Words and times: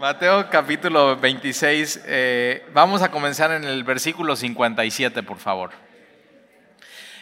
Mateo 0.00 0.48
capítulo 0.48 1.14
26, 1.14 2.04
eh, 2.06 2.66
vamos 2.72 3.02
a 3.02 3.10
comenzar 3.10 3.52
en 3.52 3.64
el 3.64 3.84
versículo 3.84 4.34
57, 4.34 5.22
por 5.22 5.36
favor. 5.36 5.72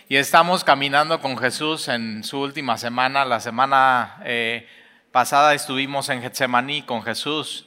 Y 0.09 0.15
estamos 0.15 0.63
caminando 0.63 1.21
con 1.21 1.37
Jesús 1.37 1.89
en 1.89 2.23
su 2.23 2.39
última 2.39 2.79
semana. 2.79 3.25
La 3.25 3.41
semana 3.41 4.19
eh, 4.25 4.69
pasada 5.11 5.55
estuvimos 5.55 6.09
en 6.09 6.23
Getsemaní 6.23 6.83
con 6.83 7.03
Jesús. 7.03 7.67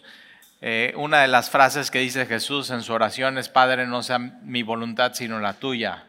Eh, 0.61 0.93
una 0.95 1.19
de 1.19 1.27
las 1.27 1.49
frases 1.49 1.91
que 1.91 1.99
dice 1.99 2.25
Jesús 2.25 2.69
en 2.69 2.81
su 2.81 2.93
oración 2.93 3.37
es, 3.37 3.49
Padre, 3.49 3.87
no 3.87 4.03
sea 4.03 4.17
mi 4.17 4.63
voluntad 4.63 5.11
sino 5.13 5.41
la 5.41 5.51
tuya. 5.51 6.05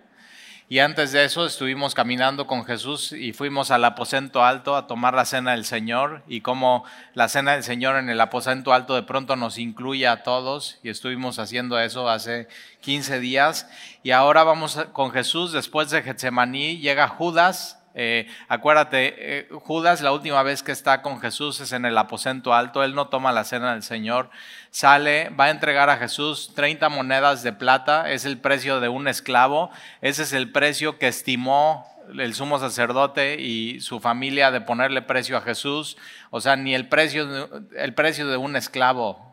Y 0.73 0.79
antes 0.79 1.13
de 1.13 1.23
eso 1.23 1.45
estuvimos 1.45 1.95
caminando 1.95 2.47
con 2.47 2.65
Jesús 2.65 3.13
y 3.13 3.35
fuimos 3.35 3.71
al 3.71 3.85
aposento 3.85 4.43
alto 4.43 4.75
a 4.75 4.87
tomar 4.87 5.13
la 5.13 5.27
cena 5.27 5.51
del 5.51 5.67
Señor. 5.67 6.23
Y 6.29 6.41
como 6.41 6.87
la 7.13 7.29
cena 7.29 7.53
del 7.53 7.63
Señor 7.63 7.97
en 7.97 8.09
el 8.09 8.19
aposento 8.19 8.73
alto 8.73 8.95
de 8.95 9.03
pronto 9.03 9.37
nos 9.37 9.59
incluye 9.59 10.09
a 10.09 10.23
todos 10.23 10.79
y 10.83 10.89
estuvimos 10.89 11.39
haciendo 11.39 11.79
eso 11.79 12.09
hace 12.09 12.49
15 12.81 13.21
días. 13.21 13.69
Y 14.03 14.13
ahora 14.13 14.45
vamos 14.45 14.83
con 14.95 15.11
Jesús 15.11 15.53
después 15.53 15.91
de 15.91 16.01
Getsemaní 16.01 16.79
llega 16.79 17.07
Judas 17.07 17.82
eh, 17.95 18.27
acuérdate, 18.49 19.15
eh, 19.19 19.49
Judas 19.51 20.01
la 20.01 20.13
última 20.13 20.43
vez 20.43 20.63
que 20.63 20.73
está 20.73 21.03
con 21.03 21.21
Jesús 21.21 21.61
es 21.61 21.73
en 21.73 21.85
el 21.85 21.99
aposento 21.99 22.55
alto, 22.55 22.83
él 22.83 22.95
no 22.95 23.09
toma 23.09 23.33
la 23.33 23.45
cena 23.45 23.73
del 23.73 23.83
Señor, 23.83 24.31
sale, 24.71 25.29
va 25.31 25.47
a 25.47 25.51
entregar 25.51 25.91
a 25.91 25.99
Jesús 25.99 26.53
30 26.55 26.89
monedas 26.89 27.43
de 27.43 27.53
plata, 27.53 28.11
es 28.11 28.25
el 28.25 28.39
precio 28.39 28.81
de 28.81 28.89
un 28.89 29.09
esclavo, 29.09 29.71
ese 30.01 30.23
es 30.23 30.33
el 30.33 30.51
precio 30.51 30.99
que 30.99 31.09
estimó 31.09 31.87
el 32.19 32.35
sumo 32.35 32.59
sacerdote 32.59 33.41
y 33.41 33.81
su 33.81 34.01
familia 34.01 34.51
de 34.51 34.61
ponerle 34.61 35.03
precio 35.03 35.37
a 35.37 35.43
Jesús, 35.43 35.97
o 36.31 36.41
sea, 36.41 36.57
ni 36.57 36.75
el 36.75 36.89
precio, 36.89 37.49
el 37.77 37.95
precio 37.95 38.27
de 38.27 38.37
un 38.37 38.57
esclavo 38.57 39.32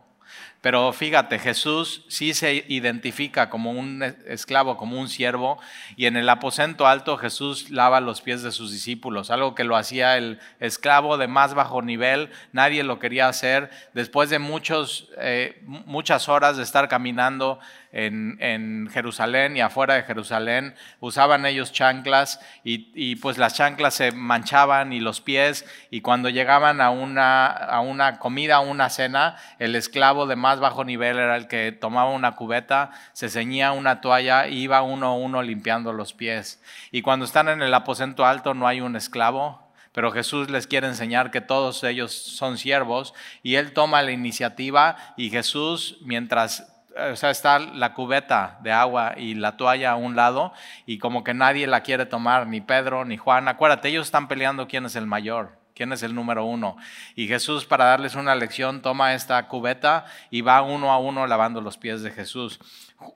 pero 0.61 0.91
fíjate, 0.91 1.39
Jesús 1.39 2.03
sí 2.09 2.33
se 2.33 2.65
identifica 2.67 3.49
como 3.49 3.71
un 3.71 4.03
esclavo, 4.27 4.75
como 4.75 4.99
un 4.99 5.07
siervo, 5.07 5.57
y 5.95 6.05
en 6.05 6.17
el 6.17 6.27
aposento 6.27 6.85
alto 6.85 7.17
Jesús 7.17 7.69
lava 7.69 8.01
los 8.01 8.21
pies 8.21 8.43
de 8.43 8.51
sus 8.51 8.71
discípulos, 8.71 9.31
algo 9.31 9.55
que 9.55 9.63
lo 9.63 9.77
hacía 9.77 10.17
el 10.17 10.39
esclavo 10.59 11.17
de 11.17 11.27
más 11.27 11.53
bajo 11.53 11.81
nivel, 11.81 12.29
nadie 12.51 12.83
lo 12.83 12.99
quería 12.99 13.29
hacer. 13.29 13.69
Después 13.93 14.29
de 14.29 14.39
muchos, 14.39 15.09
eh, 15.17 15.61
muchas 15.65 16.27
horas 16.27 16.57
de 16.57 16.63
estar 16.63 16.89
caminando 16.89 17.59
en, 17.91 18.89
Jerusalén 18.91 19.57
y 19.57 19.61
afuera 19.61 19.95
de 19.95 20.03
Jerusalén, 20.03 20.75
usaban 20.99 21.45
ellos 21.45 21.71
chanclas 21.71 22.39
y, 22.63 23.15
pues 23.17 23.37
las 23.37 23.55
chanclas 23.55 23.95
se 23.95 24.11
manchaban 24.11 24.93
y 24.93 24.99
los 24.99 25.21
pies 25.21 25.65
y 25.89 26.01
cuando 26.01 26.29
llegaban 26.29 26.81
a 26.81 26.89
una, 26.89 27.47
a 27.47 27.79
una 27.81 28.19
comida, 28.19 28.57
a 28.57 28.59
una 28.59 28.89
cena, 28.89 29.37
el 29.59 29.75
esclavo 29.75 30.27
de 30.27 30.35
más 30.35 30.59
bajo 30.59 30.83
nivel 30.83 31.17
era 31.17 31.35
el 31.35 31.47
que 31.47 31.71
tomaba 31.71 32.11
una 32.11 32.35
cubeta, 32.35 32.91
se 33.13 33.29
ceñía 33.29 33.71
una 33.71 34.01
toalla 34.01 34.47
y 34.47 34.59
iba 34.59 34.81
uno 34.81 35.07
a 35.07 35.15
uno 35.15 35.41
limpiando 35.41 35.93
los 35.93 36.13
pies. 36.13 36.61
Y 36.91 37.01
cuando 37.01 37.25
están 37.25 37.49
en 37.49 37.61
el 37.61 37.73
aposento 37.73 38.25
alto 38.25 38.53
no 38.53 38.67
hay 38.67 38.81
un 38.81 38.95
esclavo, 38.95 39.69
pero 39.91 40.11
Jesús 40.11 40.49
les 40.49 40.67
quiere 40.67 40.87
enseñar 40.87 41.31
que 41.31 41.41
todos 41.41 41.83
ellos 41.83 42.13
son 42.13 42.57
siervos 42.57 43.13
y 43.41 43.55
él 43.55 43.73
toma 43.73 44.03
la 44.03 44.11
iniciativa 44.11 44.95
y 45.17 45.29
Jesús, 45.29 45.97
mientras 46.01 46.78
o 47.11 47.15
sea, 47.15 47.29
está 47.29 47.59
la 47.59 47.93
cubeta 47.93 48.59
de 48.61 48.71
agua 48.71 49.13
y 49.17 49.35
la 49.35 49.57
toalla 49.57 49.91
a 49.91 49.95
un 49.95 50.15
lado 50.15 50.53
y 50.85 50.97
como 50.97 51.23
que 51.23 51.33
nadie 51.33 51.67
la 51.67 51.81
quiere 51.81 52.05
tomar, 52.05 52.47
ni 52.47 52.61
Pedro 52.61 53.05
ni 53.05 53.17
Juan. 53.17 53.47
Acuérdate, 53.47 53.89
ellos 53.89 54.07
están 54.07 54.27
peleando 54.27 54.67
quién 54.67 54.85
es 54.85 54.95
el 54.95 55.05
mayor, 55.05 55.57
quién 55.75 55.93
es 55.93 56.03
el 56.03 56.15
número 56.15 56.45
uno. 56.45 56.77
Y 57.15 57.27
Jesús, 57.27 57.65
para 57.65 57.85
darles 57.85 58.15
una 58.15 58.35
lección, 58.35 58.81
toma 58.81 59.13
esta 59.13 59.47
cubeta 59.47 60.05
y 60.29 60.41
va 60.41 60.61
uno 60.61 60.91
a 60.91 60.99
uno 60.99 61.25
lavando 61.27 61.61
los 61.61 61.77
pies 61.77 62.01
de 62.01 62.11
Jesús. 62.11 62.59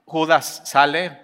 Judas 0.06 0.62
sale, 0.66 1.20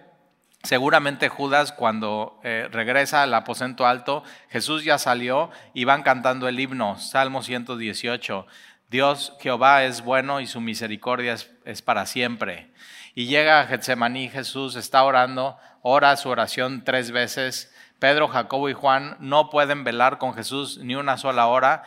Seguramente 0.64 1.30
Judas 1.30 1.72
cuando 1.72 2.42
eh, 2.44 2.68
regresa 2.70 3.24
al 3.24 3.34
aposento 3.34 3.88
alto, 3.88 4.24
Jesús 4.50 4.84
ya 4.84 4.98
salió 4.98 5.52
y 5.74 5.86
van 5.86 6.04
cantando 6.04 6.50
el 6.50 6.60
himno, 6.60 7.00
Salmo 7.00 7.42
118. 7.44 8.46
Dios 8.90 9.34
Jehová 9.40 9.84
es 9.84 10.02
bueno 10.02 10.40
y 10.40 10.48
su 10.48 10.62
misericordia 10.62 11.36
es, 11.66 11.82
para 11.82 12.08
siempre. 12.08 12.72
Y 13.14 13.28
llega 13.28 13.60
a 13.60 13.68
Getsemaní, 13.68 14.30
Jesús 14.30 14.76
está 14.76 15.04
orando, 15.04 15.58
ora 15.82 16.18
su 16.18 16.30
oración 16.30 16.84
tres 16.84 17.12
veces. 17.12 17.72
Pedro, 18.00 18.28
Jacobo 18.28 18.68
y 18.68 18.74
Juan 18.74 19.16
no 19.20 19.52
pueden 19.52 19.84
velar 19.84 20.18
con 20.18 20.34
Jesús 20.34 20.80
ni 20.80 20.96
una 20.96 21.18
sola 21.18 21.46
hora. 21.48 21.84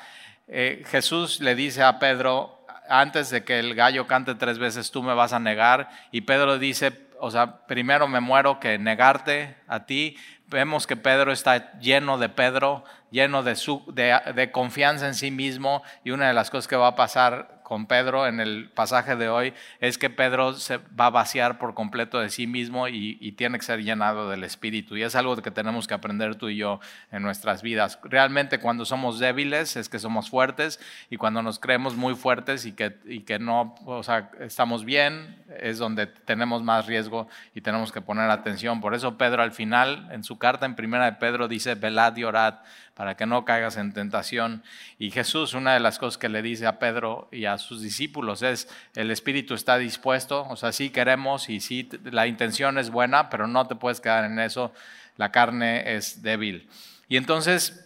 Eh, 0.46 0.84
Jesús 0.86 1.40
le 1.40 1.56
dice 1.56 1.82
a 1.82 1.98
Pedro, 1.98 2.64
antes 2.88 3.30
de 3.30 3.42
que 3.42 3.58
el 3.58 3.74
gallo 3.74 4.06
cante 4.06 4.36
tres 4.36 4.58
veces, 4.58 4.92
tú 4.92 5.02
me 5.02 5.14
vas 5.14 5.32
a 5.32 5.40
negar. 5.40 5.88
Y 6.12 6.20
Pedro 6.20 6.58
dice, 6.58 7.08
o 7.18 7.30
sea, 7.30 7.66
primero 7.66 8.06
me 8.06 8.20
muero 8.20 8.60
que 8.60 8.78
negarte 8.78 9.56
a 9.66 9.86
ti. 9.86 10.16
Vemos 10.52 10.86
que 10.86 10.96
Pedro 10.96 11.32
está 11.32 11.78
lleno 11.80 12.18
de 12.18 12.28
Pedro, 12.28 12.84
lleno 13.10 13.42
de, 13.42 13.56
su, 13.56 13.82
de, 13.94 14.50
confianza 14.52 15.06
en 15.06 15.14
sí 15.14 15.30
mismo 15.30 15.82
y 16.04 16.10
una 16.10 16.28
de 16.28 16.34
las 16.34 16.50
cosas 16.50 16.68
que 16.68 16.76
va 16.76 16.88
a 16.88 16.94
pasar 16.94 17.62
con 17.62 17.86
Pedro 17.86 18.26
en 18.26 18.38
el 18.38 18.68
pasaje 18.68 19.16
de 19.16 19.30
hoy 19.30 19.54
es 19.80 19.96
que 19.96 20.10
Pedro 20.10 20.52
se 20.52 20.76
va 20.76 21.06
a 21.06 21.10
vaciar 21.10 21.58
por 21.58 21.72
completo 21.72 22.20
de 22.20 22.28
sí 22.28 22.46
mismo 22.46 22.86
y, 22.86 23.32
tiene 23.32 23.58
que 23.58 23.64
ser 23.64 23.82
llenado 23.82 24.28
del 24.28 24.44
Espíritu. 24.44 24.94
Y 24.94 25.02
es 25.02 25.14
algo 25.14 25.34
que 25.36 25.50
tenemos 25.50 25.86
que 25.86 25.94
aprender 25.94 26.34
tú 26.34 26.50
y 26.50 26.56
yo 26.56 26.80
en 27.10 27.22
nuestras 27.22 27.62
vidas. 27.62 27.98
Realmente 28.02 28.58
cuando 28.58 28.84
somos 28.84 29.18
débiles 29.18 29.76
es 29.76 29.88
que 29.88 29.98
somos 29.98 30.28
fuertes 30.28 30.80
y 31.08 31.16
cuando 31.16 31.42
nos 31.42 31.58
creemos 31.58 31.96
muy 31.96 32.14
fuertes 32.14 32.66
y 32.66 32.72
que, 32.72 32.98
y 33.06 33.20
que 33.20 33.38
no, 33.38 33.74
o 33.86 34.02
sea, 34.02 34.30
estamos 34.40 34.84
bien, 34.84 35.41
es 35.60 35.78
donde 35.78 36.06
tenemos 36.06 36.62
más 36.62 36.86
riesgo 36.86 37.28
y 37.54 37.60
tenemos 37.60 37.92
que 37.92 38.00
poner 38.00 38.30
atención. 38.30 38.80
Por 38.80 38.94
eso 38.94 39.18
Pedro 39.18 39.42
al 39.42 39.52
final, 39.52 40.08
en 40.12 40.24
su 40.24 40.38
carta 40.38 40.66
en 40.66 40.74
primera 40.74 41.04
de 41.06 41.12
Pedro, 41.12 41.48
dice, 41.48 41.74
velad 41.74 42.16
y 42.16 42.24
orad 42.24 42.56
para 42.94 43.16
que 43.16 43.26
no 43.26 43.44
caigas 43.44 43.76
en 43.76 43.92
tentación. 43.92 44.62
Y 44.98 45.10
Jesús, 45.10 45.54
una 45.54 45.74
de 45.74 45.80
las 45.80 45.98
cosas 45.98 46.18
que 46.18 46.28
le 46.28 46.42
dice 46.42 46.66
a 46.66 46.78
Pedro 46.78 47.28
y 47.32 47.46
a 47.46 47.58
sus 47.58 47.82
discípulos 47.82 48.42
es, 48.42 48.68
el 48.94 49.10
espíritu 49.10 49.54
está 49.54 49.78
dispuesto, 49.78 50.46
o 50.48 50.56
sea, 50.56 50.72
sí 50.72 50.90
queremos 50.90 51.48
y 51.48 51.60
sí 51.60 51.88
la 52.04 52.26
intención 52.26 52.78
es 52.78 52.90
buena, 52.90 53.30
pero 53.30 53.46
no 53.46 53.66
te 53.66 53.74
puedes 53.74 54.00
quedar 54.00 54.24
en 54.24 54.38
eso, 54.38 54.72
la 55.16 55.32
carne 55.32 55.94
es 55.96 56.22
débil. 56.22 56.68
Y 57.08 57.16
entonces 57.16 57.84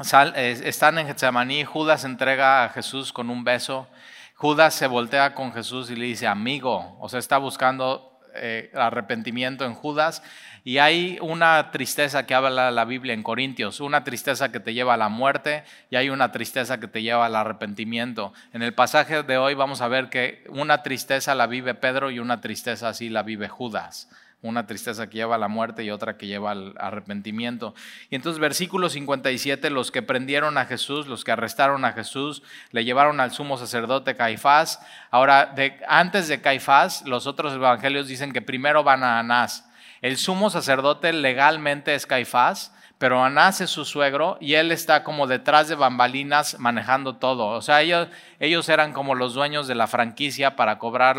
están 0.00 0.98
en 0.98 1.06
Getsemaní, 1.06 1.64
Judas 1.64 2.04
entrega 2.04 2.64
a 2.64 2.68
Jesús 2.70 3.12
con 3.12 3.28
un 3.28 3.44
beso, 3.44 3.88
Judas 4.40 4.72
se 4.72 4.86
voltea 4.86 5.34
con 5.34 5.52
Jesús 5.52 5.90
y 5.90 5.96
le 5.96 6.06
dice, 6.06 6.26
amigo, 6.26 6.96
o 6.98 7.10
sea, 7.10 7.18
está 7.18 7.36
buscando 7.36 8.18
eh, 8.34 8.70
arrepentimiento 8.74 9.66
en 9.66 9.74
Judas 9.74 10.22
y 10.64 10.78
hay 10.78 11.18
una 11.20 11.70
tristeza 11.70 12.24
que 12.24 12.34
habla 12.34 12.70
la 12.70 12.86
Biblia 12.86 13.12
en 13.12 13.22
Corintios, 13.22 13.80
una 13.80 14.02
tristeza 14.02 14.50
que 14.50 14.58
te 14.58 14.72
lleva 14.72 14.94
a 14.94 14.96
la 14.96 15.10
muerte 15.10 15.64
y 15.90 15.96
hay 15.96 16.08
una 16.08 16.32
tristeza 16.32 16.80
que 16.80 16.88
te 16.88 17.02
lleva 17.02 17.26
al 17.26 17.36
arrepentimiento. 17.36 18.32
En 18.54 18.62
el 18.62 18.72
pasaje 18.72 19.24
de 19.24 19.36
hoy 19.36 19.52
vamos 19.52 19.82
a 19.82 19.88
ver 19.88 20.08
que 20.08 20.42
una 20.48 20.82
tristeza 20.82 21.34
la 21.34 21.46
vive 21.46 21.74
Pedro 21.74 22.10
y 22.10 22.18
una 22.18 22.40
tristeza 22.40 22.88
así 22.88 23.10
la 23.10 23.22
vive 23.22 23.46
Judas. 23.46 24.08
Una 24.42 24.66
tristeza 24.66 25.08
que 25.08 25.18
lleva 25.18 25.34
a 25.34 25.38
la 25.38 25.48
muerte 25.48 25.84
y 25.84 25.90
otra 25.90 26.16
que 26.16 26.26
lleva 26.26 26.52
al 26.52 26.74
arrepentimiento. 26.78 27.74
Y 28.08 28.16
entonces 28.16 28.40
versículo 28.40 28.88
57, 28.88 29.68
los 29.70 29.90
que 29.90 30.02
prendieron 30.02 30.56
a 30.56 30.64
Jesús, 30.64 31.06
los 31.06 31.24
que 31.24 31.32
arrestaron 31.32 31.84
a 31.84 31.92
Jesús, 31.92 32.42
le 32.70 32.84
llevaron 32.84 33.20
al 33.20 33.32
sumo 33.32 33.58
sacerdote 33.58 34.16
Caifás. 34.16 34.80
Ahora, 35.10 35.54
antes 35.88 36.28
de 36.28 36.40
Caifás, 36.40 37.02
los 37.06 37.26
otros 37.26 37.52
evangelios 37.52 38.08
dicen 38.08 38.32
que 38.32 38.40
primero 38.40 38.82
van 38.82 39.04
a 39.04 39.18
Anás. 39.18 39.68
El 40.00 40.16
sumo 40.16 40.48
sacerdote 40.48 41.12
legalmente 41.12 41.94
es 41.94 42.06
Caifás, 42.06 42.72
pero 43.00 43.24
Anás 43.24 43.62
es 43.62 43.70
su 43.70 43.86
suegro 43.86 44.36
y 44.42 44.56
él 44.56 44.70
está 44.70 45.04
como 45.04 45.26
detrás 45.26 45.68
de 45.68 45.74
bambalinas 45.74 46.58
manejando 46.58 47.16
todo. 47.16 47.46
O 47.46 47.62
sea, 47.62 47.80
ellos, 47.80 48.08
ellos 48.40 48.68
eran 48.68 48.92
como 48.92 49.14
los 49.14 49.32
dueños 49.32 49.66
de 49.66 49.74
la 49.74 49.86
franquicia 49.86 50.54
para 50.54 50.78
cobrar 50.78 51.16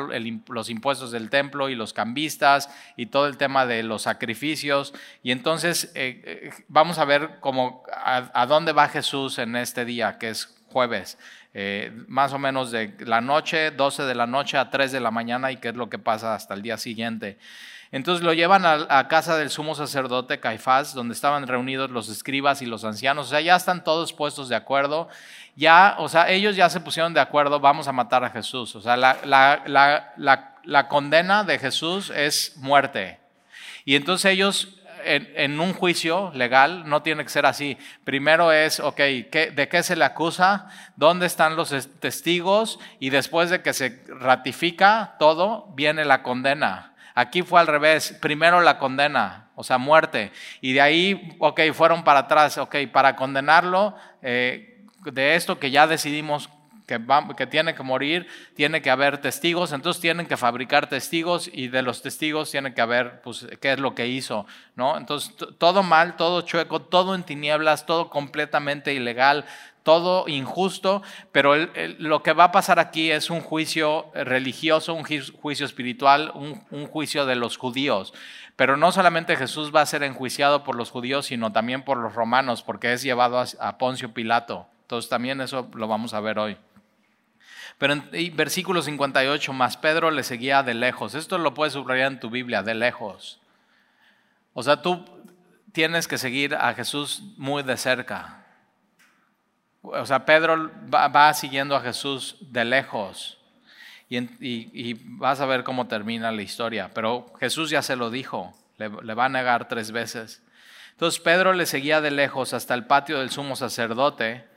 los 0.48 0.70
impuestos 0.70 1.10
del 1.10 1.32
templo 1.32 1.70
y 1.70 1.76
los 1.76 1.92
cambistas 1.92 2.70
y 2.98 3.08
todo 3.08 3.26
el 3.26 3.38
tema 3.38 3.66
de 3.66 3.82
los 3.82 4.04
sacrificios. 4.04 4.94
Y 5.24 5.32
entonces 5.32 5.92
eh, 5.96 6.22
eh, 6.24 6.50
vamos 6.68 7.00
a 7.00 7.06
ver 7.06 7.40
cómo, 7.40 7.82
a, 7.92 8.46
dónde 8.46 8.74
va 8.74 8.88
Jesús 8.88 9.40
en 9.40 9.56
este 9.56 9.84
día, 9.84 10.20
que 10.20 10.30
es 10.30 10.56
jueves. 10.68 11.18
Eh, 11.56 11.92
más 12.08 12.32
o 12.32 12.38
menos 12.38 12.70
de 12.70 12.94
la 13.00 13.22
noche, 13.22 13.72
12 13.72 14.04
de 14.04 14.14
la 14.14 14.28
noche 14.28 14.60
a 14.60 14.70
3 14.70 14.92
de 14.92 15.00
la 15.00 15.10
mañana 15.10 15.52
y 15.52 15.58
qué 15.58 15.70
es 15.70 15.76
lo 15.76 15.90
que 15.90 15.98
pasa 15.98 16.36
hasta 16.36 16.54
el 16.54 16.62
día 16.62 16.78
siguiente. 16.78 17.40
Entonces 17.92 18.24
lo 18.24 18.32
llevan 18.32 18.66
a, 18.66 19.08
casa 19.10 19.36
del 19.38 19.50
sumo 19.50 19.76
sacerdote 19.76 20.40
Caifás, 20.40 20.94
donde 20.94 21.14
estaban 21.14 21.46
reunidos 21.46 21.90
los 21.90 22.08
escribas 22.08 22.62
y 22.62 22.66
los 22.66 22.86
ancianos. 22.86 23.28
O 23.28 23.30
sea, 23.30 23.42
ya 23.42 23.58
están 23.58 23.84
todos 23.84 24.14
puestos 24.14 24.48
de 24.48 24.56
acuerdo. 24.56 25.10
Ya, 25.58 25.96
o 26.00 26.08
sea, 26.08 26.30
ellos 26.30 26.56
ya 26.56 26.70
se 26.70 26.80
pusieron 26.80 27.14
de 27.14 27.20
acuerdo, 27.20 27.60
vamos 27.60 27.90
a 27.90 27.92
matar 27.92 28.24
a 28.24 28.30
Jesús. 28.30 28.74
O 28.78 28.82
sea, 28.82 28.96
la, 28.96 30.88
condena 30.88 31.44
de 31.44 31.60
Jesús 31.60 32.12
es 32.16 32.54
muerte. 32.56 33.20
Y 33.84 33.98
entonces 33.98 34.32
ellos 34.32 34.70
en, 35.04 35.60
un 35.60 35.74
juicio 35.74 36.32
legal 36.34 36.88
no 36.88 37.02
tiene 37.02 37.24
que 37.24 37.30
ser 37.30 37.46
así. 37.46 37.78
Primero 38.06 38.54
es, 38.54 38.80
ok, 38.80 39.00
¿de 39.00 39.68
qué 39.70 39.84
se 39.84 39.98
le 39.98 40.06
acusa? 40.06 40.70
¿Dónde 40.96 41.26
están 41.26 41.58
los 41.58 41.72
testigos? 42.00 42.80
Y 43.02 43.10
después 43.10 43.50
de 43.50 43.62
que 43.62 43.74
se 43.74 44.02
ratifica 44.08 45.16
todo, 45.20 45.68
viene 45.76 46.06
la 46.06 46.24
condena. 46.24 46.91
Aquí 47.16 47.42
fue 47.42 47.60
al 47.60 47.68
revés, 47.68 48.18
primero 48.22 48.62
la 48.62 48.78
condena, 48.78 49.50
o 49.56 49.64
sea, 49.64 49.78
muerte. 49.78 50.32
Y 50.62 50.74
de 50.74 50.82
ahí, 50.82 51.36
ok, 51.40 51.62
fueron 51.74 52.04
para 52.04 52.22
atrás, 52.22 52.58
ok, 52.58 52.76
para 52.92 53.16
condenarlo 53.16 53.96
eh, 54.22 54.86
de 55.04 55.36
esto 55.36 55.60
que 55.60 55.72
ya 55.72 55.88
decidimos 55.88 56.50
que, 57.38 57.48
tiene 57.48 57.74
que 57.74 57.84
morir, 57.84 58.28
tiene 58.56 58.82
que 58.82 58.90
haber 58.90 59.20
testigos, 59.20 59.72
entonces 59.72 60.02
tienen 60.02 60.26
que 60.26 60.38
fabricar 60.38 60.90
testigos 60.90 61.50
y 61.52 61.70
de 61.70 61.82
los 61.82 62.02
testigos 62.02 62.52
tiene 62.52 62.74
que 62.74 62.82
haber, 62.82 63.22
pues, 63.22 63.48
qué 63.62 63.74
es 63.74 63.80
lo 63.80 63.96
que 63.96 64.08
hizo, 64.08 64.46
¿no? 64.76 64.98
Entonces, 64.98 65.34
todo 65.58 65.84
mal, 65.84 66.16
todo 66.18 66.42
chueco, 66.42 66.82
todo 66.82 67.16
en 67.16 67.24
tinieblas, 67.24 67.86
todo 67.86 68.10
completamente 68.10 68.94
ilegal, 68.94 69.46
todo 69.84 70.28
injusto, 70.28 71.02
pero 71.32 71.56
lo 71.98 72.22
que 72.24 72.34
va 72.34 72.46
a 72.46 72.52
pasar 72.52 72.80
aquí 72.80 73.12
es 73.12 73.30
un 73.30 73.42
juicio 73.42 74.12
religioso, 74.14 74.94
un 74.94 75.04
juicio 75.04 75.66
espiritual, 75.66 76.32
un, 76.36 76.88
juicio 76.88 77.26
de 77.26 77.36
los 77.36 77.58
judíos. 77.58 78.14
Pero 78.56 78.78
no 78.78 78.92
solamente 78.92 79.36
Jesús 79.36 79.74
va 79.74 79.82
a 79.82 79.86
ser 79.86 80.04
enjuiciado 80.04 80.64
por 80.64 80.76
los 80.76 80.92
judíos, 80.92 81.26
sino 81.26 81.52
también 81.52 81.84
por 81.84 81.98
los 81.98 82.14
romanos, 82.14 82.62
porque 82.62 82.94
es 82.94 83.02
llevado 83.02 83.44
a 83.60 83.78
Poncio 83.78 84.14
Pilato. 84.14 84.68
Entonces 84.84 85.10
también 85.10 85.42
eso 85.42 85.70
lo 85.74 85.88
vamos 85.88 86.14
a 86.14 86.20
ver 86.20 86.38
hoy. 86.38 86.58
Pero 87.78 87.94
en 87.94 88.36
versículo 88.36 88.84
58, 88.84 89.54
más 89.54 89.78
Pedro 89.78 90.12
le 90.12 90.22
seguía 90.22 90.62
de 90.62 90.76
lejos. 90.76 91.16
Esto 91.16 91.40
lo 91.40 91.56
puedes 91.56 91.74
subrayar 91.74 92.12
en 92.12 92.20
tu 92.20 92.30
Biblia, 92.30 92.62
de 92.62 92.76
lejos. 92.76 93.40
O 94.54 94.62
sea, 94.62 94.84
tú 94.84 95.04
tienes 95.72 96.08
que 96.08 96.20
seguir 96.20 96.54
a 96.54 96.74
Jesús 96.76 97.24
muy 97.38 97.64
de 97.64 97.78
cerca. 97.78 98.41
O 99.82 100.06
sea, 100.06 100.26
Pedro 100.26 100.70
va, 100.94 101.34
siguiendo 101.34 101.76
a 101.76 101.82
Jesús 101.82 102.38
de 102.42 102.66
lejos. 102.66 103.38
Y, 104.10 104.94
vas 105.18 105.40
a 105.40 105.46
ver 105.46 105.64
cómo 105.64 105.88
termina 105.88 106.32
la 106.32 106.42
historia. 106.42 106.92
Pero 106.94 107.34
Jesús 107.40 107.70
ya 107.70 107.82
se 107.82 107.96
lo 107.96 108.10
dijo, 108.10 108.54
le 108.78 109.14
va 109.14 109.26
a 109.26 109.30
negar 109.30 109.68
tres 109.68 109.92
veces. 109.92 110.44
Entonces 110.92 111.20
Pedro 111.20 111.54
le 111.54 111.66
seguía 111.66 112.00
de 112.00 112.12
lejos 112.12 112.54
hasta 112.54 112.76
el 112.76 112.86
patio 112.86 113.20
del 113.20 113.32
sumo 113.32 113.56
sacerdote 113.56 114.51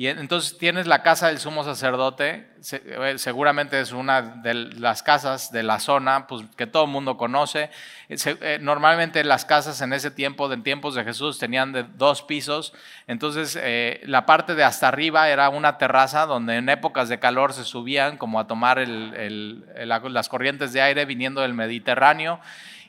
y 0.00 0.06
entonces 0.06 0.56
tienes 0.56 0.86
la 0.86 1.02
casa 1.02 1.26
del 1.26 1.40
sumo 1.40 1.64
sacerdote, 1.64 2.48
eh, 2.70 3.14
seguramente 3.16 3.80
es 3.80 3.90
una 3.90 4.22
de 4.22 4.54
las 4.54 5.02
casas 5.02 5.50
de 5.50 5.64
la 5.64 5.80
zona 5.80 6.28
pues, 6.28 6.44
que 6.56 6.68
todo 6.68 6.84
el 6.84 6.90
mundo 6.90 7.16
conoce. 7.16 7.68
Eh, 8.08 8.58
normalmente 8.60 9.24
las 9.24 9.44
casas 9.44 9.80
en 9.80 9.92
ese 9.92 10.12
tiempo, 10.12 10.52
en 10.52 10.62
tiempos 10.62 10.94
de 10.94 11.02
Jesús, 11.02 11.40
tenían 11.40 11.72
de 11.72 11.82
dos 11.82 12.22
pisos. 12.22 12.74
Entonces 13.08 13.58
eh, 13.60 14.00
la 14.04 14.24
parte 14.24 14.54
de 14.54 14.62
hasta 14.62 14.86
arriba 14.86 15.30
era 15.30 15.48
una 15.48 15.78
terraza 15.78 16.26
donde 16.26 16.58
en 16.58 16.68
épocas 16.68 17.08
de 17.08 17.18
calor 17.18 17.52
se 17.52 17.64
subían 17.64 18.18
como 18.18 18.38
a 18.38 18.46
tomar 18.46 18.78
las 18.86 20.28
corrientes 20.28 20.72
de 20.72 20.80
aire 20.80 21.06
viniendo 21.06 21.40
del 21.40 21.54
Mediterráneo. 21.54 22.38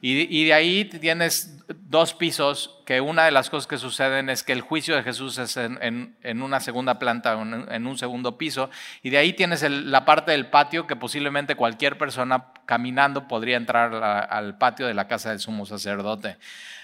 Y, 0.02 0.46
de 0.46 0.54
ahí 0.54 0.86
tienes 0.86 1.58
dos 1.68 2.14
pisos, 2.14 2.80
que 2.86 3.02
una 3.02 3.26
de 3.26 3.32
las 3.32 3.50
cosas 3.50 3.68
que 3.68 3.78
suceden 3.78 4.30
es 4.30 4.44
que 4.44 4.54
el 4.54 4.62
juicio 4.62 4.96
de 4.96 5.04
Jesús 5.04 5.38
es 5.38 5.58
en, 5.58 6.16
una 6.42 6.62
segunda 6.62 7.00
planta, 7.00 7.34
en, 7.34 7.86
un 7.86 7.98
segundo 7.98 8.38
piso, 8.38 8.70
y 9.04 9.10
de 9.10 9.18
ahí 9.18 9.34
tienes 9.34 9.62
la 9.70 10.06
parte 10.06 10.32
del 10.32 10.48
patio 10.48 10.88
que 10.88 10.96
posiblemente 10.96 11.56
cualquier 11.56 11.98
persona 11.98 12.46
caminando 12.66 13.28
podría 13.28 13.58
entrar 13.58 13.94
al 13.94 14.58
patio 14.58 14.88
de 14.88 14.94
la 14.94 15.08
casa 15.08 15.32
del 15.32 15.40
sumo 15.40 15.66
sacerdote. 15.66 16.38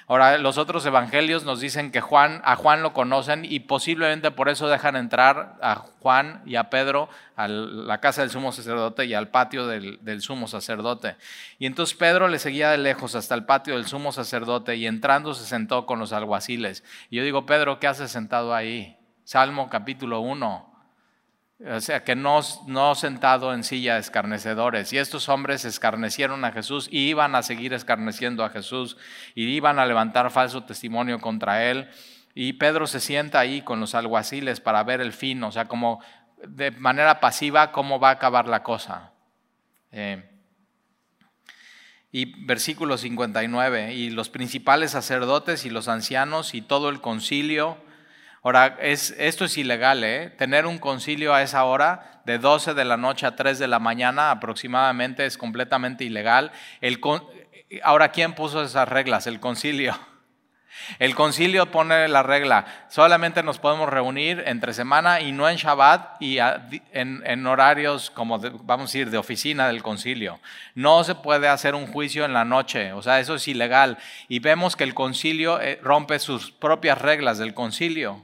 Ahora, 0.07 0.37
los 0.37 0.59
otros 0.59 0.85
evangelios 0.85 1.45
nos 1.45 1.59
dicen 1.59 1.91
que 1.91 1.99
Juan, 1.99 2.41
a 2.43 2.55
Juan 2.55 2.83
lo 2.83 2.93
conocen 2.93 3.43
y 3.43 3.61
posiblemente 3.61 4.29
por 4.29 4.49
eso 4.49 4.67
dejan 4.67 4.95
entrar 4.95 5.57
a 5.63 5.75
Juan 5.99 6.43
y 6.45 6.57
a 6.57 6.69
Pedro 6.69 7.09
a 7.35 7.47
la 7.47 7.99
casa 8.01 8.21
del 8.21 8.29
sumo 8.29 8.51
sacerdote 8.51 9.05
y 9.05 9.15
al 9.15 9.29
patio 9.29 9.65
del, 9.65 9.97
del 10.03 10.21
sumo 10.21 10.47
sacerdote. 10.47 11.15
Y 11.57 11.65
entonces 11.65 11.97
Pedro 11.97 12.27
le 12.27 12.37
seguía 12.37 12.69
de 12.69 12.77
lejos 12.77 13.15
hasta 13.15 13.33
el 13.33 13.45
patio 13.45 13.73
del 13.73 13.87
sumo 13.87 14.11
sacerdote 14.11 14.75
y 14.75 14.85
entrando 14.85 15.33
se 15.33 15.45
sentó 15.45 15.87
con 15.87 15.97
los 15.97 16.13
alguaciles. 16.13 16.83
Y 17.09 17.17
yo 17.17 17.23
digo, 17.23 17.47
Pedro, 17.47 17.79
¿qué 17.79 17.87
haces 17.87 18.11
sentado 18.11 18.53
ahí? 18.53 18.97
Salmo 19.23 19.69
capítulo 19.71 20.19
1. 20.19 20.74
O 21.63 21.79
sea, 21.79 22.03
que 22.03 22.15
no, 22.15 22.41
no 22.67 22.95
sentado 22.95 23.53
en 23.53 23.63
silla 23.63 23.97
escarnecedores. 23.97 24.91
Y 24.91 24.97
estos 24.97 25.29
hombres 25.29 25.63
escarnecieron 25.63 26.43
a 26.43 26.51
Jesús 26.51 26.89
y 26.91 27.07
iban 27.07 27.33
a 27.33 27.43
seguir 27.43 27.73
escarneciendo 27.73 28.43
a 28.43 28.49
Jesús 28.49 28.97
y 29.35 29.45
iban 29.45 29.79
a 29.79 29.85
levantar 29.85 30.31
falso 30.31 30.65
testimonio 30.65 31.19
contra 31.19 31.63
él. 31.63 31.89
Y 32.33 32.53
Pedro 32.53 32.87
se 32.87 32.99
sienta 32.99 33.39
ahí 33.39 33.61
con 33.61 33.79
los 33.79 33.95
alguaciles 33.95 34.59
para 34.59 34.83
ver 34.83 34.99
el 34.99 35.13
fin, 35.13 35.41
o 35.45 35.51
sea, 35.53 35.65
como 35.65 36.01
de 36.45 36.71
manera 36.71 37.21
pasiva 37.21 37.71
cómo 37.71 37.99
va 38.01 38.09
a 38.09 38.13
acabar 38.13 38.49
la 38.49 38.61
cosa. 38.61 39.13
Eh, 39.93 40.29
y 42.11 42.45
versículo 42.45 42.97
59, 42.97 43.93
y 43.93 44.09
los 44.09 44.29
principales 44.29 44.91
sacerdotes 44.91 45.65
y 45.65 45.69
los 45.69 45.87
ancianos 45.87 46.53
y 46.53 46.61
todo 46.61 46.89
el 46.89 46.99
concilio 46.99 47.77
Ahora, 48.45 48.77
es, 48.79 49.15
esto 49.17 49.45
es 49.45 49.57
ilegal, 49.57 50.03
¿eh? 50.03 50.29
Tener 50.29 50.67
un 50.67 50.77
concilio 50.77 51.33
a 51.33 51.41
esa 51.41 51.63
hora, 51.63 52.21
de 52.25 52.37
12 52.37 52.75
de 52.75 52.85
la 52.85 52.95
noche 52.95 53.25
a 53.25 53.35
3 53.35 53.57
de 53.57 53.67
la 53.67 53.79
mañana 53.79 54.29
aproximadamente, 54.29 55.25
es 55.25 55.35
completamente 55.35 56.03
ilegal. 56.03 56.51
El 56.79 57.01
ahora, 57.81 58.09
¿quién 58.09 58.33
puso 58.33 58.61
esas 58.61 58.87
reglas? 58.87 59.25
El 59.25 59.39
concilio. 59.39 59.97
El 60.99 61.15
concilio 61.15 61.71
pone 61.71 62.07
la 62.07 62.21
regla, 62.21 62.65
solamente 62.89 63.41
nos 63.41 63.57
podemos 63.57 63.89
reunir 63.89 64.43
entre 64.45 64.73
semana 64.73 65.21
y 65.21 65.31
no 65.31 65.49
en 65.49 65.55
Shabbat 65.55 66.21
y 66.21 66.37
en, 66.91 67.47
horarios 67.47 68.11
como, 68.11 68.37
vamos 68.37 68.83
a 68.83 68.91
decir, 68.91 69.09
de 69.09 69.17
oficina 69.17 69.67
del 69.67 69.81
concilio. 69.81 70.39
No 70.75 71.03
se 71.03 71.15
puede 71.15 71.47
hacer 71.47 71.73
un 71.73 71.87
juicio 71.87 72.25
en 72.25 72.33
la 72.33 72.45
noche, 72.45 72.93
o 72.93 73.01
sea, 73.01 73.19
eso 73.19 73.35
es 73.35 73.47
ilegal. 73.47 73.97
Y 74.27 74.37
vemos 74.37 74.75
que 74.75 74.83
el 74.83 74.93
concilio 74.93 75.59
eh, 75.59 75.79
rompe 75.81 76.19
sus 76.19 76.51
propias 76.51 77.01
reglas 77.01 77.39
del 77.39 77.55
concilio. 77.55 78.23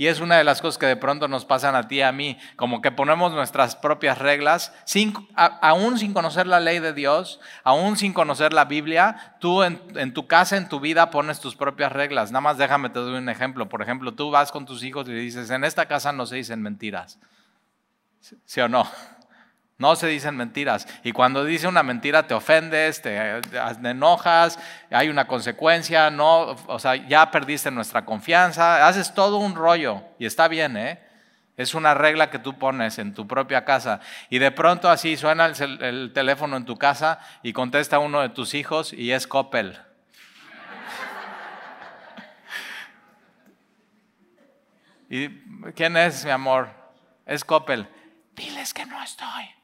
Y 0.00 0.06
es 0.06 0.20
una 0.20 0.38
de 0.38 0.44
las 0.44 0.62
cosas 0.62 0.78
que 0.78 0.86
de 0.86 0.96
pronto 0.96 1.26
nos 1.26 1.44
pasan 1.44 1.74
a 1.74 1.88
ti 1.88 1.96
y 1.96 2.02
a 2.02 2.12
mí, 2.12 2.38
como 2.54 2.80
que 2.80 2.92
ponemos 2.92 3.32
nuestras 3.32 3.74
propias 3.74 4.18
reglas, 4.18 4.72
sin, 4.84 5.12
aún 5.34 5.98
sin 5.98 6.14
conocer 6.14 6.46
la 6.46 6.60
ley 6.60 6.78
de 6.78 6.92
Dios, 6.92 7.40
aún 7.64 7.96
sin 7.96 8.12
conocer 8.12 8.52
la 8.52 8.66
Biblia, 8.66 9.36
tú 9.40 9.64
en, 9.64 10.14
tu 10.14 10.28
casa, 10.28 10.56
en 10.56 10.68
tu 10.68 10.78
vida, 10.78 11.10
pones 11.10 11.40
tus 11.40 11.56
propias 11.56 11.90
reglas. 11.90 12.30
Nada 12.30 12.42
más 12.42 12.58
déjame 12.58 12.90
te 12.90 13.00
doy 13.00 13.18
un 13.18 13.28
ejemplo. 13.28 13.68
Por 13.68 13.82
ejemplo, 13.82 14.14
tú 14.14 14.30
vas 14.30 14.52
con 14.52 14.66
tus 14.66 14.84
hijos 14.84 15.08
y 15.08 15.12
dices, 15.12 15.50
en 15.50 15.64
esta 15.64 15.86
casa 15.86 16.12
no 16.12 16.26
se 16.26 16.36
dicen 16.36 16.62
mentiras. 16.62 17.18
¿Sí 18.44 18.60
o 18.60 18.68
no? 18.68 18.88
No 19.78 19.94
se 19.94 20.08
dicen 20.08 20.36
mentiras. 20.36 20.88
Y 21.04 21.12
cuando 21.12 21.44
dice 21.44 21.68
una 21.68 21.84
mentira 21.84 22.26
te 22.26 22.34
ofendes, 22.34 23.00
te, 23.00 23.40
enojas, 23.84 24.58
hay 24.90 25.08
una 25.08 25.28
consecuencia, 25.28 26.10
no, 26.10 26.56
o 26.66 26.80
sea, 26.80 26.96
ya 26.96 27.30
perdiste 27.30 27.70
nuestra 27.70 28.04
confianza, 28.04 28.88
haces 28.88 29.14
todo 29.14 29.36
un 29.36 29.54
rollo 29.54 30.02
y 30.18 30.26
está 30.26 30.48
bien, 30.48 30.76
¿eh? 30.76 31.00
Es 31.56 31.74
una 31.74 31.94
regla 31.94 32.28
que 32.28 32.40
tú 32.40 32.58
pones 32.58 32.98
en 32.98 33.14
tu 33.14 33.28
propia 33.28 33.64
casa. 33.64 34.00
Y 34.30 34.38
de 34.38 34.50
pronto 34.50 34.90
así 34.90 35.16
suena 35.16 35.46
el, 35.46 35.82
el 35.82 36.12
teléfono 36.12 36.56
en 36.56 36.64
tu 36.64 36.76
casa 36.76 37.20
y 37.44 37.52
contesta 37.52 38.00
uno 38.00 38.20
de 38.20 38.30
tus 38.30 38.54
hijos 38.54 38.92
y 38.92 39.12
es 39.12 39.28
Coppel. 39.28 39.78
¿Y 45.08 45.28
quién 45.72 45.96
es, 45.96 46.24
mi 46.24 46.32
amor? 46.32 46.68
Es 47.26 47.44
Coppel. 47.44 47.88
Diles 48.34 48.74
que 48.74 48.86
no 48.86 49.00
estoy 49.02 49.57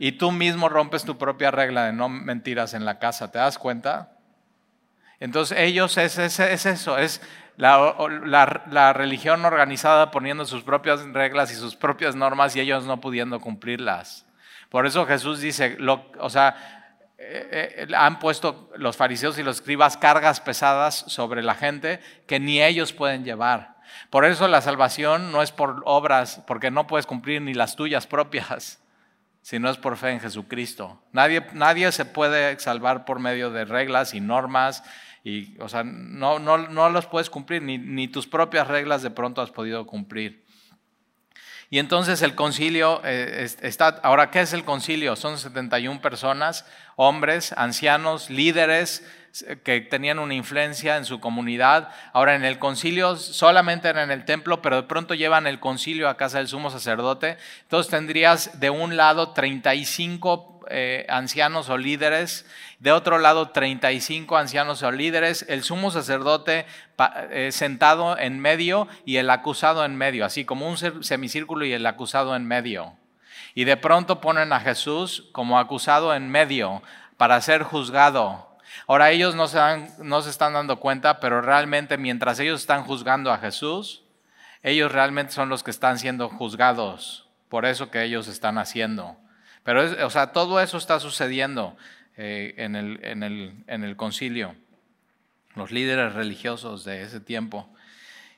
y 0.00 0.12
tú 0.12 0.32
mismo 0.32 0.70
rompes 0.70 1.04
tu 1.04 1.18
propia 1.18 1.50
regla 1.50 1.84
de 1.84 1.92
no 1.92 2.08
mentiras 2.08 2.72
en 2.72 2.86
la 2.86 2.98
casa, 2.98 3.30
¿te 3.30 3.38
das 3.38 3.58
cuenta? 3.58 4.16
Entonces 5.20 5.58
ellos 5.58 5.98
es, 5.98 6.18
eso, 6.18 6.96
es 6.96 7.20
la, 7.58 8.92
religión 8.94 9.44
organizada 9.44 10.10
poniendo 10.10 10.46
sus 10.46 10.62
propias 10.62 11.04
reglas 11.12 11.52
y 11.52 11.54
sus 11.54 11.76
propias 11.76 12.16
normas 12.16 12.56
y 12.56 12.60
ellos 12.60 12.86
no 12.86 12.98
pudiendo 13.02 13.40
cumplirlas. 13.40 14.24
Por 14.70 14.86
eso 14.86 15.04
Jesús 15.04 15.40
dice, 15.40 15.76
o 16.18 16.30
sea, 16.30 16.96
eh, 17.18 17.86
eh, 17.86 17.94
han 17.94 18.20
puesto 18.20 18.70
los 18.76 18.96
fariseos 18.96 19.38
y 19.38 19.42
los 19.42 19.56
escribas 19.56 19.98
cargas 19.98 20.40
pesadas 20.40 20.94
sobre 21.08 21.42
la 21.42 21.54
gente 21.54 22.00
que 22.26 22.40
ni 22.40 22.62
ellos 22.62 22.94
pueden 22.94 23.22
llevar. 23.22 23.76
Por 24.08 24.24
eso 24.24 24.48
la 24.48 24.62
salvación 24.62 25.30
no 25.30 25.42
es 25.42 25.52
por 25.52 25.82
obras, 25.84 26.40
porque 26.46 26.70
no 26.70 26.86
puedes 26.86 27.04
cumplir 27.04 27.42
ni 27.42 27.52
las 27.52 27.76
tuyas 27.76 28.06
propias 28.06 28.80
si 29.42 29.58
no 29.58 29.70
es 29.70 29.78
por 29.78 29.96
fe 29.96 30.10
en 30.10 30.20
Jesucristo. 30.20 31.02
Nadie, 31.12 31.46
nadie 31.54 31.90
se 31.92 32.04
puede 32.04 32.58
salvar 32.58 33.04
por 33.04 33.18
medio 33.18 33.50
de 33.50 33.64
reglas 33.64 34.14
y 34.14 34.20
normas, 34.20 34.82
y, 35.22 35.58
o 35.60 35.68
sea, 35.68 35.84
no, 35.84 36.38
no, 36.38 36.56
no 36.56 36.88
los 36.88 37.06
puedes 37.06 37.28
cumplir, 37.28 37.62
ni, 37.62 37.78
ni, 37.78 38.08
tus 38.08 38.26
propias 38.26 38.68
reglas 38.68 39.02
de 39.02 39.10
pronto 39.10 39.42
has 39.42 39.50
podido 39.50 39.86
cumplir. 39.86 40.44
Y 41.68 41.78
entonces 41.78 42.22
el 42.22 42.34
concilio 42.34 43.00
eh, 43.04 43.48
está, 43.62 44.00
ahora, 44.02 44.30
¿qué 44.30 44.40
es 44.40 44.52
el 44.52 44.64
concilio? 44.64 45.14
Son 45.14 45.38
71 45.38 46.00
personas, 46.00 46.66
hombres, 46.96 47.52
ancianos, 47.56 48.28
líderes, 48.28 49.06
que 49.62 49.80
tenían 49.80 50.18
una 50.18 50.34
influencia 50.34 50.96
en 50.96 51.04
su 51.04 51.20
comunidad. 51.20 51.90
Ahora 52.12 52.34
en 52.34 52.44
el 52.44 52.58
concilio 52.58 53.16
solamente 53.16 53.88
eran 53.88 54.10
en 54.10 54.18
el 54.18 54.24
templo, 54.24 54.60
pero 54.62 54.76
de 54.76 54.88
pronto 54.88 55.14
llevan 55.14 55.46
el 55.46 55.60
concilio 55.60 56.08
a 56.08 56.16
casa 56.16 56.38
del 56.38 56.48
sumo 56.48 56.70
sacerdote. 56.70 57.36
Entonces 57.62 57.90
tendrías 57.90 58.60
de 58.60 58.70
un 58.70 58.96
lado 58.96 59.30
35 59.30 60.60
eh, 60.72 61.06
ancianos 61.08 61.68
o 61.68 61.78
líderes, 61.78 62.46
de 62.78 62.92
otro 62.92 63.18
lado 63.18 63.50
35 63.50 64.36
ancianos 64.36 64.82
o 64.82 64.92
líderes, 64.92 65.44
el 65.48 65.64
sumo 65.64 65.90
sacerdote 65.90 66.66
eh, 67.30 67.50
sentado 67.50 68.16
en 68.18 68.38
medio 68.38 68.86
y 69.04 69.16
el 69.16 69.30
acusado 69.30 69.84
en 69.84 69.96
medio, 69.96 70.24
así 70.24 70.44
como 70.44 70.68
un 70.68 70.76
semicírculo 71.02 71.64
y 71.64 71.72
el 71.72 71.86
acusado 71.86 72.36
en 72.36 72.46
medio. 72.46 72.94
Y 73.54 73.64
de 73.64 73.76
pronto 73.76 74.20
ponen 74.20 74.52
a 74.52 74.60
Jesús 74.60 75.28
como 75.32 75.58
acusado 75.58 76.14
en 76.14 76.30
medio 76.30 76.82
para 77.16 77.40
ser 77.40 77.62
juzgado. 77.62 78.49
Ahora 78.86 79.10
ellos 79.10 79.34
no 79.34 79.48
se, 79.48 79.58
no 79.98 80.22
se 80.22 80.30
están 80.30 80.52
dando 80.52 80.78
cuenta, 80.80 81.20
pero 81.20 81.40
realmente 81.40 81.98
mientras 81.98 82.38
ellos 82.40 82.60
están 82.60 82.84
juzgando 82.84 83.32
a 83.32 83.38
Jesús, 83.38 84.04
ellos 84.62 84.92
realmente 84.92 85.32
son 85.32 85.48
los 85.48 85.62
que 85.62 85.70
están 85.70 85.98
siendo 85.98 86.28
juzgados 86.28 87.30
por 87.50 87.66
eso 87.66 87.90
que 87.90 88.02
ellos 88.02 88.28
están 88.28 88.56
haciendo. 88.56 89.18
Pero, 89.64 90.06
o 90.06 90.10
sea, 90.10 90.28
todo 90.32 90.60
eso 90.60 90.78
está 90.78 91.00
sucediendo 91.00 91.76
eh, 92.16 92.54
en, 92.56 92.76
el, 92.76 93.00
en, 93.02 93.22
el, 93.22 93.64
en 93.66 93.84
el 93.84 93.96
concilio, 93.96 94.54
los 95.54 95.70
líderes 95.70 96.14
religiosos 96.14 96.84
de 96.84 97.02
ese 97.02 97.20
tiempo. 97.20 97.68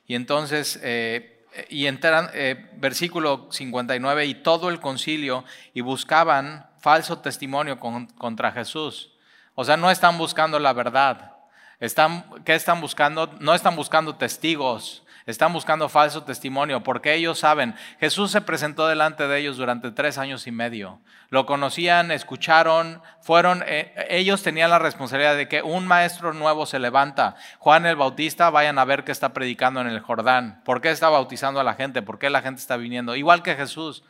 Y 0.07 0.15
entonces, 0.15 0.79
eh, 0.83 1.45
y 1.69 1.85
entran, 1.85 2.29
eh, 2.33 2.71
versículo 2.77 3.47
59, 3.51 4.25
y 4.25 4.35
todo 4.35 4.69
el 4.69 4.79
concilio, 4.81 5.45
y 5.73 5.81
buscaban 5.81 6.65
falso 6.79 7.19
testimonio 7.19 7.79
contra 7.79 8.51
Jesús. 8.51 9.12
O 9.55 9.63
sea, 9.63 9.77
no 9.77 9.91
están 9.91 10.17
buscando 10.17 10.59
la 10.59 10.73
verdad. 10.73 11.33
Están, 11.79 12.25
¿Qué 12.45 12.55
están 12.55 12.81
buscando? 12.81 13.27
No 13.39 13.53
están 13.53 13.75
buscando 13.75 14.15
testigos. 14.15 15.03
Están 15.25 15.53
buscando 15.53 15.87
falso 15.87 16.23
testimonio 16.23 16.83
porque 16.83 17.13
ellos 17.13 17.39
saben, 17.39 17.75
Jesús 18.01 18.31
se 18.31 18.41
presentó 18.41 18.87
delante 18.87 19.25
de 19.25 19.39
ellos 19.39 19.55
durante 19.55 19.91
tres 19.91 20.17
años 20.17 20.47
y 20.47 20.51
medio. 20.51 20.99
Lo 21.29 21.45
conocían, 21.45 22.11
escucharon, 22.11 23.01
fueron, 23.21 23.63
eh, 23.65 23.93
ellos 24.09 24.43
tenían 24.43 24.69
la 24.69 24.79
responsabilidad 24.79 25.37
de 25.37 25.47
que 25.47 25.61
un 25.61 25.87
maestro 25.87 26.33
nuevo 26.33 26.65
se 26.65 26.77
levanta. 26.77 27.37
Juan 27.59 27.85
el 27.85 27.95
Bautista, 27.95 28.49
vayan 28.49 28.77
a 28.77 28.85
ver 28.85 29.05
qué 29.05 29.13
está 29.13 29.31
predicando 29.31 29.79
en 29.79 29.87
el 29.87 30.01
Jordán. 30.01 30.61
¿Por 30.65 30.81
qué 30.81 30.91
está 30.91 31.07
bautizando 31.07 31.61
a 31.61 31.63
la 31.63 31.75
gente? 31.75 32.01
¿Por 32.01 32.19
qué 32.19 32.29
la 32.29 32.41
gente 32.41 32.59
está 32.59 32.75
viniendo? 32.75 33.15
Igual 33.15 33.43
que 33.43 33.55
Jesús. 33.55 34.03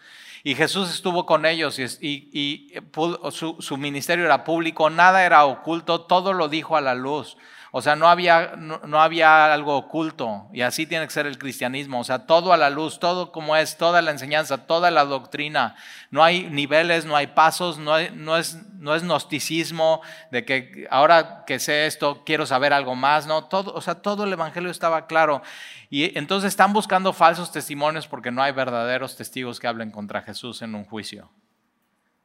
Y 0.43 0.55
Jesús 0.55 0.93
estuvo 0.93 1.25
con 1.25 1.45
ellos 1.45 1.79
y, 1.79 2.73
su, 3.31 3.55
su 3.59 3.77
ministerio 3.77 4.25
era 4.25 4.43
público, 4.43 4.89
nada 4.89 5.23
era 5.25 5.45
oculto, 5.45 6.01
todo 6.01 6.33
lo 6.33 6.50
dijo 6.50 6.75
a 6.75 6.81
la 6.81 6.95
luz. 6.95 7.38
O 7.75 7.82
sea, 7.82 7.96
no 7.96 8.08
había, 8.08 8.53
no, 8.56 9.01
había 9.01 9.51
algo 9.51 9.75
oculto 9.75 10.48
y 10.53 10.62
así 10.62 10.86
tiene 10.86 11.08
que 11.08 11.12
ser 11.12 11.25
el 11.25 11.39
cristianismo. 11.39 12.01
O 12.01 12.03
sea, 12.03 12.27
todo 12.27 12.53
a 12.53 12.58
la 12.58 12.70
luz, 12.70 13.00
todo 13.00 13.32
como 13.32 13.56
es, 13.56 13.77
toda 13.77 14.03
la 14.03 14.12
enseñanza, 14.12 14.68
toda 14.68 14.92
la 14.92 15.06
doctrina. 15.06 15.75
No 16.12 16.24
hay 16.24 16.44
niveles, 16.51 17.06
no 17.06 17.15
hay 17.15 17.25
pasos, 17.25 17.80
no, 17.80 17.94
no, 18.12 18.38
es, 18.38 18.63
no 18.74 18.94
es 18.94 19.01
gnosticismo 19.01 20.03
de 20.30 20.46
que 20.46 20.88
ahora 20.92 21.46
que 21.48 21.58
sé 21.58 21.88
esto 21.88 22.22
quiero 22.24 22.46
saber 22.46 22.74
algo 22.74 22.94
más. 22.94 23.25
No, 23.25 23.46
todo, 23.46 23.74
o 23.74 23.82
sea, 23.82 23.96
todo 23.96 24.25
el 24.25 24.34
evangelio 24.34 24.70
estaba 24.70 25.08
claro. 25.08 25.42
Y 25.89 26.15
entonces 26.15 26.50
están 26.50 26.74
buscando 26.74 27.12
falsos 27.12 27.51
testimonios 27.51 28.06
porque 28.06 28.30
no 28.30 28.44
hay 28.44 28.51
verdaderos 28.51 29.15
testigos 29.15 29.60
que 29.60 29.65
hablen 29.65 29.89
contra 29.89 30.22
Jesús 30.22 30.62
en 30.62 30.75
un 30.75 30.86
juicio. 30.86 31.32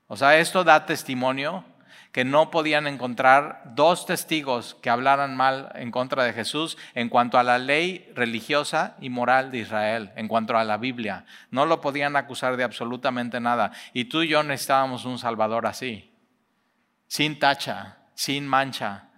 O 0.09 0.17
sea, 0.19 0.37
esto 0.37 0.63
da 0.63 0.85
testimonio 0.85 1.65
que 2.19 2.25
no 2.25 2.51
podían 2.51 2.89
encontrar 2.89 3.63
dos 3.77 4.05
testigos 4.05 4.77
que 4.83 4.91
hablaran 4.91 5.37
mal 5.37 5.71
en 5.77 5.93
contra 5.93 6.25
de 6.25 6.33
Jesús 6.33 6.77
en 6.97 7.11
cuanto 7.11 7.39
a 7.39 7.45
la 7.45 7.59
ley 7.59 8.11
religiosa 8.13 8.97
y 9.01 9.09
moral 9.09 9.53
de 9.53 9.59
Israel, 9.59 10.11
en 10.17 10.27
cuanto 10.27 10.59
a 10.59 10.65
la 10.65 10.79
Biblia. 10.79 11.27
No 11.53 11.65
lo 11.65 11.81
podían 11.81 12.17
acusar 12.17 12.57
de 12.57 12.65
absolutamente 12.65 13.39
nada. 13.39 13.71
Y 13.93 14.07
tú 14.07 14.23
y 14.23 14.29
yo 14.31 14.43
necesitábamos 14.43 15.05
un 15.05 15.21
Salvador 15.21 15.69
así, 15.69 16.13
sin 17.07 17.39
tacha, 17.39 17.99
sin 18.17 18.49
mancha, 18.49 19.11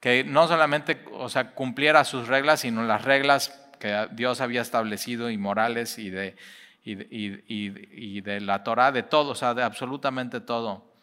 que 0.00 0.24
no 0.24 0.48
solamente 0.48 1.04
o 1.12 1.28
sea, 1.28 1.50
cumpliera 1.50 2.04
sus 2.04 2.26
reglas, 2.26 2.60
sino 2.60 2.84
las 2.84 3.02
reglas 3.02 3.50
que 3.78 4.08
Dios 4.12 4.40
había 4.40 4.62
establecido 4.62 5.28
y 5.28 5.36
morales 5.36 5.98
y 5.98 6.08
de, 6.08 6.36
y, 6.84 8.20
de 8.22 8.40
la 8.40 8.64
Torah, 8.64 8.92
de 8.92 9.02
todo, 9.02 9.32
o 9.32 9.34
sea, 9.34 9.52
de 9.52 9.62
absolutamente 9.62 10.40
todo. 10.40 10.95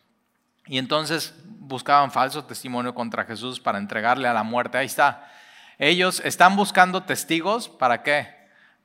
Y 0.66 0.78
entonces 0.78 1.36
buscaban 1.46 2.12
falso 2.12 2.46
testimonio 2.46 2.94
contra 2.94 3.26
Jesús 3.26 3.60
para 3.60 3.78
entregarle 3.78 4.28
a 4.28 4.34
la 4.34 4.44
muerte. 4.44 4.78
Ahí 4.78 4.86
está. 4.86 5.30
Ellos 5.78 6.22
están 6.24 6.56
buscando 6.56 7.04
testigos 7.04 7.68
para 7.68 8.04
qué? 8.04 8.28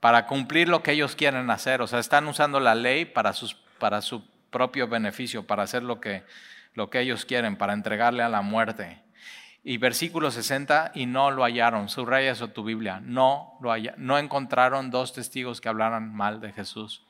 Para 0.00 0.26
cumplir 0.26 0.68
lo 0.68 0.82
que 0.82 0.92
ellos 0.92 1.14
quieren 1.14 1.50
hacer. 1.50 1.82
O 1.82 1.86
sea, 1.86 1.98
están 1.98 2.26
usando 2.26 2.60
la 2.60 2.74
ley 2.74 3.04
para, 3.04 3.32
sus, 3.32 3.54
para 3.78 4.00
su 4.00 4.26
propio 4.50 4.88
beneficio, 4.88 5.46
para 5.46 5.62
hacer 5.62 5.82
lo 5.82 6.00
que, 6.00 6.24
lo 6.74 6.90
que 6.90 7.00
ellos 7.00 7.24
quieren, 7.24 7.56
para 7.56 7.72
entregarle 7.72 8.22
a 8.22 8.28
la 8.28 8.42
muerte. 8.42 9.02
Y 9.62 9.76
versículo 9.76 10.30
60, 10.30 10.92
y 10.94 11.06
no 11.06 11.30
lo 11.30 11.44
hallaron. 11.44 11.88
Subraya 11.88 12.32
eso 12.32 12.48
tu 12.48 12.64
Biblia. 12.64 13.00
No 13.04 13.58
lo 13.60 13.70
hallaron. 13.70 14.04
No 14.04 14.18
encontraron 14.18 14.90
dos 14.90 15.12
testigos 15.12 15.60
que 15.60 15.68
hablaran 15.68 16.14
mal 16.14 16.40
de 16.40 16.52
Jesús. 16.52 17.04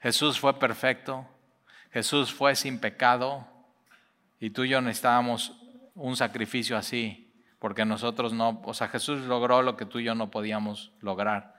Jesús 0.00 0.38
fue 0.38 0.58
perfecto, 0.58 1.26
Jesús 1.96 2.30
fue 2.30 2.54
sin 2.56 2.78
pecado 2.78 3.48
y 4.38 4.50
tú 4.50 4.64
y 4.64 4.68
yo 4.68 4.82
necesitábamos 4.82 5.58
un 5.94 6.14
sacrificio 6.14 6.76
así, 6.76 7.32
porque 7.58 7.86
nosotros 7.86 8.34
no, 8.34 8.60
o 8.66 8.74
sea, 8.74 8.88
Jesús 8.88 9.22
logró 9.22 9.62
lo 9.62 9.78
que 9.78 9.86
tú 9.86 9.98
y 9.98 10.04
yo 10.04 10.14
no 10.14 10.30
podíamos 10.30 10.92
lograr. 11.00 11.54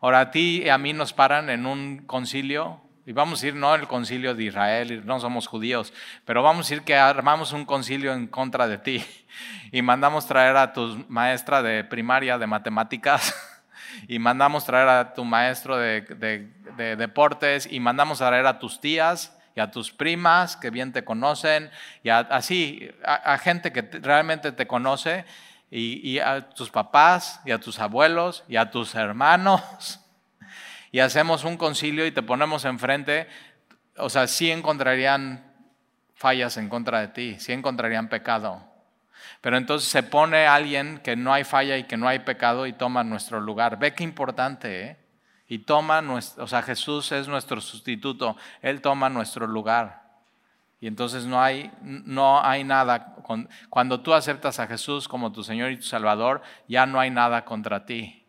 Ahora 0.00 0.20
a 0.20 0.30
ti 0.30 0.62
y 0.64 0.70
a 0.70 0.78
mí 0.78 0.94
nos 0.94 1.12
paran 1.12 1.50
en 1.50 1.66
un 1.66 2.06
concilio, 2.06 2.80
y 3.04 3.12
vamos 3.12 3.42
a 3.42 3.48
ir 3.48 3.54
no 3.54 3.74
el 3.74 3.86
concilio 3.86 4.34
de 4.34 4.44
Israel, 4.44 5.02
no 5.04 5.20
somos 5.20 5.46
judíos, 5.46 5.92
pero 6.24 6.42
vamos 6.42 6.70
a 6.70 6.74
ir 6.76 6.80
que 6.80 6.96
armamos 6.96 7.52
un 7.52 7.66
concilio 7.66 8.14
en 8.14 8.28
contra 8.28 8.66
de 8.68 8.78
ti 8.78 9.04
y 9.72 9.82
mandamos 9.82 10.26
traer 10.26 10.56
a 10.56 10.72
tu 10.72 11.04
maestra 11.08 11.62
de 11.62 11.84
primaria 11.84 12.38
de 12.38 12.46
matemáticas 12.46 13.34
y 14.08 14.18
mandamos 14.20 14.64
traer 14.64 14.88
a 14.88 15.12
tu 15.12 15.26
maestro 15.26 15.76
de, 15.76 16.00
de 16.00 16.96
deportes 16.96 17.68
y 17.70 17.78
mandamos 17.78 18.20
traer 18.20 18.46
a 18.46 18.58
tus 18.58 18.80
tías 18.80 19.35
y 19.56 19.60
a 19.60 19.70
tus 19.70 19.90
primas 19.90 20.54
que 20.54 20.68
bien 20.68 20.92
te 20.92 21.02
conocen, 21.02 21.70
y 22.02 22.10
así, 22.10 22.90
a, 23.02 23.38
gente 23.38 23.72
que 23.72 23.80
realmente 23.80 24.52
te 24.52 24.66
conoce, 24.66 25.24
y, 25.70 26.18
a 26.18 26.50
tus 26.50 26.70
papás, 26.70 27.40
y 27.46 27.52
a 27.52 27.58
tus 27.58 27.80
abuelos, 27.80 28.44
y 28.48 28.56
a 28.56 28.70
tus 28.70 28.94
hermanos, 28.94 30.00
y 30.92 31.00
hacemos 31.00 31.42
un 31.44 31.56
concilio 31.56 32.06
y 32.06 32.12
te 32.12 32.22
ponemos 32.22 32.66
enfrente, 32.66 33.28
o 33.96 34.10
sea, 34.10 34.26
sí 34.26 34.50
encontrarían 34.50 35.50
fallas 36.14 36.58
en 36.58 36.68
contra 36.68 37.00
de 37.00 37.08
ti, 37.08 37.36
sí 37.40 37.52
encontrarían 37.52 38.10
pecado. 38.10 38.62
Pero 39.40 39.56
entonces 39.56 39.88
se 39.88 40.02
pone 40.02 40.46
alguien 40.46 40.98
que 40.98 41.16
no 41.16 41.32
hay 41.32 41.44
falla 41.44 41.78
y 41.78 41.84
que 41.84 41.96
no 41.96 42.08
hay 42.08 42.20
pecado 42.20 42.66
y 42.66 42.74
toma 42.74 43.04
nuestro 43.04 43.40
lugar. 43.40 43.78
Ve 43.78 43.94
qué 43.94 44.04
importante, 44.04 44.82
¿eh? 44.82 44.96
Y 45.48 45.58
toma 45.60 46.02
nuestro, 46.02 46.44
o 46.44 46.46
sea, 46.46 46.62
Jesús 46.62 47.12
es 47.12 47.28
nuestro 47.28 47.60
sustituto, 47.60 48.36
Él 48.62 48.80
toma 48.80 49.08
nuestro 49.08 49.46
lugar. 49.46 50.06
Y 50.80 50.88
entonces 50.88 51.24
no 51.24 51.40
hay, 51.40 51.72
no 51.80 52.44
hay 52.44 52.62
nada, 52.62 53.16
cuando 53.70 54.00
tú 54.00 54.12
aceptas 54.12 54.60
a 54.60 54.66
Jesús 54.66 55.08
como 55.08 55.32
tu 55.32 55.42
Señor 55.42 55.70
y 55.70 55.76
tu 55.76 55.84
Salvador, 55.84 56.42
ya 56.68 56.84
no 56.84 57.00
hay 57.00 57.10
nada 57.10 57.44
contra 57.44 57.86
ti. 57.86 58.26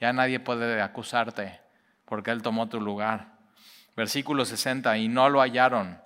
Ya 0.00 0.12
nadie 0.12 0.38
puede 0.38 0.80
acusarte 0.82 1.60
porque 2.04 2.30
Él 2.30 2.42
tomó 2.42 2.68
tu 2.68 2.80
lugar. 2.80 3.38
Versículo 3.96 4.44
60, 4.44 4.96
y 4.98 5.08
no 5.08 5.28
lo 5.28 5.40
hallaron, 5.40 6.00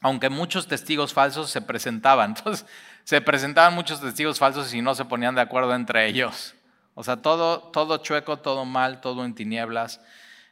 aunque 0.00 0.28
muchos 0.28 0.66
testigos 0.66 1.12
falsos 1.12 1.50
se 1.50 1.62
presentaban. 1.62 2.30
Entonces, 2.36 2.66
se 3.04 3.20
presentaban 3.20 3.74
muchos 3.74 4.00
testigos 4.00 4.38
falsos 4.38 4.72
y 4.74 4.82
no 4.82 4.94
se 4.94 5.04
ponían 5.04 5.34
de 5.34 5.40
acuerdo 5.40 5.74
entre 5.74 6.06
ellos. 6.06 6.54
O 6.98 7.04
sea, 7.04 7.18
todo, 7.18 7.60
todo 7.60 7.98
chueco, 7.98 8.38
todo 8.38 8.64
mal, 8.64 9.00
todo 9.00 9.24
en 9.24 9.32
tinieblas. 9.32 10.00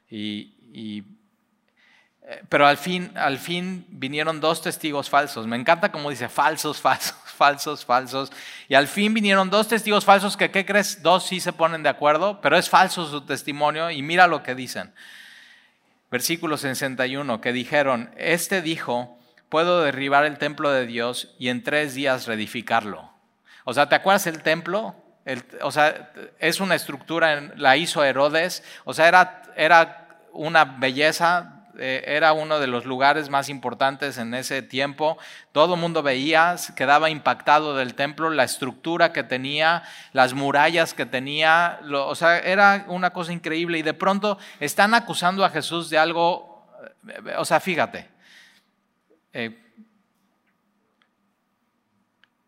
Y, 0.08 1.02
eh, 2.22 2.42
pero 2.48 2.68
al 2.68 2.76
fin, 2.76 3.10
al 3.16 3.38
fin 3.38 3.84
vinieron 3.88 4.40
dos 4.40 4.62
testigos 4.62 5.10
falsos. 5.10 5.44
Me 5.48 5.56
encanta 5.56 5.90
como 5.90 6.08
dice, 6.08 6.28
falsos, 6.28 6.80
falsos, 6.80 7.16
falsos, 7.36 7.84
falsos. 7.84 8.32
Y 8.68 8.76
al 8.76 8.86
fin 8.86 9.12
vinieron 9.12 9.50
dos 9.50 9.66
testigos 9.66 10.04
falsos 10.04 10.36
que, 10.36 10.52
¿qué 10.52 10.64
crees? 10.64 11.02
Dos 11.02 11.26
sí 11.26 11.40
se 11.40 11.52
ponen 11.52 11.82
de 11.82 11.88
acuerdo, 11.88 12.40
pero 12.40 12.56
es 12.56 12.70
falso 12.70 13.10
su 13.10 13.22
testimonio 13.22 13.90
y 13.90 14.02
mira 14.02 14.28
lo 14.28 14.44
que 14.44 14.54
dicen. 14.54 14.94
Versículo 16.12 16.56
61, 16.58 17.40
que 17.40 17.52
dijeron, 17.52 18.14
este 18.16 18.62
dijo, 18.62 19.18
puedo 19.48 19.82
derribar 19.82 20.24
el 20.24 20.38
templo 20.38 20.70
de 20.70 20.86
Dios 20.86 21.34
y 21.40 21.48
en 21.48 21.64
tres 21.64 21.94
días 21.94 22.28
reedificarlo. 22.28 23.10
O 23.64 23.74
sea, 23.74 23.88
¿te 23.88 23.96
acuerdas 23.96 24.28
el 24.28 24.44
templo? 24.44 24.94
O 25.62 25.70
sea, 25.70 26.12
es 26.38 26.60
una 26.60 26.74
estructura, 26.74 27.52
la 27.56 27.76
hizo 27.76 28.04
Herodes, 28.04 28.62
o 28.84 28.94
sea, 28.94 29.08
era, 29.08 29.42
era 29.56 30.08
una 30.32 30.64
belleza 30.64 31.56
eh, 31.78 32.04
era 32.06 32.32
uno 32.32 32.58
de 32.58 32.66
los 32.66 32.86
lugares 32.86 33.28
más 33.28 33.48
importantes 33.48 34.16
en 34.18 34.34
ese 34.34 34.62
tiempo. 34.62 35.18
Todo 35.52 35.74
el 35.74 35.80
mundo 35.80 36.02
veía, 36.02 36.56
quedaba 36.74 37.10
impactado 37.10 37.76
del 37.76 37.94
templo, 37.94 38.30
la 38.30 38.44
estructura 38.44 39.12
que 39.12 39.22
tenía, 39.22 39.82
las 40.12 40.32
murallas 40.32 40.94
que 40.94 41.04
tenía, 41.04 41.80
o 41.92 42.14
sea, 42.14 42.38
era 42.38 42.86
una 42.88 43.10
cosa 43.10 43.32
increíble. 43.32 43.78
Y 43.78 43.82
de 43.82 43.94
pronto 43.94 44.38
están 44.58 44.94
acusando 44.94 45.44
a 45.44 45.50
Jesús 45.50 45.90
de 45.90 45.98
algo, 45.98 46.66
eh, 47.08 47.34
o 47.36 47.44
sea, 47.44 47.60
fíjate. 47.60 48.08
Eh, 49.32 49.62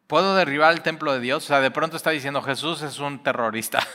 ¿Puedo 0.09 0.35
derribar 0.35 0.73
el 0.73 0.81
templo 0.81 1.13
de 1.13 1.21
Dios? 1.21 1.45
O 1.45 1.47
sea, 1.47 1.61
de 1.61 1.71
pronto 1.71 1.99
está 1.99 2.09
diciendo 2.11 2.41
Jesús 2.41 2.81
es 2.83 2.99
un 2.99 3.23
terrorista. 3.23 3.79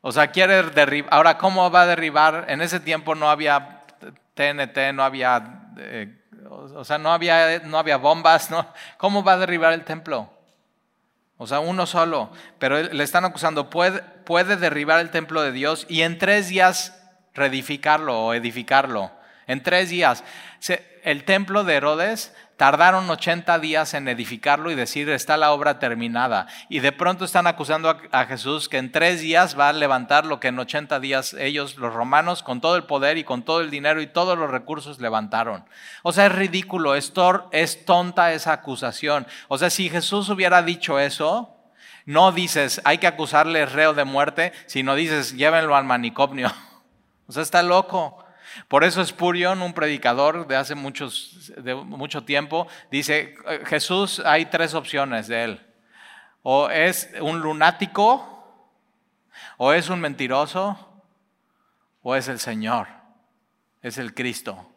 O 0.00 0.12
sea, 0.12 0.28
quiere 0.28 0.62
derribar. 0.62 1.12
Ahora, 1.12 1.38
¿cómo 1.38 1.72
va 1.72 1.82
a 1.82 1.86
derribar? 1.86 2.46
En 2.48 2.62
ese 2.62 2.78
tiempo 2.78 3.16
no 3.16 3.28
había 3.28 3.82
TNT, 4.34 4.94
no 4.94 5.02
había, 5.02 5.72
eh, 5.76 6.24
o 6.48 6.84
sea, 6.84 6.98
no 6.98 7.12
había, 7.12 7.58
no 7.64 7.78
había 7.78 7.96
bombas. 7.96 8.48
¿no? 8.48 8.72
¿Cómo 8.96 9.24
va 9.24 9.32
a 9.32 9.38
derribar 9.38 9.72
el 9.72 9.84
templo? 9.84 10.30
O 11.36 11.48
sea, 11.48 11.58
uno 11.58 11.84
solo. 11.84 12.30
Pero 12.60 12.80
le 12.80 13.04
están 13.04 13.24
acusando, 13.24 13.70
puede, 13.70 14.00
puede 14.24 14.56
derribar 14.56 15.00
el 15.00 15.10
templo 15.10 15.42
de 15.42 15.50
Dios 15.50 15.84
y 15.88 16.02
en 16.02 16.16
tres 16.16 16.48
días 16.48 16.96
reedificarlo 17.34 18.18
o 18.18 18.34
edificarlo. 18.34 19.10
En 19.48 19.64
tres 19.64 19.90
días. 19.90 20.22
El 21.02 21.24
templo 21.24 21.64
de 21.64 21.74
Herodes 21.74 22.32
Tardaron 22.58 23.08
80 23.08 23.60
días 23.60 23.94
en 23.94 24.08
edificarlo 24.08 24.72
y 24.72 24.74
decir, 24.74 25.08
está 25.10 25.36
la 25.36 25.52
obra 25.52 25.78
terminada. 25.78 26.48
Y 26.68 26.80
de 26.80 26.90
pronto 26.90 27.24
están 27.24 27.46
acusando 27.46 27.96
a, 28.10 28.26
Jesús 28.26 28.68
que 28.68 28.78
en 28.78 28.90
tres 28.90 29.20
días 29.20 29.56
va 29.56 29.68
a 29.68 29.72
levantar 29.72 30.26
lo 30.26 30.40
que 30.40 30.48
en 30.48 30.58
80 30.58 30.98
días 30.98 31.34
ellos, 31.34 31.76
los 31.76 31.94
romanos, 31.94 32.42
con 32.42 32.60
todo 32.60 32.74
el 32.74 32.82
poder 32.82 33.16
y 33.16 33.22
con 33.22 33.44
todo 33.44 33.60
el 33.60 33.70
dinero 33.70 34.02
y 34.02 34.08
todos 34.08 34.36
los 34.36 34.50
recursos 34.50 34.98
levantaron. 34.98 35.66
O 36.02 36.12
sea, 36.12 36.26
es 36.26 36.32
ridículo, 36.32 36.96
es, 36.96 37.12
es 37.52 37.84
tonta 37.84 38.32
esa 38.32 38.54
acusación. 38.54 39.28
O 39.46 39.56
sea, 39.56 39.70
si 39.70 39.88
Jesús 39.88 40.28
hubiera 40.28 40.60
dicho 40.62 40.98
eso, 40.98 41.54
no 42.06 42.32
dices, 42.32 42.80
hay 42.82 42.98
que 42.98 43.06
acusarle 43.06 43.66
reo 43.66 43.94
de 43.94 44.02
muerte, 44.02 44.52
sino 44.66 44.96
dices, 44.96 45.36
llévenlo 45.36 45.76
al 45.76 45.84
manicomio. 45.84 46.52
O 47.28 47.32
sea, 47.32 47.42
está 47.42 47.62
loco. 47.62 48.24
Por 48.66 48.84
eso 48.84 49.04
Spurion, 49.04 49.62
un 49.62 49.72
predicador 49.72 50.46
de 50.46 50.56
hace 50.56 50.74
muchos, 50.74 51.52
de 51.56 51.74
mucho 51.74 52.24
tiempo, 52.24 52.66
dice, 52.90 53.36
Jesús 53.66 54.20
hay 54.24 54.46
tres 54.46 54.74
opciones 54.74 55.28
de 55.28 55.44
él. 55.44 55.66
O 56.42 56.68
es 56.70 57.10
un 57.20 57.40
lunático, 57.40 58.34
o 59.56 59.72
es 59.72 59.88
un 59.88 60.00
mentiroso, 60.00 61.02
o 62.02 62.16
es 62.16 62.28
el 62.28 62.38
Señor, 62.38 62.88
es 63.82 63.98
el 63.98 64.14
Cristo. 64.14 64.72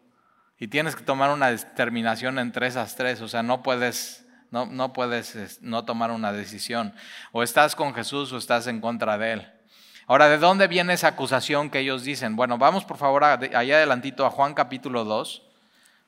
Y 0.60 0.68
tienes 0.68 0.96
que 0.96 1.04
tomar 1.04 1.32
una 1.32 1.50
determinación 1.50 2.38
entre 2.38 2.68
esas 2.68 2.96
tres, 2.96 3.22
o 3.22 3.28
sea, 3.28 3.42
no 3.42 3.64
puedes 3.64 4.26
no, 4.52 4.66
no, 4.66 4.92
puedes 4.92 5.62
no 5.62 5.86
tomar 5.86 6.12
una 6.12 6.34
decisión. 6.34 6.94
O 7.32 7.42
estás 7.42 7.74
con 7.74 7.94
Jesús 7.94 8.34
o 8.34 8.38
estás 8.38 8.68
en 8.68 8.82
contra 8.82 9.18
de 9.18 9.32
Él. 9.32 9.52
Ahora, 10.12 10.27
¿de 10.27 10.39
dónde 10.39 10.68
viene 10.68 10.91
esa 10.91 11.08
acusación 11.08 11.70
que 11.70 11.80
ellos 11.80 12.03
dicen? 12.03 12.36
Bueno, 12.36 12.58
vamos 12.58 12.84
por 12.84 12.98
favor 12.98 13.24
allá 13.24 13.77
adelantito 13.77 14.25
a 14.25 14.30
Juan 14.30 14.53
capítulo 14.53 15.06
2, 15.06 15.41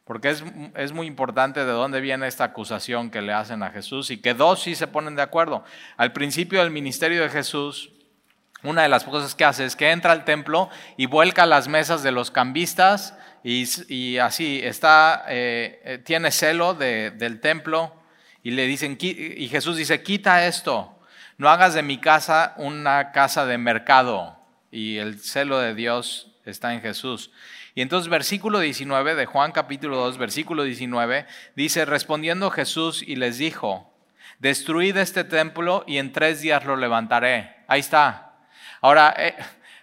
porque 0.04 0.30
es, 0.30 0.44
es, 0.76 0.92
muy 0.92 1.08
importante 1.08 1.64
de 1.64 1.72
dónde 1.72 2.02
viene 2.02 2.28
esta 2.28 2.44
acusación 2.44 3.10
que 3.10 3.22
le 3.22 3.32
hacen 3.32 3.64
a 3.64 3.70
Jesús 3.70 4.12
y 4.12 4.18
que 4.18 4.34
dos 4.34 4.62
sí 4.62 4.76
se 4.76 4.88
ponen 4.88 5.16
de 5.16 5.22
acuerdo. 5.22 5.64
Al 5.96 6.12
principio 6.12 6.60
del 6.60 6.70
ministerio 6.70 7.22
de 7.22 7.30
Jesús, 7.30 7.92
una 8.62 8.82
de 8.82 8.90
las 8.90 9.06
cosas 9.06 9.36
que 9.36 9.46
hace 9.46 9.64
es 9.64 9.78
que 9.78 9.92
entra 9.92 10.12
al 10.12 10.26
templo 10.26 10.70
y 10.98 11.06
vuelca 11.06 11.46
las 11.46 11.70
mesas 11.70 12.04
de 12.04 12.12
los 12.12 12.30
cambistas 12.30 13.18
y, 13.42 14.18
así 14.18 14.60
está, 14.62 15.24
eh, 15.30 15.82
eh, 15.86 15.98
tiene 16.00 16.32
celo 16.32 16.74
del 16.74 17.40
templo 17.40 17.96
y 18.44 18.52
le 18.52 18.68
dicen, 18.68 18.98
y 19.00 19.48
Jesús 19.48 19.78
dice, 19.78 20.04
quita 20.04 20.46
esto, 20.46 20.94
no 21.38 21.50
hagas 21.50 21.74
de 21.74 21.84
mi 21.84 21.98
casa 21.98 22.54
una 22.58 23.12
casa 23.12 23.46
de 23.46 23.58
mercado. 23.58 24.40
Y 24.72 24.98
el 24.98 25.20
celo 25.20 25.60
de 25.60 25.76
Dios 25.76 26.32
está 26.46 26.74
en 26.74 26.82
Jesús. 26.82 27.32
Y 27.76 27.82
entonces 27.82 28.10
versículo 28.10 28.60
19 28.60 29.16
de 29.16 29.26
Juan 29.26 29.52
capítulo 29.52 29.98
2, 29.98 30.18
versículo 30.18 30.64
19, 30.64 31.26
dice, 31.56 31.86
respondiendo 31.86 32.52
Jesús 32.52 33.02
y 33.02 33.16
les 33.16 33.40
dijo, 33.40 33.92
destruid 34.40 34.98
este 34.98 35.24
templo 35.24 35.84
y 35.88 35.98
en 35.98 36.12
tres 36.12 36.42
días 36.42 36.66
lo 36.66 36.76
levantaré. 36.76 37.56
Ahí 37.68 37.80
está. 37.80 38.34
Ahora, 38.82 39.16
eh, 39.18 39.36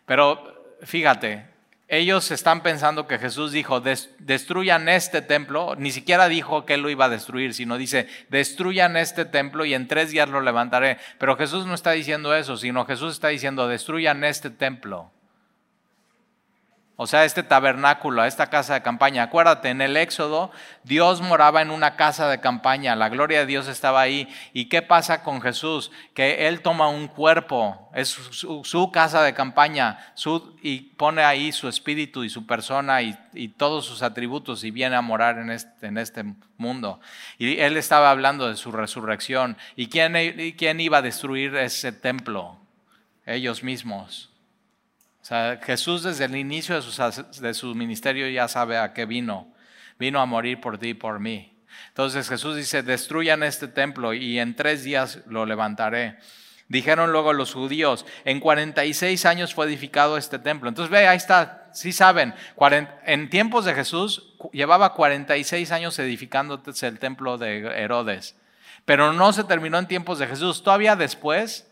pero 0.06 0.76
fíjate, 0.82 1.49
ellos 1.90 2.30
están 2.30 2.62
pensando 2.62 3.08
que 3.08 3.18
Jesús 3.18 3.50
dijo, 3.50 3.80
destruyan 3.80 4.88
este 4.88 5.22
templo, 5.22 5.74
ni 5.76 5.90
siquiera 5.90 6.28
dijo 6.28 6.64
que 6.64 6.74
él 6.74 6.82
lo 6.82 6.88
iba 6.88 7.06
a 7.06 7.08
destruir, 7.08 7.52
sino 7.52 7.76
dice, 7.76 8.06
destruyan 8.28 8.96
este 8.96 9.24
templo 9.24 9.64
y 9.64 9.74
en 9.74 9.88
tres 9.88 10.10
días 10.10 10.28
lo 10.28 10.40
levantaré. 10.40 10.98
Pero 11.18 11.36
Jesús 11.36 11.66
no 11.66 11.74
está 11.74 11.90
diciendo 11.90 12.34
eso, 12.34 12.56
sino 12.56 12.86
Jesús 12.86 13.14
está 13.14 13.28
diciendo, 13.28 13.66
destruyan 13.66 14.22
este 14.22 14.50
templo. 14.50 15.10
O 17.02 17.06
sea, 17.06 17.24
este 17.24 17.42
tabernáculo, 17.42 18.26
esta 18.26 18.50
casa 18.50 18.74
de 18.74 18.82
campaña. 18.82 19.22
Acuérdate, 19.22 19.70
en 19.70 19.80
el 19.80 19.96
Éxodo 19.96 20.50
Dios 20.84 21.22
moraba 21.22 21.62
en 21.62 21.70
una 21.70 21.96
casa 21.96 22.28
de 22.28 22.42
campaña, 22.42 22.94
la 22.94 23.08
gloria 23.08 23.38
de 23.38 23.46
Dios 23.46 23.68
estaba 23.68 24.02
ahí. 24.02 24.28
¿Y 24.52 24.66
qué 24.66 24.82
pasa 24.82 25.22
con 25.22 25.40
Jesús? 25.40 25.90
Que 26.12 26.46
Él 26.46 26.60
toma 26.60 26.88
un 26.88 27.08
cuerpo, 27.08 27.90
es 27.94 28.08
su, 28.08 28.90
casa 28.92 29.22
de 29.22 29.32
campaña, 29.32 30.12
y 30.60 30.80
pone 30.98 31.22
ahí 31.22 31.52
su 31.52 31.68
espíritu 31.68 32.22
y 32.22 32.28
su 32.28 32.44
persona 32.44 33.00
y, 33.00 33.48
todos 33.56 33.86
sus 33.86 34.02
atributos 34.02 34.62
y 34.62 34.70
viene 34.70 34.94
a 34.94 35.00
morar 35.00 35.38
en 35.38 35.52
este, 35.52 35.86
en 35.86 35.96
este, 35.96 36.22
mundo. 36.58 37.00
Y 37.38 37.60
Él 37.60 37.78
estaba 37.78 38.10
hablando 38.10 38.46
de 38.46 38.56
su 38.56 38.72
resurrección. 38.72 39.56
¿Y 39.74 39.86
quién, 39.86 40.16
y 40.16 40.52
quién 40.52 40.80
iba 40.80 40.98
a 40.98 41.02
destruir 41.02 41.56
ese 41.56 41.92
templo? 41.92 42.58
Ellos 43.24 43.62
mismos. 43.62 44.29
Jesús 45.62 46.02
desde 46.02 46.24
el 46.24 46.36
inicio 46.36 46.80
de 46.80 47.54
su, 47.54 47.74
ministerio 47.74 48.28
ya 48.28 48.48
sabe 48.48 48.78
a 48.78 48.92
qué 48.92 49.06
vino. 49.06 49.52
Vino 49.98 50.20
a 50.20 50.26
morir 50.26 50.60
por 50.60 50.78
ti 50.78 50.88
y 50.88 50.94
por 50.94 51.20
mí. 51.20 51.56
Entonces 51.88 52.28
Jesús 52.28 52.56
dice, 52.56 52.82
destruyan 52.82 53.42
este 53.42 53.68
templo 53.68 54.12
y 54.12 54.38
en 54.38 54.56
tres 54.56 54.82
días 54.82 55.20
lo 55.26 55.46
levantaré. 55.46 56.18
Dijeron 56.68 57.12
luego 57.12 57.32
los 57.32 57.52
judíos, 57.52 58.06
en 58.24 58.40
46 58.40 59.26
años 59.26 59.54
fue 59.54 59.66
edificado 59.66 60.16
este 60.16 60.38
templo. 60.38 60.68
Entonces 60.68 60.90
ve, 60.90 61.06
ahí 61.06 61.16
está, 61.16 61.68
sí 61.72 61.92
saben, 61.92 62.34
en 63.06 63.30
tiempos 63.30 63.64
de 63.64 63.74
Jesús 63.74 64.34
llevaba 64.52 64.94
46 64.94 65.70
años 65.72 65.98
edificándose 65.98 66.86
el 66.86 66.98
templo 66.98 67.38
de 67.38 67.82
Herodes, 67.82 68.36
pero 68.84 69.12
no 69.12 69.32
se 69.32 69.44
terminó 69.44 69.78
en 69.78 69.88
tiempos 69.88 70.18
de 70.18 70.28
Jesús. 70.28 70.62
Todavía 70.62 70.96
después 70.96 71.69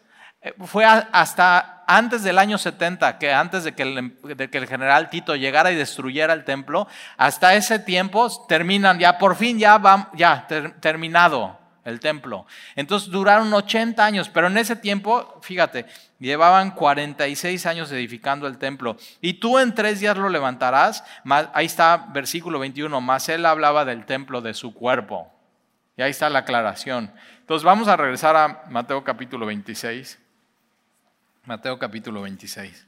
fue 0.65 0.85
hasta 0.85 1.79
antes 1.87 2.23
del 2.23 2.39
año 2.39 2.59
70, 2.59 3.19
que 3.19 3.33
antes 3.33 3.65
de 3.65 3.75
que, 3.75 3.83
el, 3.83 4.67
general 4.69 5.09
Tito 5.09 5.35
llegara 5.35 5.73
y 5.73 5.75
destruyera 5.75 6.35
el 6.35 6.45
templo, 6.45 6.87
hasta 7.17 7.55
ese 7.55 7.79
tiempo 7.79 8.31
terminan, 8.47 8.99
ya 8.99 9.19
por 9.19 9.37
fin 9.37 9.59
ya 9.59 9.79
va, 9.79 10.11
ya 10.13 10.47
terminado 10.81 11.59
el 11.85 11.99
templo. 11.99 12.47
Entonces 12.77 13.11
duraron 13.11 13.53
80 13.53 14.05
años, 14.05 14.29
pero 14.29 14.49
en 14.49 14.59
ese 14.59 14.77
tiempo, 14.77 15.41
fíjate, 15.43 15.87
llevaban 16.19 16.73
46 16.73 17.65
años 17.65 17.91
edificando 17.91 18.47
el 18.47 18.59
templo. 18.59 18.99
Y 19.23 19.35
tú 19.35 19.59
en 19.59 19.75
tres 19.75 19.99
días 20.01 20.17
lo 20.19 20.29
levantarás. 20.29 21.03
Ahí 21.55 21.67
está 21.67 22.09
versículo 22.13 22.59
21, 22.59 23.01
más 23.01 23.31
él 23.31 23.47
hablaba 23.47 23.87
del 23.87 24.05
templo 24.05 24.43
de 24.43 24.53
su 24.53 24.75
cuerpo. 24.75 25.33
Y 25.97 26.03
ahí 26.03 26.11
está 26.11 26.29
la 26.29 26.41
aclaración. 26.41 27.11
Entonces 27.41 27.65
vamos 27.65 27.89
a 27.89 27.97
regresar 27.97 28.37
a 28.37 28.65
Mateo 28.69 29.03
capítulo 29.03 29.47
26. 29.47 30.28
Mateo 31.49 31.79
capítulo 31.79 32.21
26. 32.21 32.87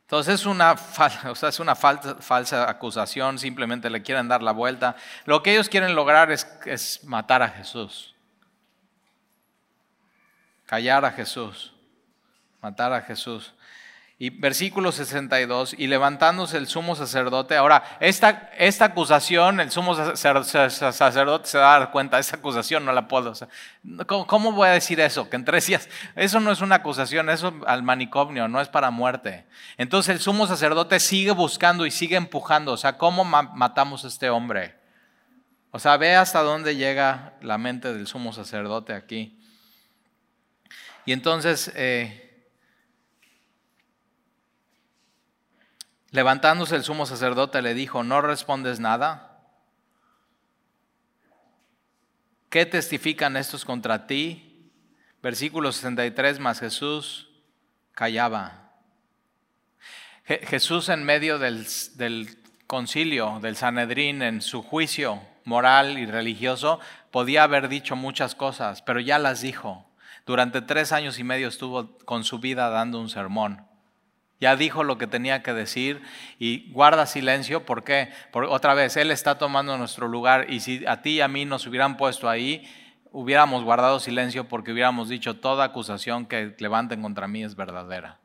Entonces 0.00 0.40
es 0.40 0.44
una, 0.44 0.72
o 1.28 1.34
sea, 1.36 1.50
es 1.50 1.60
una 1.60 1.76
falsa, 1.76 2.16
falsa, 2.16 2.68
acusación, 2.68 3.38
simplemente 3.38 3.88
le 3.88 4.02
quieren 4.02 4.26
dar 4.26 4.42
la 4.42 4.50
vuelta. 4.50 4.96
Lo 5.24 5.44
que 5.44 5.52
ellos 5.52 5.68
quieren 5.68 5.94
lograr 5.94 6.32
es, 6.32 6.48
es 6.64 7.04
matar 7.04 7.42
a 7.44 7.48
Jesús, 7.48 8.16
callar 10.66 11.04
a 11.04 11.12
Jesús, 11.12 11.72
matar 12.60 12.92
a 12.92 13.02
Jesús. 13.02 13.54
Y 14.18 14.30
versículo 14.30 14.92
62, 14.92 15.74
y 15.76 15.88
levantándose 15.88 16.56
el 16.56 16.68
sumo 16.68 16.96
sacerdote, 16.96 17.54
ahora, 17.54 17.98
esta, 18.00 18.50
esta 18.56 18.86
acusación, 18.86 19.60
el 19.60 19.70
sumo 19.70 19.94
sacerdote 19.94 21.46
se 21.46 21.58
da 21.58 21.90
cuenta, 21.90 22.18
esa 22.18 22.36
acusación 22.36 22.86
no 22.86 22.92
la 22.92 23.08
puedo, 23.08 23.34
¿cómo, 24.06 24.52
voy 24.52 24.68
a 24.68 24.72
decir 24.72 25.00
eso? 25.00 25.28
Que 25.28 25.36
en 25.36 25.44
tres 25.44 25.66
días, 25.66 25.90
eso 26.14 26.40
no 26.40 26.50
es 26.50 26.62
una 26.62 26.76
acusación, 26.76 27.28
eso 27.28 27.52
al 27.66 27.82
manicomio, 27.82 28.48
no 28.48 28.58
es 28.62 28.68
para 28.68 28.90
muerte. 28.90 29.44
Entonces 29.76 30.14
el 30.14 30.20
sumo 30.22 30.46
sacerdote 30.46 30.98
sigue 30.98 31.32
buscando 31.32 31.84
y 31.84 31.90
sigue 31.90 32.16
empujando, 32.16 32.72
o 32.72 32.78
sea, 32.78 32.96
¿cómo 32.96 33.22
matamos 33.22 34.06
a 34.06 34.08
este 34.08 34.30
hombre? 34.30 34.76
O 35.72 35.78
sea, 35.78 35.98
ve 35.98 36.16
hasta 36.16 36.40
dónde 36.40 36.74
llega 36.74 37.34
la 37.42 37.58
mente 37.58 37.92
del 37.92 38.06
sumo 38.06 38.32
sacerdote 38.32 38.94
aquí. 38.94 39.38
Y 41.04 41.12
entonces... 41.12 41.70
Eh, 41.74 42.22
Levantándose 46.16 46.74
el 46.76 46.82
sumo 46.82 47.04
sacerdote 47.04 47.60
le 47.60 47.74
dijo, 47.74 48.02
¿no 48.02 48.22
respondes 48.22 48.80
nada? 48.80 49.36
¿Qué 52.48 52.64
testifican 52.64 53.36
estos 53.36 53.66
contra 53.66 54.06
ti? 54.06 54.72
Versículo 55.22 55.72
63 55.72 56.38
más 56.38 56.60
Jesús 56.60 57.28
callaba. 57.92 58.70
Jesús 60.24 60.88
en 60.88 61.04
medio 61.04 61.38
del, 61.38 61.66
del 61.96 62.38
concilio, 62.66 63.38
del 63.42 63.54
Sanedrín, 63.54 64.22
en 64.22 64.40
su 64.40 64.62
juicio 64.62 65.20
moral 65.44 65.98
y 65.98 66.06
religioso, 66.06 66.80
podía 67.10 67.42
haber 67.42 67.68
dicho 67.68 67.94
muchas 67.94 68.34
cosas, 68.34 68.80
pero 68.80 69.00
ya 69.00 69.18
las 69.18 69.42
dijo. 69.42 69.84
Durante 70.24 70.62
tres 70.62 70.92
años 70.92 71.18
y 71.18 71.24
medio 71.24 71.48
estuvo 71.48 71.98
con 72.06 72.24
su 72.24 72.38
vida 72.38 72.70
dando 72.70 73.02
un 73.02 73.10
sermón. 73.10 73.75
Ya 74.38 74.54
dijo 74.56 74.84
lo 74.84 74.98
que 74.98 75.06
tenía 75.06 75.42
que 75.42 75.54
decir 75.54 76.02
y 76.38 76.70
guarda 76.72 77.06
silencio. 77.06 77.64
¿Por 77.64 77.84
qué? 77.84 78.10
Porque 78.32 78.50
otra 78.50 78.74
vez, 78.74 78.96
Él 78.96 79.10
está 79.10 79.38
tomando 79.38 79.78
nuestro 79.78 80.08
lugar 80.08 80.50
y 80.50 80.60
si 80.60 80.84
a 80.86 81.00
ti 81.00 81.10
y 81.10 81.20
a 81.22 81.28
mí 81.28 81.44
nos 81.44 81.66
hubieran 81.66 81.96
puesto 81.96 82.28
ahí, 82.28 82.68
hubiéramos 83.12 83.64
guardado 83.64 83.98
silencio 83.98 84.46
porque 84.46 84.72
hubiéramos 84.72 85.08
dicho 85.08 85.36
toda 85.40 85.64
acusación 85.64 86.26
que 86.26 86.54
levanten 86.58 87.00
contra 87.00 87.26
mí 87.26 87.42
es 87.42 87.56
verdadera. 87.56 88.18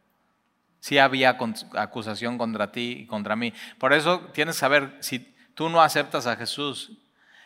Sí 0.81 0.97
había 0.97 1.37
acusación 1.77 2.37
contra 2.37 2.73
ti 2.73 3.03
y 3.03 3.05
contra 3.07 3.35
mí. 3.37 3.53
Por 3.77 3.93
eso 3.93 4.19
tienes 4.33 4.55
que 4.55 4.59
saber, 4.59 4.97
si 4.99 5.33
tú 5.53 5.69
no 5.69 5.81
aceptas 5.81 6.27
a 6.27 6.35
Jesús, 6.35 6.97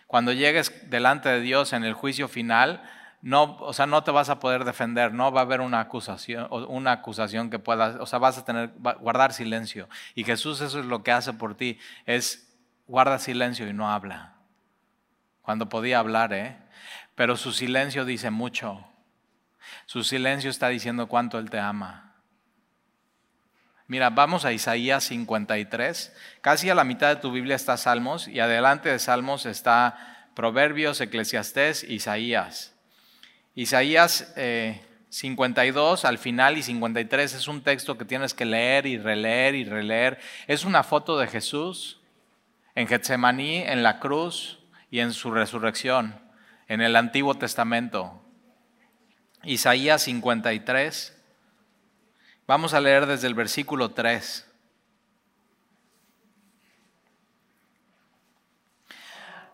cuando 0.08 0.32
llegues 0.32 0.90
delante 0.90 1.30
de 1.30 1.42
Dios 1.42 1.74
en 1.74 1.84
el 1.84 1.94
juicio 1.94 2.28
final, 2.28 2.82
no, 3.26 3.58
o 3.60 3.74
sea, 3.74 3.88
no 3.88 4.04
te 4.04 4.12
vas 4.12 4.30
a 4.30 4.40
poder 4.40 4.66
defender, 4.66 5.12
no 5.12 5.32
va 5.32 5.42
a 5.42 5.44
haber 5.46 5.60
una 5.60 5.80
acusación, 5.80 6.48
una 6.52 6.92
acusación 6.92 7.50
que 7.50 7.58
puedas, 7.58 7.96
o 8.00 8.06
sea, 8.06 8.20
vas 8.20 8.38
a 8.38 8.46
tener, 8.46 8.72
guardar 8.78 9.34
silencio. 9.34 9.90
Y 10.14 10.24
Jesús 10.24 10.62
eso 10.62 10.80
es 10.80 10.86
lo 10.86 11.02
que 11.02 11.12
hace 11.12 11.34
por 11.34 11.56
ti, 11.56 11.80
es 12.06 12.56
guarda 12.86 13.18
silencio 13.18 13.68
y 13.68 13.74
no 13.74 13.90
habla. 13.90 14.36
Cuando 15.42 15.70
podía 15.70 15.98
hablar, 15.98 16.34
¿eh? 16.34 16.56
Pero 17.16 17.36
su 17.36 17.52
silencio 17.52 18.06
dice 18.06 18.30
mucho. 18.30 18.86
Su 19.88 20.04
silencio 20.04 20.52
está 20.52 20.68
diciendo 20.68 21.08
cuánto 21.08 21.40
Él 21.40 21.50
te 21.50 21.58
ama. 21.58 22.14
Mira, 23.88 24.12
vamos 24.12 24.46
a 24.46 24.54
Isaías 24.54 25.04
53. 25.06 26.16
Casi 26.42 26.70
a 26.70 26.76
la 26.76 26.84
mitad 26.84 27.10
de 27.10 27.22
tu 27.22 27.32
Biblia 27.32 27.56
está 27.56 27.76
Salmos 27.78 28.28
y 28.28 28.40
adelante 28.40 28.90
de 28.90 29.00
Salmos 29.00 29.48
está 29.48 30.28
Proverbios, 30.36 31.02
Eclesiastés, 31.02 31.84
Isaías. 31.84 32.75
Isaías 33.56 34.34
52 35.10 36.04
eh, 36.04 36.08
al 36.08 36.18
final 36.18 36.58
y 36.58 36.64
53 36.64 37.34
es 37.34 37.48
un 37.48 37.62
texto 37.62 37.98
que 37.98 38.04
tienes 38.04 38.34
que 38.34 38.44
leer 38.44 38.86
y 38.86 38.98
releer 38.98 39.56
y 39.56 39.64
releer. 39.64 40.20
Es 40.48 40.66
una 40.66 40.84
foto 40.84 41.18
de 41.18 41.28
Jesús 41.28 42.02
en 42.76 42.88
Getsemaní, 42.88 43.60
en 43.60 43.82
la 43.82 44.00
cruz 44.00 44.60
y 44.92 45.00
en 45.00 45.14
su 45.14 45.32
resurrección, 45.32 46.20
en 46.68 46.82
el 46.82 46.98
Antiguo 46.98 47.36
Testamento. 47.36 48.22
Isaías 49.44 50.02
53. 50.04 51.18
Vamos 52.48 52.74
a 52.74 52.82
leer 52.82 53.06
desde 53.06 53.28
el 53.28 53.36
versículo 53.36 53.92
3. 53.92 54.52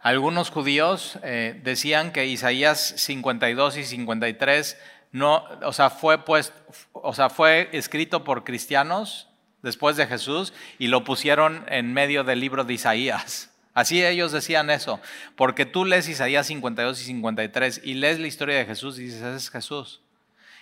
Algunos 0.02 0.50
judíos 0.50 1.20
eh, 1.24 1.60
decían 1.64 2.12
que 2.12 2.26
Isaías 2.26 2.94
52 2.98 3.78
y 3.78 3.84
53 3.84 4.78
no, 5.12 5.44
o 5.64 5.74
sea, 5.74 5.90
fue 5.90 6.24
pues, 6.24 6.54
o 6.94 7.14
sea, 7.14 7.30
fue 7.30 7.70
escrito 7.74 8.24
por 8.24 8.44
cristianos 8.44 9.28
después 9.62 9.98
de 9.98 10.08
Jesús 10.08 10.54
y 10.80 10.88
lo 10.88 11.04
pusieron 11.04 11.66
en 11.68 11.94
medio 11.94 12.24
del 12.24 12.40
libro 12.40 12.64
de 12.64 12.74
Isaías. 12.74 13.50
Así 13.74 14.04
ellos 14.04 14.32
decían 14.32 14.70
eso, 14.70 15.00
porque 15.36 15.66
tú 15.66 15.86
lees 15.86 16.10
Isaías 16.10 16.48
52 16.48 17.02
y 17.02 17.06
53 17.06 17.82
y 17.84 17.94
lees 17.94 18.20
la 18.20 18.28
historia 18.28 18.58
de 18.58 18.66
Jesús 18.66 19.00
y 19.00 19.04
dices, 19.04 19.22
es 19.22 19.50
Jesús. 19.50 20.02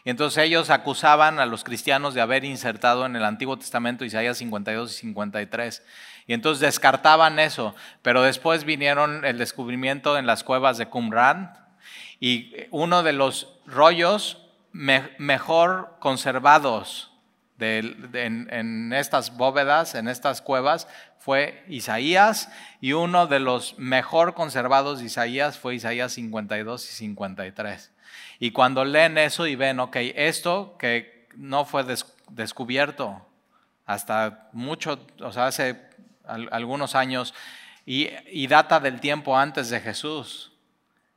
Y 0.03 0.09
entonces 0.09 0.43
ellos 0.43 0.69
acusaban 0.69 1.39
a 1.39 1.45
los 1.45 1.63
cristianos 1.63 2.13
de 2.13 2.21
haber 2.21 2.45
insertado 2.45 3.05
en 3.05 3.15
el 3.15 3.25
Antiguo 3.25 3.57
Testamento 3.57 4.05
Isaías 4.05 4.37
52 4.37 4.91
y 4.91 4.97
53. 4.99 5.83
Y 6.29 6.33
entonces 6.33 6.59
descartaban 6.59 7.39
eso, 7.39 7.73
pero 8.03 8.21
después 8.21 8.63
vinieron 8.63 9.25
el 9.25 9.39
descubrimiento 9.39 10.15
en 10.15 10.27
las 10.27 10.43
cuevas 10.43 10.77
de 10.77 10.85
Qumran 10.85 11.57
y 12.19 12.53
uno 12.69 13.01
de 13.01 13.13
los 13.13 13.57
rollos 13.65 14.37
mejor 14.71 15.95
conservados 15.97 17.11
en, 17.59 18.93
estas 18.93 19.37
bóvedas, 19.37 19.95
en 19.95 20.07
estas 20.07 20.43
cuevas, 20.43 20.87
fue 21.17 21.63
Isaías 21.67 22.51
y 22.79 22.93
uno 22.93 23.25
de 23.25 23.39
los 23.39 23.79
mejor 23.79 24.35
conservados 24.35 24.99
de 24.99 25.05
Isaías 25.05 25.57
fue 25.57 25.73
Isaías 25.73 26.11
52 26.11 26.91
y 26.91 26.93
53. 26.93 27.91
Y 28.37 28.51
cuando 28.51 28.85
leen 28.85 29.17
eso 29.17 29.47
y 29.47 29.55
ven, 29.55 29.79
ok, 29.79 29.95
esto 30.13 30.75
que 30.77 31.27
no 31.35 31.65
fue 31.65 31.83
descubierto 32.29 33.25
hasta 33.87 34.47
mucho, 34.53 34.99
o 35.21 35.31
sea, 35.31 35.47
hace 35.47 35.88
algunos 36.51 36.95
años 36.95 37.33
y, 37.85 38.47
data 38.47 38.79
del 38.79 38.99
tiempo 38.99 39.35
antes 39.35 39.69
de 39.69 39.79
Jesús. 39.79 40.51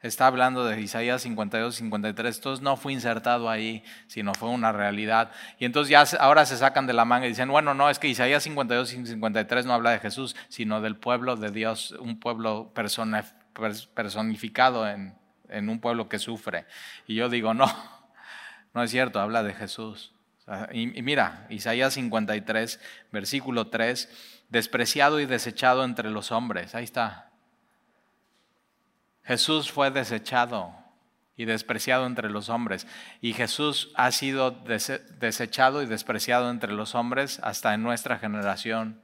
Está 0.00 0.26
hablando 0.26 0.64
de 0.64 0.80
Isaías 0.80 1.20
52, 1.20 1.76
53. 1.76 2.36
Entonces 2.36 2.62
no 2.62 2.76
fue 2.76 2.94
insertado 2.94 3.50
ahí, 3.50 3.84
sino 4.06 4.32
fue 4.32 4.48
una 4.48 4.72
realidad. 4.72 5.30
Y 5.58 5.66
entonces 5.66 5.90
ya 5.90 6.04
ahora 6.18 6.46
se 6.46 6.56
sacan 6.56 6.86
de 6.86 6.94
la 6.94 7.04
manga 7.04 7.26
y 7.26 7.28
dicen, 7.28 7.50
bueno, 7.50 7.74
no, 7.74 7.90
es 7.90 7.98
que 7.98 8.08
Isaías 8.08 8.42
52 8.42 8.94
y 8.94 9.06
53 9.06 9.66
no 9.66 9.74
habla 9.74 9.90
de 9.90 10.00
Jesús, 10.00 10.34
sino 10.48 10.80
del 10.80 10.96
pueblo 10.96 11.36
de 11.36 11.50
Dios, 11.50 11.92
un 12.00 12.18
pueblo 12.18 12.72
personificado 13.94 14.88
en, 14.88 15.14
en 15.50 15.68
un 15.68 15.78
pueblo 15.78 16.08
que 16.08 16.18
sufre. 16.18 16.64
Y 17.06 17.14
yo 17.14 17.28
digo, 17.28 17.52
no, 17.54 17.66
no 18.74 18.82
es 18.82 18.90
cierto, 18.90 19.20
habla 19.20 19.42
de 19.42 19.52
Jesús. 19.52 20.14
Y, 20.72 20.98
y 20.98 21.02
mira, 21.02 21.46
Isaías 21.50 21.92
53, 21.94 22.80
versículo 23.12 23.68
3 23.68 24.31
despreciado 24.52 25.18
y 25.18 25.24
desechado 25.24 25.82
entre 25.82 26.10
los 26.10 26.30
hombres. 26.30 26.74
Ahí 26.74 26.84
está. 26.84 27.30
Jesús 29.24 29.72
fue 29.72 29.90
desechado 29.90 30.74
y 31.36 31.46
despreciado 31.46 32.04
entre 32.04 32.28
los 32.28 32.50
hombres. 32.50 32.86
Y 33.22 33.32
Jesús 33.32 33.92
ha 33.94 34.10
sido 34.10 34.50
desechado 34.50 35.82
y 35.82 35.86
despreciado 35.86 36.50
entre 36.50 36.74
los 36.74 36.94
hombres 36.94 37.40
hasta 37.42 37.72
en 37.72 37.82
nuestra 37.82 38.18
generación. 38.18 39.00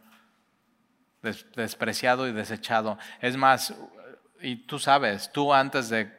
despreciado 1.57 2.29
y 2.29 2.33
desechado. 2.33 2.99
Es 3.23 3.39
más, 3.39 3.75
y 4.43 4.57
tú 4.67 4.79
sabes, 4.79 5.33
tú 5.33 5.55
antes 5.55 5.89
de 5.89 6.13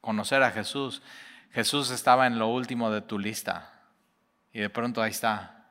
conocer 0.00 0.42
a 0.42 0.50
Jesús, 0.50 1.02
Jesús 1.52 1.90
estaba 1.92 2.26
en 2.26 2.40
lo 2.40 2.48
último 2.48 2.90
de 2.90 3.00
tu 3.00 3.16
lista. 3.16 3.80
Y 4.52 4.58
de 4.58 4.70
pronto 4.70 5.00
ahí 5.00 5.12
está. 5.12 5.68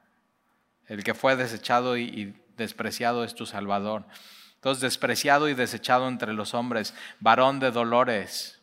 El 0.88 1.04
que 1.04 1.13
fue 1.13 1.36
desechado 1.36 1.98
y 1.98 2.34
despreciado 2.60 3.24
es 3.24 3.34
tu 3.34 3.48
Salvador. 3.48 4.06
Entonces, 4.54 4.82
despreciado 4.82 5.50
y 5.50 5.56
desechado 5.56 6.08
entre 6.08 6.34
los 6.34 6.54
hombres, 6.54 6.93
varón 7.19 7.60
de 7.60 7.72
dolores, 7.72 8.62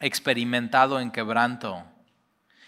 experimentado 0.00 1.00
en 1.00 1.10
quebranto. 1.10 1.84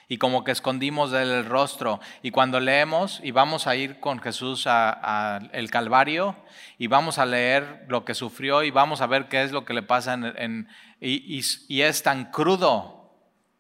Y 0.09 0.17
como 0.17 0.45
que 0.45 0.53
escondimos 0.53 1.11
del 1.11 1.29
el 1.29 1.45
rostro. 1.45 2.01
Y 2.23 2.31
cuando 2.31 2.61
leemos 2.61 3.21
y 3.23 3.33
vamos 3.33 3.67
a 3.67 3.77
ir 3.77 4.01
con 4.01 4.21
Jesús 4.21 4.67
al 4.67 5.51
el 5.53 5.71
Calvario 5.71 6.35
y 6.79 6.87
vamos 6.87 7.19
a 7.19 7.27
leer 7.27 7.85
lo 7.89 8.07
que 8.07 8.15
sufrió 8.15 8.63
y 8.63 8.71
vamos 8.71 9.03
a 9.03 9.07
ver 9.07 9.29
qué 9.29 9.43
es 9.43 9.53
lo 9.53 9.67
que 9.67 9.75
le 9.75 9.83
pasa 9.83 10.15
en, 10.15 10.69
y, 11.01 11.83
es 11.83 12.03
tan 12.03 12.31
crudo 12.31 12.99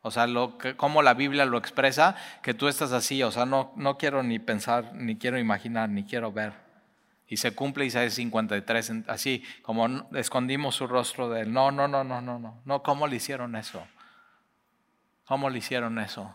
o 0.00 0.10
sea, 0.10 0.26
como 0.76 1.02
la 1.02 1.12
Biblia 1.12 1.44
lo 1.44 1.58
expresa, 1.58 2.14
que 2.42 2.54
tú 2.54 2.68
estás 2.68 2.92
así, 2.92 3.22
o 3.22 3.30
sea, 3.30 3.44
no, 3.44 3.72
no 3.76 3.98
quiero 3.98 4.22
ni 4.22 4.38
pensar, 4.38 4.94
ni 4.94 5.16
quiero 5.16 5.38
imaginar, 5.38 5.90
ni 5.90 6.04
quiero 6.04 6.32
ver. 6.32 6.67
Y 7.28 7.36
se 7.36 7.54
cumple 7.54 7.84
Isaías 7.84 8.14
53, 8.14 9.04
así 9.06 9.44
como 9.62 10.08
escondimos 10.14 10.76
su 10.76 10.86
rostro 10.86 11.28
de 11.28 11.42
él. 11.42 11.52
No, 11.52 11.70
no, 11.70 11.86
no, 11.86 12.02
no, 12.02 12.22
no, 12.22 12.38
no. 12.38 12.62
No, 12.64 12.82
¿cómo 12.82 13.06
le 13.06 13.16
hicieron 13.16 13.54
eso? 13.54 13.86
¿Cómo 15.26 15.50
le 15.50 15.58
hicieron 15.58 15.98
eso? 15.98 16.34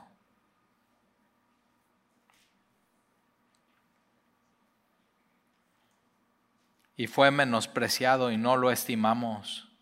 Y 6.96 7.08
fue 7.08 7.32
menospreciado 7.32 8.32
y 8.32 8.38
no 8.38 8.56
lo 8.56 8.70
estimamos. 8.72 9.73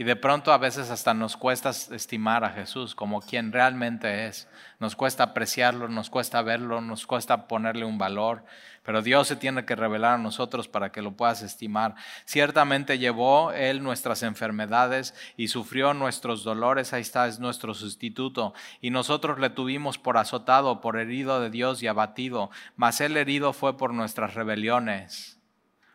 Y 0.00 0.04
de 0.04 0.16
pronto 0.16 0.50
a 0.50 0.56
veces 0.56 0.88
hasta 0.88 1.12
nos 1.12 1.36
cuesta 1.36 1.68
estimar 1.68 2.42
a 2.42 2.48
Jesús 2.48 2.94
como 2.94 3.20
quien 3.20 3.52
realmente 3.52 4.28
es. 4.28 4.48
Nos 4.78 4.96
cuesta 4.96 5.24
apreciarlo, 5.24 5.88
nos 5.88 6.08
cuesta 6.08 6.40
verlo, 6.40 6.80
nos 6.80 7.06
cuesta 7.06 7.46
ponerle 7.46 7.84
un 7.84 7.98
valor. 7.98 8.42
Pero 8.82 9.02
Dios 9.02 9.28
se 9.28 9.36
tiene 9.36 9.66
que 9.66 9.76
revelar 9.76 10.14
a 10.14 10.22
nosotros 10.22 10.68
para 10.68 10.90
que 10.90 11.02
lo 11.02 11.12
puedas 11.12 11.42
estimar. 11.42 11.96
Ciertamente 12.24 12.98
llevó 12.98 13.52
Él 13.52 13.82
nuestras 13.82 14.22
enfermedades 14.22 15.14
y 15.36 15.48
sufrió 15.48 15.92
nuestros 15.92 16.44
dolores. 16.44 16.94
Ahí 16.94 17.02
está, 17.02 17.26
es 17.26 17.38
nuestro 17.38 17.74
sustituto. 17.74 18.54
Y 18.80 18.88
nosotros 18.88 19.38
le 19.38 19.50
tuvimos 19.50 19.98
por 19.98 20.16
azotado, 20.16 20.80
por 20.80 20.98
herido 20.98 21.42
de 21.42 21.50
Dios 21.50 21.82
y 21.82 21.88
abatido. 21.88 22.50
Mas 22.74 23.02
Él 23.02 23.18
herido 23.18 23.52
fue 23.52 23.76
por 23.76 23.92
nuestras 23.92 24.32
rebeliones. 24.32 25.38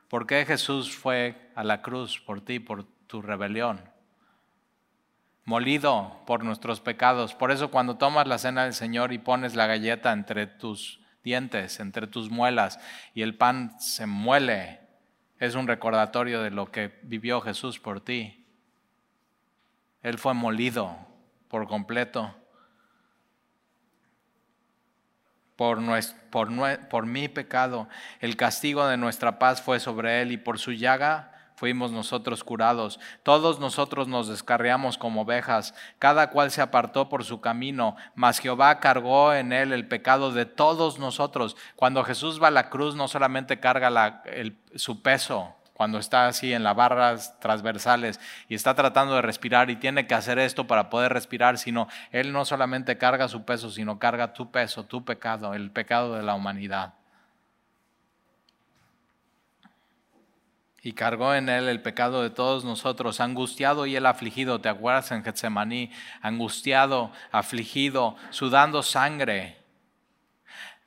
¿Por 0.10 0.28
qué 0.28 0.46
Jesús 0.46 0.96
fue 0.96 1.50
a 1.56 1.64
la 1.64 1.82
cruz 1.82 2.20
por 2.20 2.42
ti, 2.42 2.60
por 2.60 2.86
tu 3.08 3.24
rebelión? 3.24 3.95
Molido 5.46 6.24
por 6.26 6.44
nuestros 6.44 6.82
pecados. 6.82 7.36
Por 7.36 7.52
eso 7.52 7.72
cuando 7.72 7.98
tomas 7.98 8.28
la 8.28 8.40
cena 8.40 8.64
del 8.64 8.74
Señor 8.74 9.14
y 9.14 9.20
pones 9.20 9.56
la 9.56 9.68
galleta 9.68 10.12
entre 10.12 10.48
tus 10.48 11.00
dientes, 11.24 11.80
entre 11.80 12.08
tus 12.08 12.30
muelas, 12.30 12.80
y 13.14 13.22
el 13.22 13.36
pan 13.36 13.80
se 13.80 14.06
muele, 14.06 14.82
es 15.40 15.56
un 15.56 15.68
recordatorio 15.68 16.42
de 16.42 16.52
lo 16.52 16.72
que 16.72 17.00
vivió 17.04 17.42
Jesús 17.42 17.80
por 17.80 18.02
ti. 18.02 18.46
Él 20.02 20.18
fue 20.18 20.34
molido 20.34 20.98
por 21.48 21.68
completo. 21.68 22.36
Por, 25.56 25.80
por, 26.90 27.06
mi 27.06 27.30
pecado, 27.30 27.88
el 28.20 28.36
castigo 28.36 28.88
de 28.88 28.98
nuestra 28.98 29.40
paz 29.40 29.62
fue 29.62 29.80
sobre 29.80 30.22
él 30.22 30.34
y 30.34 30.38
por 30.38 30.60
su 30.60 30.74
llaga 30.74 31.35
fuimos 31.56 31.92
nosotros 31.92 32.44
curados. 32.44 33.00
Todos 33.24 33.60
nosotros 33.60 34.08
nos 34.08 34.28
descarriamos 34.28 34.98
como 34.98 35.22
ovejas, 35.22 35.74
cada 36.00 36.30
cual 36.30 36.52
se 36.52 36.62
apartó 36.62 37.10
por 37.10 37.24
su 37.24 37.42
camino, 37.42 37.96
mas 38.14 38.40
Jehová 38.40 38.80
cargó 38.80 39.34
en 39.34 39.52
él 39.52 39.74
el 39.74 39.88
pecado 39.88 40.32
de 40.32 40.46
todos 40.46 41.00
nosotros. 41.00 41.56
Cuando 41.76 42.04
Jesús 42.04 42.42
va 42.42 42.48
a 42.48 42.52
la 42.52 42.70
cruz, 42.70 42.96
no 42.96 43.08
solamente 43.08 43.60
carga 43.60 44.24
su 44.76 45.02
peso, 45.02 45.56
cuando 45.76 46.00
está 46.00 46.28
así 46.28 46.54
en 46.54 46.64
las 46.64 46.76
barras 46.76 47.38
transversales 47.42 48.22
y 48.48 48.56
está 48.56 48.76
tratando 48.76 49.16
de 49.16 49.22
respirar 49.22 49.70
y 49.70 49.76
tiene 49.76 50.08
que 50.08 50.14
hacer 50.14 50.40
esto 50.40 50.68
para 50.68 50.90
poder 50.90 51.12
respirar, 51.12 51.58
sino 51.58 51.90
Él 52.12 52.32
no 52.32 52.46
solamente 52.46 52.98
carga 52.98 53.28
su 53.28 53.44
peso, 53.44 53.70
sino 53.70 54.00
carga 54.00 54.32
tu 54.32 54.52
peso, 54.52 54.86
tu 54.86 55.04
pecado, 55.04 55.54
el 55.54 55.72
pecado 55.72 56.16
de 56.16 56.24
la 56.24 56.34
humanidad. 56.34 56.94
Y 60.86 60.94
cargó 60.94 61.34
en 61.34 61.50
él 61.50 61.68
el 61.68 61.82
pecado 61.82 62.22
de 62.22 62.30
todos 62.30 62.64
nosotros, 62.64 63.20
angustiado 63.20 63.88
y 63.88 63.96
el 63.96 64.06
afligido, 64.06 64.62
¿te 64.62 64.70
acuerdas 64.70 65.12
en 65.12 65.24
Getsemaní? 65.24 65.90
Angustiado, 66.22 67.12
afligido, 67.32 68.16
sudando 68.30 68.84
sangre, 68.84 69.58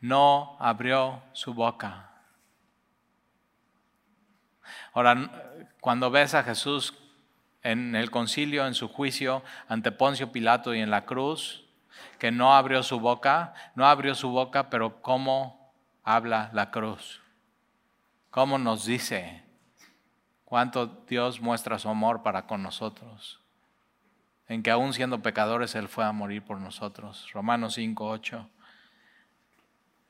no 0.01 0.57
abrió 0.61 1.21
su 1.33 1.53
boca. 1.53 2.11
Ahora, 4.93 5.67
cuando 5.81 6.13
ves 6.13 6.33
a 6.35 6.45
Jesús 6.45 6.95
en 7.65 7.97
el 7.97 8.13
concilio, 8.13 8.69
en 8.69 8.75
su 8.75 8.87
juicio 8.87 9.43
ante 9.67 9.91
Poncio 9.91 10.31
Pilato 10.31 10.77
y 10.77 10.81
en 10.81 10.93
la 10.93 11.07
cruz, 11.07 11.65
que 12.21 12.31
no 12.31 12.55
abrió 12.55 12.85
su 12.85 13.01
boca, 13.01 13.53
no 13.75 13.85
abrió 13.85 14.15
su 14.15 14.31
boca, 14.31 14.71
pero 14.71 15.03
¿cómo 15.03 15.73
habla 16.05 16.51
la 16.53 16.71
cruz? 16.71 17.21
¿Cómo 18.31 18.59
nos 18.59 18.85
dice? 18.85 19.48
Cuánto 20.49 20.87
Dios 21.07 21.43
muestra 21.43 21.79
su 21.79 21.91
amor 21.91 22.23
para 22.23 22.47
con 22.47 22.63
nosotros, 22.63 23.39
en 24.49 24.63
que 24.63 24.71
aún 24.71 24.95
siendo 24.95 25.21
pecadores 25.21 25.75
Él 25.75 25.89
fue 25.89 26.07
a 26.07 26.13
morir 26.13 26.43
por 26.43 26.59
nosotros. 26.59 27.29
Romanos 27.35 27.75
5, 27.75 28.09
8. 28.09 28.49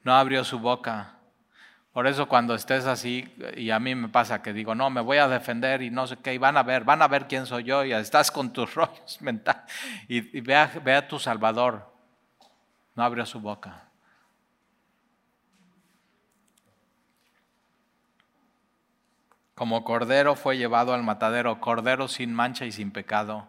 No 0.04 0.14
abrió 0.14 0.44
su 0.44 0.60
boca. 0.60 1.14
Por 1.92 2.06
eso 2.06 2.28
cuando 2.28 2.54
estés 2.54 2.86
así, 2.86 3.34
y 3.56 3.70
a 3.70 3.80
mí 3.80 3.96
me 3.96 4.10
pasa 4.10 4.40
que 4.40 4.52
digo, 4.52 4.76
no, 4.76 4.90
me 4.90 5.00
voy 5.00 5.18
a 5.18 5.26
defender 5.26 5.82
y 5.82 5.90
no 5.90 6.06
sé 6.06 6.16
qué, 6.18 6.34
y 6.34 6.38
van 6.38 6.56
a 6.56 6.62
ver, 6.62 6.84
van 6.84 7.02
a 7.02 7.08
ver 7.08 7.26
quién 7.26 7.44
soy 7.44 7.64
yo, 7.64 7.84
y 7.84 7.92
estás 7.92 8.30
con 8.30 8.52
tus 8.52 8.72
rollos 8.76 9.20
mentales, 9.20 9.64
y, 10.06 10.40
ve, 10.40 10.54
a, 10.54 10.66
ve 10.84 10.94
a 10.94 11.08
tu 11.08 11.18
Salvador. 11.18 11.92
No 12.94 13.02
abrió 13.02 13.26
su 13.26 13.40
boca. 13.40 13.87
Como 19.58 19.82
cordero 19.82 20.36
fue 20.36 20.56
llevado 20.56 20.94
al 20.94 21.02
matadero, 21.02 21.60
cordero 21.60 22.06
sin 22.06 22.32
mancha 22.32 22.64
y 22.64 22.70
sin 22.70 22.92
pecado. 22.92 23.48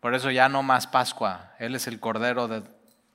Por 0.00 0.14
eso 0.14 0.30
ya 0.30 0.50
no 0.50 0.62
más 0.62 0.86
Pascua. 0.86 1.52
Él 1.58 1.74
es 1.74 1.86
el 1.86 1.98
cordero 1.98 2.46
de, 2.46 2.62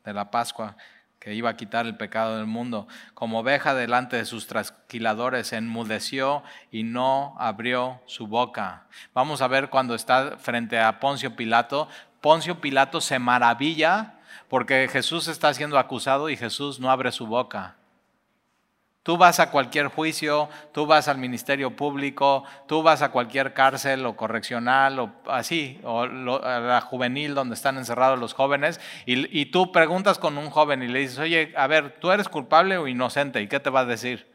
la 0.06 0.32
Pascua 0.32 0.76
que 1.20 1.36
iba 1.36 1.52
a 1.52 1.56
quitar 1.56 1.86
el 1.86 1.98
pecado 1.98 2.38
del 2.38 2.48
mundo. 2.48 2.88
Como 3.14 3.42
oveja 3.42 3.76
delante 3.76 4.18
de 4.18 4.26
sus 4.26 4.48
trasquiladores, 4.48 5.54
enmudeció 5.54 6.42
y 6.72 6.82
no 6.82 7.36
abrió 7.38 8.02
su 8.08 8.26
boca. 8.26 8.88
Vamos 9.14 9.44
a 9.44 9.48
ver 9.48 9.70
cuando 9.70 9.94
está 9.94 10.38
frente 10.40 10.80
a 10.80 11.00
Poncio 11.00 11.36
Pilato. 11.36 11.88
Poncio 12.22 12.60
Pilato 12.60 13.02
se 13.02 13.20
maravilla 13.20 14.16
porque 14.50 14.90
Jesús 14.92 15.28
está 15.28 15.54
siendo 15.54 15.78
acusado 15.78 16.28
y 16.32 16.38
Jesús 16.38 16.80
no 16.80 16.90
abre 16.90 17.12
su 17.12 17.28
boca. 17.28 17.77
Tú 19.08 19.16
vas 19.16 19.40
a 19.40 19.52
cualquier 19.52 19.88
juicio, 19.88 20.50
tú 20.74 20.86
vas 20.86 21.08
al 21.08 21.18
ministerio 21.18 21.74
público, 21.74 22.44
tú 22.68 22.84
vas 22.84 23.02
a 23.02 23.08
cualquier 23.08 23.54
cárcel 23.54 24.06
o 24.06 24.18
correccional 24.18 25.00
o 25.00 25.14
así, 25.28 25.80
o 25.86 26.02
a 26.02 26.60
la 26.60 26.82
juvenil 26.82 27.34
donde 27.34 27.56
están 27.56 27.78
encerrados 27.78 28.20
los 28.20 28.34
jóvenes, 28.34 28.82
y, 29.06 29.46
tú 29.46 29.72
preguntas 29.72 30.20
con 30.20 30.38
un 30.38 30.50
joven 30.50 30.84
y 30.84 30.90
le 30.90 31.00
dices, 31.00 31.20
oye, 31.20 31.54
a 31.56 31.68
ver, 31.68 32.02
¿tú 32.02 32.12
eres 32.12 32.28
culpable 32.28 32.78
o 32.78 32.86
inocente? 32.86 33.42
¿Y 33.42 33.48
qué 33.48 33.62
te 33.62 33.70
va 33.70 33.80
a 33.80 33.86
decir? 33.86 34.30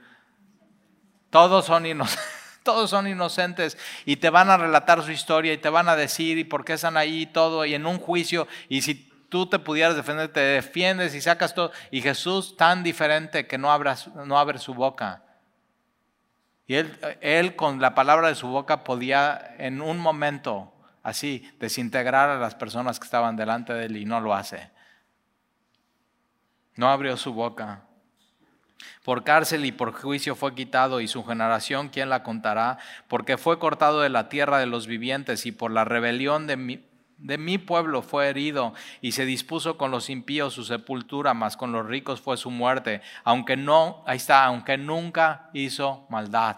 Todos 1.29 1.67
son 1.67 1.85
inocentes. 1.85 2.27
Todos 2.63 2.89
son 2.89 3.07
inocentes 3.07 3.77
y 4.07 4.17
te 4.17 4.31
van 4.31 4.49
a 4.49 4.57
relatar 4.57 5.03
su 5.03 5.11
historia 5.11 5.53
y 5.53 5.59
te 5.59 5.69
van 5.69 5.91
a 5.91 5.97
decir 5.97 6.39
y 6.39 6.45
por 6.45 6.65
qué 6.65 6.75
están 6.75 6.97
ahí 6.97 7.23
y 7.23 7.27
todo 7.27 7.67
y 7.67 7.75
en 7.75 7.85
un 7.85 7.99
juicio 7.99 8.47
y 8.71 8.81
si 8.81 9.12
tú 9.33 9.47
te 9.47 9.59
pudieras 9.59 9.97
defender, 9.97 10.29
te 10.29 10.41
defiendes 10.41 11.15
y 11.15 11.23
sacas 11.23 11.55
todo. 11.55 11.73
Y 11.91 12.03
Jesús 12.03 12.55
tan 12.55 12.83
diferente 12.83 13.47
que 13.47 13.57
no, 13.57 13.67
no 14.27 14.39
abre 14.39 14.59
su 14.59 14.75
boca. 14.75 15.23
Y 16.67 16.75
él, 16.75 16.99
él 17.23 17.57
con 17.57 17.81
la 17.81 17.95
palabra 17.95 18.29
de 18.29 18.35
su 18.35 18.49
boca 18.49 18.85
podía 18.85 19.55
en 19.57 19.81
un 19.81 19.99
momento 19.99 20.75
así 21.03 21.51
desintegrar 21.59 22.29
a 22.29 22.39
las 22.39 22.55
personas 22.55 23.01
que 23.01 23.07
estaban 23.07 23.35
delante 23.35 23.73
de 23.73 23.87
él 23.87 23.97
y 23.97 24.05
no 24.05 24.21
lo 24.21 24.35
hace. 24.35 24.71
No 26.77 26.91
abrió 26.91 27.17
su 27.17 27.33
boca. 27.33 27.85
Por 29.03 29.25
cárcel 29.25 29.65
y 29.65 29.73
por 29.73 29.95
juicio 29.95 30.37
fue 30.37 30.55
quitado 30.55 31.01
y 31.01 31.09
su 31.09 31.25
generación, 31.25 31.89
¿quién 31.89 32.11
la 32.11 32.23
contará? 32.23 32.77
Porque 33.09 33.39
fue 33.39 33.59
cortado 33.59 34.03
de 34.03 34.11
la 34.11 34.29
tierra 34.29 34.59
de 34.59 34.67
los 34.67 34.87
vivientes 34.87 35.47
y 35.47 35.53
por 35.53 35.71
la 35.71 35.87
rebelión 35.87 36.47
de 36.47 36.59
mi, 36.59 36.92
de 37.23 37.39
mi 37.39 37.57
pueblo 37.57 38.03
fue 38.03 38.29
herido 38.29 38.75
y 39.01 39.13
se 39.13 39.25
dispuso 39.25 39.79
con 39.79 39.91
los 39.91 40.11
impíos 40.11 40.55
su 40.55 40.65
sepultura, 40.65 41.35
mas 41.35 41.57
con 41.57 41.73
los 41.73 41.87
ricos 41.87 42.21
fue 42.21 42.37
su 42.37 42.51
muerte, 42.51 43.01
aunque 43.25 43.57
no, 43.57 44.03
ahí 44.07 44.17
está, 44.17 44.45
aunque 44.45 44.77
nunca 44.77 45.49
hizo 45.53 46.05
maldad. 46.11 46.57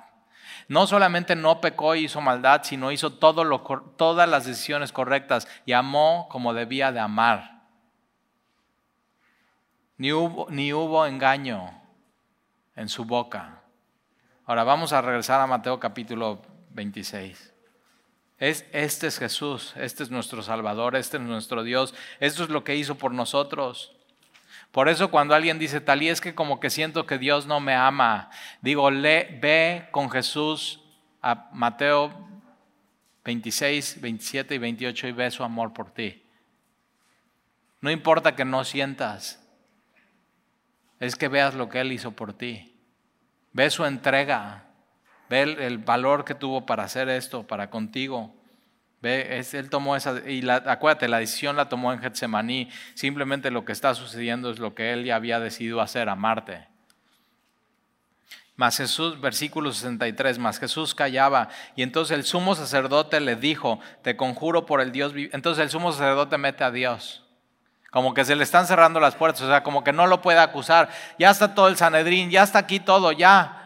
No 0.68 0.86
solamente 0.86 1.36
no 1.36 1.60
pecó 1.60 1.94
y 1.94 2.04
hizo 2.04 2.20
maldad, 2.20 2.62
sino 2.64 2.90
hizo 2.90 3.12
todo 3.12 3.44
lo, 3.44 3.60
todas 3.96 4.28
las 4.28 4.46
decisiones 4.46 4.92
correctas 4.92 5.46
y 5.66 5.72
amó 5.72 6.28
como 6.30 6.54
debía 6.54 6.92
de 6.92 7.00
amar. 7.00 7.62
Ni 9.98 10.12
hubo, 10.12 10.46
ni 10.50 10.72
hubo 10.72 11.06
engaño 11.06 11.82
en 12.74 12.88
su 12.88 13.04
boca. 13.04 13.60
Ahora 14.46 14.64
vamos 14.64 14.92
a 14.92 15.02
regresar 15.02 15.40
a 15.40 15.46
Mateo 15.46 15.78
capítulo 15.78 16.42
26 16.70 17.53
este 18.38 19.06
es 19.06 19.18
Jesús, 19.18 19.74
este 19.76 20.02
es 20.02 20.10
nuestro 20.10 20.42
Salvador, 20.42 20.96
este 20.96 21.16
es 21.16 21.22
nuestro 21.22 21.62
Dios, 21.62 21.94
esto 22.20 22.42
es 22.42 22.50
lo 22.50 22.64
que 22.64 22.76
hizo 22.76 22.96
por 22.96 23.12
nosotros. 23.12 23.92
Por 24.72 24.88
eso 24.88 25.10
cuando 25.10 25.34
alguien 25.34 25.58
dice, 25.58 25.80
tal 25.80 26.02
y 26.02 26.08
es 26.08 26.20
que 26.20 26.34
como 26.34 26.58
que 26.58 26.68
siento 26.68 27.06
que 27.06 27.18
Dios 27.18 27.46
no 27.46 27.60
me 27.60 27.74
ama, 27.74 28.30
digo, 28.60 28.90
le, 28.90 29.38
ve 29.40 29.88
con 29.92 30.10
Jesús 30.10 30.80
a 31.22 31.48
Mateo 31.52 32.12
26, 33.24 34.00
27 34.00 34.54
y 34.54 34.58
28 34.58 35.06
y 35.08 35.12
ve 35.12 35.30
su 35.30 35.44
amor 35.44 35.72
por 35.72 35.92
ti. 35.92 36.22
No 37.80 37.90
importa 37.90 38.34
que 38.34 38.44
no 38.44 38.64
sientas, 38.64 39.40
es 41.00 41.16
que 41.16 41.28
veas 41.28 41.54
lo 41.54 41.68
que 41.68 41.80
Él 41.80 41.92
hizo 41.92 42.12
por 42.12 42.32
ti. 42.32 42.76
Ve 43.52 43.70
su 43.70 43.84
entrega, 43.84 44.63
El, 45.42 45.78
valor 45.78 46.24
que 46.24 46.34
tuvo 46.34 46.66
para 46.66 46.84
hacer 46.84 47.08
esto, 47.08 47.46
para 47.46 47.70
contigo. 47.70 48.34
Ve, 49.02 49.44
él 49.52 49.68
tomó 49.68 49.96
esa, 49.96 50.20
y 50.26 50.42
la, 50.42 50.56
acuérdate, 50.66 51.08
la 51.08 51.18
decisión 51.18 51.56
la 51.56 51.68
tomó 51.68 51.92
en 51.92 52.00
Getsemaní. 52.00 52.70
Simplemente 52.94 53.50
lo 53.50 53.64
que 53.64 53.72
está 53.72 53.94
sucediendo 53.94 54.50
es 54.50 54.58
lo 54.58 54.74
que 54.74 54.92
él 54.92 55.04
ya 55.04 55.16
había 55.16 55.40
decidido 55.40 55.80
hacer, 55.80 56.08
amarte. 56.08 56.66
Mas 58.56 58.76
Jesús, 58.76 59.20
versículo 59.20 59.72
63, 59.72 60.38
más 60.38 60.60
Jesús 60.60 60.94
callaba. 60.94 61.48
Y 61.74 61.82
entonces 61.82 62.16
el 62.16 62.24
sumo 62.24 62.54
sacerdote 62.54 63.20
le 63.20 63.34
dijo, 63.34 63.80
te 64.02 64.16
conjuro 64.16 64.64
por 64.64 64.80
el 64.80 64.92
Dios. 64.92 65.12
Entonces 65.32 65.62
el 65.62 65.70
sumo 65.70 65.92
sacerdote 65.92 66.38
mete 66.38 66.62
a 66.62 66.70
Dios. 66.70 67.24
Como 67.90 68.14
que 68.14 68.24
se 68.24 68.36
le 68.36 68.44
están 68.44 68.66
cerrando 68.66 69.00
las 69.00 69.14
puertas, 69.14 69.42
o 69.42 69.48
sea, 69.48 69.62
como 69.62 69.84
que 69.84 69.92
no 69.92 70.06
lo 70.06 70.20
puede 70.20 70.38
acusar. 70.38 70.88
Ya 71.18 71.30
está 71.30 71.54
todo 71.54 71.68
el 71.68 71.76
Sanedrín, 71.76 72.30
ya 72.30 72.42
está 72.42 72.60
aquí 72.60 72.80
todo, 72.80 73.12
ya. 73.12 73.63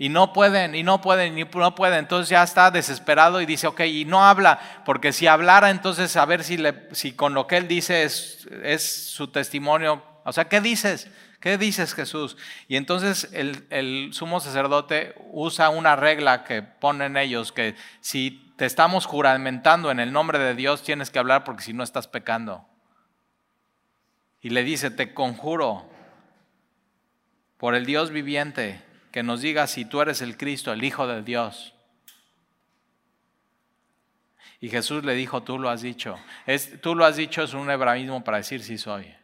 Y 0.00 0.10
no 0.10 0.32
pueden, 0.32 0.76
y 0.76 0.84
no 0.84 1.00
pueden, 1.00 1.36
y 1.36 1.44
no 1.44 1.74
pueden. 1.74 1.98
Entonces 1.98 2.28
ya 2.28 2.44
está 2.44 2.70
desesperado 2.70 3.40
y 3.40 3.46
dice, 3.46 3.66
ok, 3.66 3.80
y 3.80 4.04
no 4.04 4.24
habla, 4.24 4.60
porque 4.84 5.12
si 5.12 5.26
hablara, 5.26 5.70
entonces 5.70 6.16
a 6.16 6.24
ver 6.24 6.44
si, 6.44 6.56
le, 6.56 6.88
si 6.92 7.12
con 7.12 7.34
lo 7.34 7.48
que 7.48 7.56
él 7.56 7.66
dice 7.66 8.04
es, 8.04 8.46
es 8.62 9.10
su 9.10 9.28
testimonio. 9.28 10.02
O 10.24 10.32
sea, 10.32 10.48
¿qué 10.48 10.60
dices? 10.60 11.08
¿Qué 11.40 11.58
dices 11.58 11.94
Jesús? 11.94 12.36
Y 12.68 12.76
entonces 12.76 13.28
el, 13.32 14.12
sumo 14.12 14.40
sacerdote 14.40 15.14
usa 15.32 15.68
una 15.68 15.94
regla 15.96 16.44
que 16.44 16.62
ponen 16.62 17.16
ellos, 17.16 17.52
que 17.52 17.76
si 18.00 18.52
te 18.56 18.66
estamos 18.66 19.06
juramentando 19.06 19.90
en 19.90 20.00
el 20.00 20.12
nombre 20.12 20.38
de 20.38 20.54
Dios, 20.54 20.82
tienes 20.82 21.10
que 21.10 21.18
hablar 21.18 21.44
porque 21.44 21.62
si 21.62 21.72
no 21.72 21.82
estás 21.82 22.08
pecando. 22.08 22.66
Y 24.40 24.50
le 24.50 24.62
dice, 24.62 24.90
te 24.90 25.14
conjuro 25.14 25.88
por 27.56 27.74
el 27.74 27.86
Dios 27.86 28.10
viviente 28.10 28.82
que 29.10 29.22
nos 29.22 29.40
diga 29.40 29.66
si 29.66 29.84
tú 29.84 30.00
eres 30.00 30.22
el 30.22 30.36
Cristo, 30.36 30.72
el 30.72 30.84
Hijo 30.84 31.06
de 31.06 31.22
Dios. 31.22 31.74
Y 34.60 34.68
Jesús 34.70 35.04
le 35.04 35.14
dijo, 35.14 35.42
tú 35.42 35.58
lo 35.58 35.70
has 35.70 35.82
dicho. 35.82 36.18
Es, 36.46 36.80
tú 36.80 36.94
lo 36.94 37.04
has 37.04 37.16
dicho 37.16 37.42
es 37.42 37.54
un 37.54 37.70
hebraísmo 37.70 38.24
para 38.24 38.38
decir 38.38 38.62
sí 38.62 38.76
soy. 38.76 39.14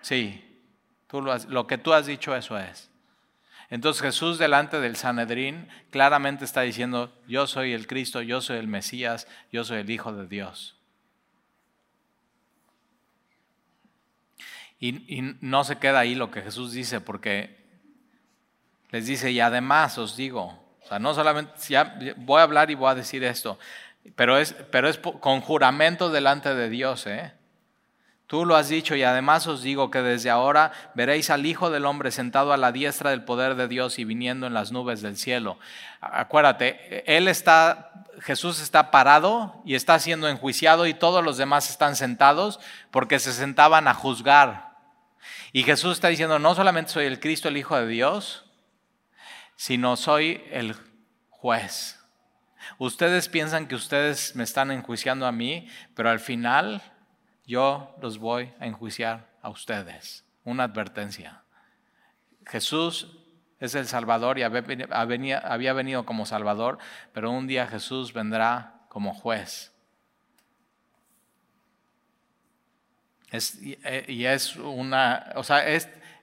Sí, 0.00 0.42
lo, 1.12 1.66
que 1.66 1.78
tú 1.78 1.92
has 1.92 2.06
dicho, 2.06 2.34
eso 2.34 2.58
es. 2.58 2.90
Entonces 3.68 4.02
Jesús 4.02 4.38
delante 4.38 4.80
del 4.80 4.96
Sanedrín 4.96 5.68
claramente 5.90 6.44
está 6.44 6.62
diciendo, 6.62 7.12
yo 7.26 7.46
soy 7.46 7.72
el 7.72 7.86
Cristo, 7.86 8.22
yo 8.22 8.40
soy 8.40 8.58
el 8.58 8.68
Mesías, 8.68 9.26
yo 9.52 9.64
soy 9.64 9.78
el 9.78 9.90
Hijo 9.90 10.12
de 10.12 10.26
Dios. 10.28 10.76
Y, 14.78 15.18
y, 15.18 15.36
no 15.40 15.64
se 15.64 15.78
queda 15.78 16.00
ahí 16.00 16.14
lo 16.14 16.30
que 16.30 16.42
Jesús 16.42 16.72
dice, 16.72 17.00
porque 17.00 17.65
les 18.96 19.04
dice, 19.04 19.30
y 19.30 19.40
además 19.40 19.98
os 19.98 20.16
digo, 20.16 20.58
o 20.82 20.88
sea, 20.88 20.98
no 20.98 21.12
solamente, 21.12 21.52
ya 21.68 21.98
voy 22.16 22.40
a 22.40 22.44
hablar 22.44 22.70
y 22.70 22.74
voy 22.74 22.90
a 22.90 22.94
decir 22.94 23.22
esto, 23.24 23.58
pero 24.14 24.38
es, 24.38 24.54
pero 24.70 24.88
es 24.88 24.96
con 24.96 25.42
juramento 25.42 26.08
delante 26.08 26.54
de 26.54 26.70
Dios, 26.70 27.06
¿eh? 27.06 27.34
Tú 28.26 28.46
lo 28.46 28.56
has 28.56 28.70
dicho 28.70 28.96
y 28.96 29.02
además 29.02 29.46
os 29.46 29.62
digo 29.62 29.90
que 29.90 30.00
desde 30.00 30.30
ahora 30.30 30.72
veréis 30.94 31.28
al 31.28 31.44
Hijo 31.44 31.68
del 31.68 31.84
Hombre 31.84 32.10
sentado 32.10 32.54
a 32.54 32.56
la 32.56 32.72
diestra 32.72 33.10
del 33.10 33.22
poder 33.22 33.54
de 33.54 33.68
Dios 33.68 33.98
y 33.98 34.04
viniendo 34.04 34.46
en 34.46 34.54
las 34.54 34.72
nubes 34.72 35.02
del 35.02 35.18
cielo. 35.18 35.58
Acuérdate, 36.00 37.04
él 37.06 37.28
está, 37.28 37.92
Jesús 38.20 38.62
está 38.62 38.90
parado 38.90 39.60
y 39.66 39.74
está 39.74 39.98
siendo 39.98 40.26
enjuiciado 40.26 40.86
y 40.86 40.94
todos 40.94 41.22
los 41.22 41.36
demás 41.36 41.68
están 41.68 41.96
sentados 41.96 42.60
porque 42.90 43.18
se 43.18 43.34
sentaban 43.34 43.88
a 43.88 43.94
juzgar. 43.94 44.70
Y 45.52 45.64
Jesús 45.64 45.92
está 45.92 46.08
diciendo, 46.08 46.38
no 46.38 46.54
solamente 46.54 46.92
soy 46.92 47.04
el 47.04 47.20
Cristo, 47.20 47.48
el 47.48 47.58
Hijo 47.58 47.76
de 47.76 47.86
Dios, 47.86 48.45
sino 49.56 49.96
soy 49.96 50.42
el 50.50 50.76
juez. 51.30 51.98
Ustedes 52.78 53.28
piensan 53.28 53.66
que 53.66 53.74
ustedes 53.74 54.36
me 54.36 54.44
están 54.44 54.70
enjuiciando 54.70 55.26
a 55.26 55.32
mí, 55.32 55.68
pero 55.94 56.10
al 56.10 56.20
final 56.20 56.82
yo 57.46 57.96
los 58.00 58.18
voy 58.18 58.52
a 58.60 58.66
enjuiciar 58.66 59.30
a 59.42 59.48
ustedes. 59.48 60.24
Una 60.44 60.64
advertencia. 60.64 61.42
Jesús 62.46 63.18
es 63.58 63.74
el 63.74 63.86
Salvador 63.86 64.38
y 64.38 64.42
había 64.42 65.72
venido 65.72 66.04
como 66.04 66.26
Salvador, 66.26 66.78
pero 67.12 67.30
un 67.30 67.46
día 67.46 67.66
Jesús 67.66 68.12
vendrá 68.12 68.86
como 68.88 69.14
juez. 69.14 69.72
y 74.08 74.24
es 74.24 74.56
una, 74.56 75.32
o 75.34 75.42
sea, 75.42 75.66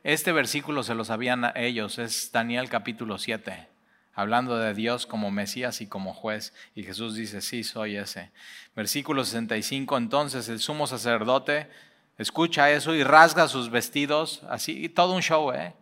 este 0.04 0.32
versículo 0.32 0.84
se 0.84 0.96
lo 0.96 1.06
sabían 1.06 1.52
ellos, 1.56 1.98
es 1.98 2.32
Daniel 2.32 2.70
capítulo 2.70 3.18
7 3.18 3.74
hablando 4.14 4.58
de 4.58 4.74
Dios 4.74 5.06
como 5.06 5.32
Mesías 5.32 5.82
y 5.82 5.88
como 5.88 6.14
juez. 6.14 6.54
Y 6.76 6.84
Jesús 6.84 7.16
dice, 7.16 7.42
sí, 7.42 7.64
soy 7.64 7.98
ese. 7.98 8.32
Versículo 8.76 9.26
65, 9.26 9.98
entonces 9.98 10.48
el 10.50 10.60
sumo 10.60 10.88
sacerdote 10.88 11.70
escucha 12.18 12.70
eso 12.72 12.94
y 12.94 13.04
rasga 13.04 13.48
sus 13.48 13.70
vestidos, 13.70 14.44
así, 14.50 14.88
todo 14.90 15.14
un 15.14 15.22
show, 15.22 15.52
¿eh? 15.52 15.74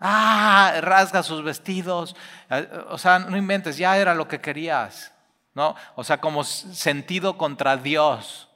Ah, 0.00 0.78
rasga 0.80 1.22
sus 1.22 1.44
vestidos. 1.44 2.16
O 2.88 2.96
sea, 2.96 3.18
no 3.18 3.36
inventes, 3.36 3.76
ya 3.76 3.98
era 3.98 4.14
lo 4.14 4.26
que 4.28 4.40
querías, 4.40 5.12
¿no? 5.54 5.76
O 5.94 6.04
sea, 6.04 6.18
como 6.18 6.44
sentido 6.44 7.36
contra 7.36 7.76
Dios, 7.76 8.48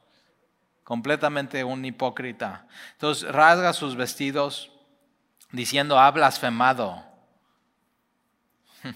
completamente 0.84 1.64
un 1.64 1.84
hipócrita. 1.84 2.68
Entonces, 2.92 3.28
rasga 3.32 3.72
sus 3.72 3.96
vestidos 3.96 4.70
diciendo, 5.50 5.98
ha 5.98 6.10
blasfemado. 6.10 7.04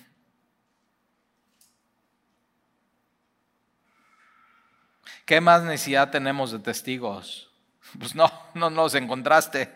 ¿Qué 5.26 5.40
más 5.40 5.62
necesidad 5.62 6.10
tenemos 6.10 6.52
de 6.52 6.60
testigos? 6.60 7.46
Pues 7.98 8.14
no, 8.14 8.30
no 8.52 8.68
nos 8.68 8.94
encontraste. 8.94 9.74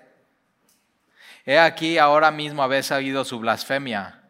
He 1.46 1.58
aquí, 1.58 1.96
ahora 1.96 2.30
mismo 2.30 2.62
habéis 2.62 2.90
oído 2.90 3.24
su 3.24 3.38
blasfemia. 3.38 4.21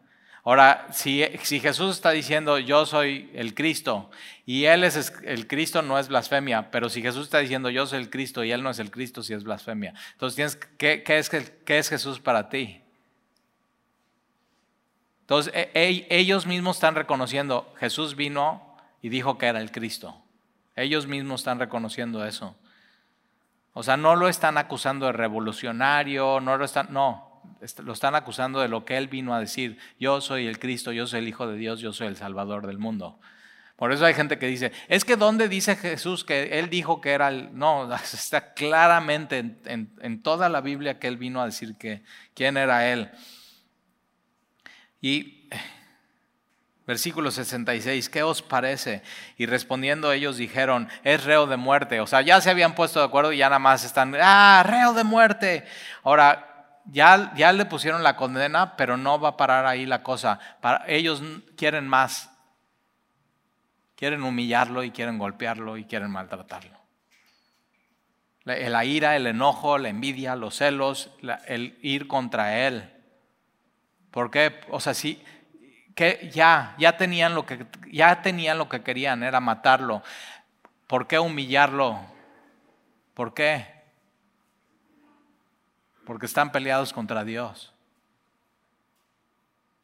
Ahora, 0.45 0.87
si, 0.91 1.23
Jesús 1.61 1.95
está 1.95 2.11
diciendo 2.11 2.59
yo 2.59 2.85
soy 2.85 3.31
el 3.33 3.53
Cristo 3.55 4.11
y 4.45 4.65
Él 4.65 4.83
es 4.83 5.13
el 5.23 5.47
Cristo, 5.47 5.81
no 5.81 5.97
es 5.97 6.09
blasfemia, 6.09 6.69
pero 6.69 6.89
si 6.89 7.01
Jesús 7.01 7.23
está 7.25 7.39
diciendo 7.39 7.69
yo 7.69 7.85
soy 7.85 7.99
el 7.99 8.09
Cristo 8.09 8.43
y 8.43 8.51
Él 8.51 8.61
no 8.61 8.69
es 8.69 8.79
el 8.79 8.91
Cristo, 8.91 9.23
sí 9.23 9.33
es 9.33 9.43
blasfemia. 9.43 9.93
Entonces, 10.11 10.35
tienes, 10.35 10.55
¿qué, 10.77 11.01
qué 11.03 11.17
es, 11.17 11.29
qué 11.29 11.77
es 11.77 11.87
Jesús 11.89 12.19
para 12.19 12.49
ti? 12.49 12.81
Entonces, 15.21 15.53
e, 15.55 15.71
e, 15.73 16.07
ellos 16.09 16.45
mismos 16.45 16.75
están 16.75 16.95
reconociendo, 16.95 17.73
Jesús 17.79 18.17
vino 18.17 18.75
y 19.01 19.07
dijo 19.07 19.37
que 19.37 19.45
era 19.45 19.61
el 19.61 19.71
Cristo. 19.71 20.21
Ellos 20.75 21.07
mismos 21.07 21.41
están 21.41 21.59
reconociendo 21.59 22.25
eso. 22.25 22.55
O 23.73 23.81
sea, 23.81 23.95
no 23.95 24.17
lo 24.17 24.27
están 24.27 24.57
acusando 24.57 25.05
de 25.05 25.13
revolucionario, 25.13 26.41
no 26.41 26.57
lo 26.57 26.65
están, 26.65 26.87
no, 26.91 27.32
lo 27.83 27.93
están 27.93 28.15
acusando 28.15 28.59
de 28.59 28.67
lo 28.67 28.85
que 28.85 28.97
él 28.97 29.07
vino 29.07 29.33
a 29.33 29.39
decir. 29.39 29.77
Yo 29.99 30.21
soy 30.21 30.47
el 30.47 30.59
Cristo, 30.59 30.91
yo 30.91 31.07
soy 31.07 31.19
el 31.19 31.27
Hijo 31.27 31.47
de 31.47 31.57
Dios, 31.57 31.79
yo 31.79 31.93
soy 31.93 32.07
el 32.07 32.17
Salvador 32.17 32.67
del 32.67 32.77
mundo. 32.77 33.19
Por 33.75 33.91
eso 33.91 34.05
hay 34.05 34.13
gente 34.13 34.37
que 34.37 34.47
dice, 34.47 34.71
es 34.87 35.03
que 35.03 35.15
¿dónde 35.15 35.49
dice 35.49 35.75
Jesús 35.75 36.23
que 36.23 36.59
él 36.59 36.69
dijo 36.69 37.01
que 37.01 37.11
era 37.11 37.27
el... 37.29 37.57
No, 37.57 37.93
está 38.13 38.53
claramente 38.53 39.57
en, 39.65 40.21
toda 40.21 40.49
la 40.49 40.61
Biblia 40.61 40.99
que 40.99 41.07
él 41.07 41.17
vino 41.17 41.41
a 41.41 41.45
decir 41.45 41.75
que 41.77 42.03
quién 42.33 42.57
era 42.57 42.91
él. 42.91 43.11
Y 45.01 45.49
Versículo 46.85 47.31
66, 47.31 48.09
¿qué 48.09 48.23
os 48.23 48.41
parece? 48.41 49.03
Y 49.37 49.45
respondiendo 49.45 50.11
ellos 50.11 50.35
dijeron, 50.35 50.89
es 51.05 51.23
reo 51.23 51.47
de 51.47 51.55
muerte. 51.55 52.01
O 52.01 52.07
sea, 52.07 52.21
ya 52.21 52.41
se 52.41 52.49
habían 52.49 52.75
puesto 52.75 52.99
de 52.99 53.05
acuerdo 53.05 53.31
y 53.31 53.37
ya 53.37 53.45
nada 53.45 53.59
más 53.59 53.85
están, 53.85 54.13
ah, 54.21 54.63
reo 54.67 54.93
de 54.93 55.05
muerte. 55.05 55.65
Ahora, 56.03 56.52
ya, 56.85 57.53
le 57.53 57.65
pusieron 57.65 58.03
la 58.03 58.15
condena, 58.15 58.75
pero 58.75 58.97
no 58.97 59.19
va 59.19 59.29
a 59.29 59.37
parar 59.37 59.65
ahí 59.65 59.85
la 59.85 60.03
cosa. 60.03 60.39
Ellos 60.87 61.21
quieren 61.55 61.87
más. 61.87 62.29
Quieren 63.95 64.23
humillarlo 64.23 64.83
y 64.83 64.91
quieren 64.91 65.17
golpearlo 65.17 65.77
y 65.77 65.85
quieren 65.85 66.11
maltratarlo. 66.11 66.77
La, 68.43 68.57
la 68.57 68.85
ira, 68.85 69.15
el 69.15 69.27
enojo, 69.27 69.77
la 69.77 69.89
envidia, 69.89 70.35
los 70.35 70.57
celos, 70.57 71.11
el 71.47 71.77
ir 71.81 72.07
contra 72.07 72.67
él. 72.67 72.89
¿Por 74.11 74.29
qué? 74.29 74.61
O 74.69 74.79
sea, 74.79 74.93
sí 74.93 75.23
que 75.95 76.29
ya, 76.33 76.75
ya 76.77 76.97
tenían 76.97 77.35
lo 77.35 77.45
que, 77.45 77.65
ya 77.91 78.21
tenían 78.21 78.57
lo 78.57 78.69
que 78.69 78.81
querían, 78.81 79.23
era 79.23 79.39
matarlo. 79.39 80.03
¿Por 80.87 81.07
qué 81.07 81.19
humillarlo? 81.19 81.99
¿Por 83.13 83.33
qué? 83.33 83.72
Porque 86.05 86.25
están 86.25 86.51
peleados 86.51 86.93
contra 86.93 87.23
Dios. 87.23 87.73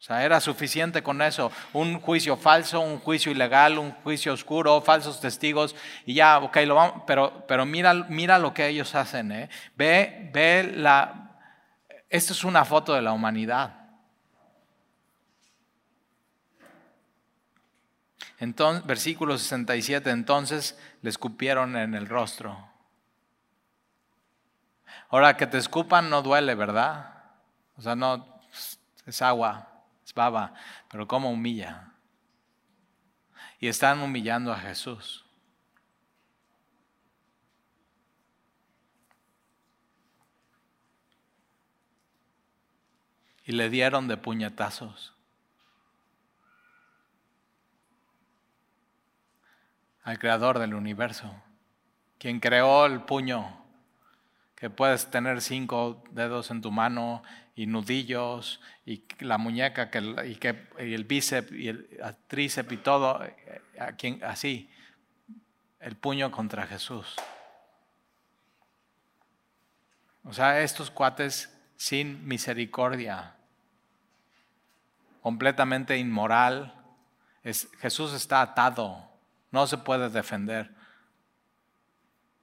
O 0.00 0.02
sea, 0.02 0.24
era 0.24 0.40
suficiente 0.40 1.02
con 1.02 1.20
eso. 1.20 1.52
Un 1.74 2.00
juicio 2.00 2.34
falso, 2.38 2.80
un 2.80 2.98
juicio 3.00 3.30
ilegal, 3.30 3.78
un 3.78 3.92
juicio 3.92 4.32
oscuro, 4.32 4.80
falsos 4.80 5.20
testigos. 5.20 5.76
Y 6.06 6.14
ya, 6.14 6.38
ok, 6.38 6.56
lo 6.64 6.74
vamos, 6.74 7.02
pero, 7.06 7.44
pero 7.46 7.66
mira, 7.66 7.92
mira 7.92 8.38
lo 8.38 8.54
que 8.54 8.66
ellos 8.66 8.94
hacen. 8.94 9.30
¿eh? 9.30 9.50
Ve, 9.76 10.30
ve 10.32 10.72
la... 10.74 11.36
Esto 12.08 12.32
es 12.32 12.44
una 12.44 12.64
foto 12.64 12.94
de 12.94 13.02
la 13.02 13.12
humanidad. 13.12 13.76
Entonces, 18.38 18.86
versículo 18.86 19.36
67, 19.36 20.08
entonces 20.08 20.78
le 21.02 21.10
escupieron 21.10 21.76
en 21.76 21.94
el 21.94 22.08
rostro. 22.08 22.69
Ahora, 25.10 25.36
que 25.36 25.46
te 25.46 25.58
escupan 25.58 26.08
no 26.08 26.22
duele, 26.22 26.54
¿verdad? 26.54 27.14
O 27.76 27.82
sea, 27.82 27.94
no, 27.96 28.26
es 29.06 29.22
agua, 29.22 29.68
es 30.04 30.14
baba, 30.14 30.54
pero 30.88 31.06
¿cómo 31.06 31.30
humilla? 31.30 31.92
Y 33.58 33.68
están 33.68 34.00
humillando 34.00 34.52
a 34.52 34.58
Jesús. 34.58 35.24
Y 43.44 43.52
le 43.52 43.68
dieron 43.68 44.06
de 44.06 44.16
puñetazos. 44.16 45.14
al 50.02 50.18
creador 50.18 50.58
del 50.58 50.74
universo, 50.74 51.32
quien 52.18 52.40
creó 52.40 52.86
el 52.86 53.02
puño, 53.02 53.59
que 54.60 54.70
puedes 54.70 55.10
tener 55.10 55.40
cinco 55.40 56.04
dedos 56.10 56.50
en 56.50 56.60
tu 56.60 56.70
mano 56.70 57.22
y 57.56 57.66
nudillos 57.66 58.60
y 58.86 59.04
la 59.20 59.38
muñeca 59.38 59.90
y, 60.24 60.38
el 60.78 61.04
bíceps 61.04 61.50
y 61.50 61.68
el 61.68 61.88
tríceps 62.26 62.72
y 62.72 62.76
todo, 62.76 63.24
eh, 63.24 64.20
así, 64.22 64.70
el 65.80 65.96
puño 65.96 66.30
contra 66.30 66.66
Jesús. 66.66 67.16
O 70.24 70.32
sea, 70.32 70.60
estos 70.60 70.90
cuates 70.90 71.56
sin 71.76 72.28
misericordia, 72.28 73.34
completamente 75.22 75.96
inmoral, 75.96 76.74
es, 77.42 77.68
Jesús 77.80 78.12
está 78.12 78.42
atado 78.42 79.10
no 79.50 79.66
se 79.66 79.78
puede 79.78 80.08
defender. 80.10 80.74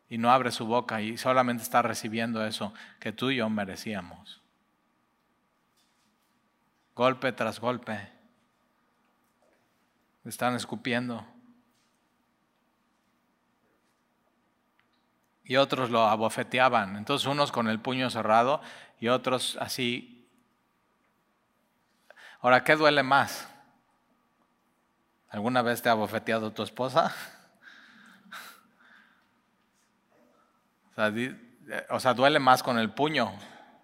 Y 0.10 0.18
no 0.18 0.32
abre 0.32 0.52
su 0.52 0.66
boca 0.66 1.02
y 1.02 1.18
solamente 1.18 1.64
está 1.64 1.82
recibiendo 1.82 2.46
eso 2.46 2.74
que 3.00 3.12
tú 3.12 3.30
y 3.30 3.38
yo 3.38 3.50
merecíamos. 3.50 4.42
Golpe 6.96 7.32
tras 7.32 7.60
golpe. 7.60 8.10
Están 10.26 10.56
escupiendo. 10.56 11.26
Y 15.44 15.56
otros 15.58 15.90
lo 15.90 16.08
abofeteaban. 16.08 16.96
Entonces 16.96 17.28
unos 17.28 17.52
con 17.52 17.68
el 17.68 17.80
puño 17.80 18.10
cerrado 18.10 18.62
y 19.00 19.10
otros 19.10 19.58
así. 19.62 20.28
Ahora, 22.42 22.64
¿qué 22.64 22.76
duele 22.76 23.04
más? 23.04 23.48
¿Alguna 25.30 25.62
vez 25.62 25.82
te 25.82 25.90
ha 25.90 25.94
bofeteado 25.94 26.52
tu 26.52 26.64
esposa? 26.64 27.14
O 31.90 32.00
sea, 32.00 32.14
duele 32.14 32.40
más 32.40 32.64
con 32.64 32.80
el 32.80 32.90
puño, 32.90 33.32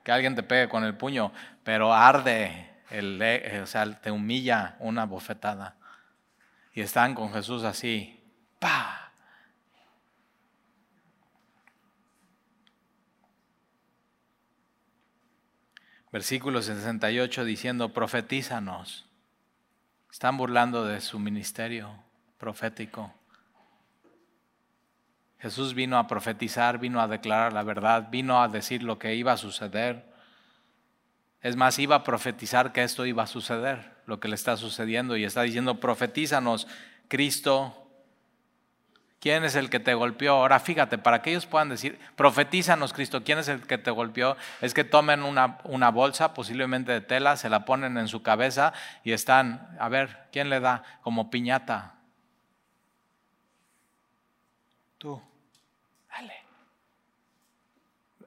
que 0.03 0.11
alguien 0.11 0.35
te 0.35 0.43
pegue 0.43 0.67
con 0.67 0.83
el 0.83 0.95
puño, 0.97 1.31
pero 1.63 1.93
arde, 1.93 2.81
el, 2.89 3.21
o 3.61 3.67
sea, 3.67 3.99
te 4.01 4.11
humilla 4.11 4.75
una 4.79 5.05
bofetada. 5.05 5.75
Y 6.73 6.81
están 6.81 7.13
con 7.13 7.31
Jesús 7.31 7.63
así, 7.63 8.19
¡pa! 8.59 9.11
Versículo 16.11 16.61
68 16.61 17.43
diciendo, 17.43 17.89
profetízanos. 17.91 19.05
Están 20.11 20.37
burlando 20.37 20.85
de 20.85 21.01
su 21.01 21.17
ministerio 21.17 21.91
profético. 22.37 23.11
Jesús 25.43 25.73
vino 25.73 25.97
a 25.97 26.07
profetizar, 26.07 26.79
vino 26.79 27.01
a 27.01 27.07
declarar 27.09 27.51
la 27.51 27.63
verdad, 27.63 28.07
vino 28.09 28.41
a 28.41 28.47
decir 28.47 28.81
lo 28.81 28.97
que 28.97 29.13
iba 29.13 29.33
a 29.33 29.37
suceder. 29.37 30.05
Es 31.41 31.57
más, 31.57 31.77
iba 31.79 31.97
a 31.97 32.03
profetizar 32.05 32.71
que 32.71 32.81
esto 32.81 33.05
iba 33.05 33.23
a 33.23 33.27
suceder, 33.27 33.91
lo 34.05 34.21
que 34.21 34.29
le 34.29 34.35
está 34.35 34.55
sucediendo, 34.55 35.17
y 35.17 35.25
está 35.25 35.41
diciendo, 35.41 35.81
profetízanos, 35.81 36.65
Cristo 37.09 37.77
¿Quién 39.19 39.45
es 39.45 39.55
el 39.55 39.69
que 39.69 39.79
te 39.79 39.93
golpeó? 39.93 40.33
Ahora 40.33 40.59
fíjate, 40.59 40.97
para 40.97 41.21
que 41.21 41.29
ellos 41.29 41.45
puedan 41.45 41.69
decir, 41.69 41.97
profetízanos 42.17 42.91
Cristo, 42.91 43.23
¿quién 43.23 43.39
es 43.39 43.47
el 43.47 43.65
que 43.65 43.77
te 43.77 43.89
golpeó? 43.89 44.35
Es 44.59 44.73
que 44.73 44.83
tomen 44.83 45.23
una, 45.23 45.59
una, 45.63 45.91
bolsa, 45.91 46.33
posiblemente 46.33 46.91
de 46.91 46.99
tela, 46.99 47.37
se 47.37 47.49
la 47.49 47.63
ponen 47.63 47.97
en 47.97 48.09
su 48.09 48.21
cabeza 48.21 48.73
y 49.01 49.13
están, 49.13 49.77
a 49.79 49.87
ver, 49.87 50.27
¿quién 50.33 50.49
le 50.49 50.59
da? 50.59 50.83
Como 51.03 51.29
piñata. 51.29 51.95
Tú, 54.97 55.21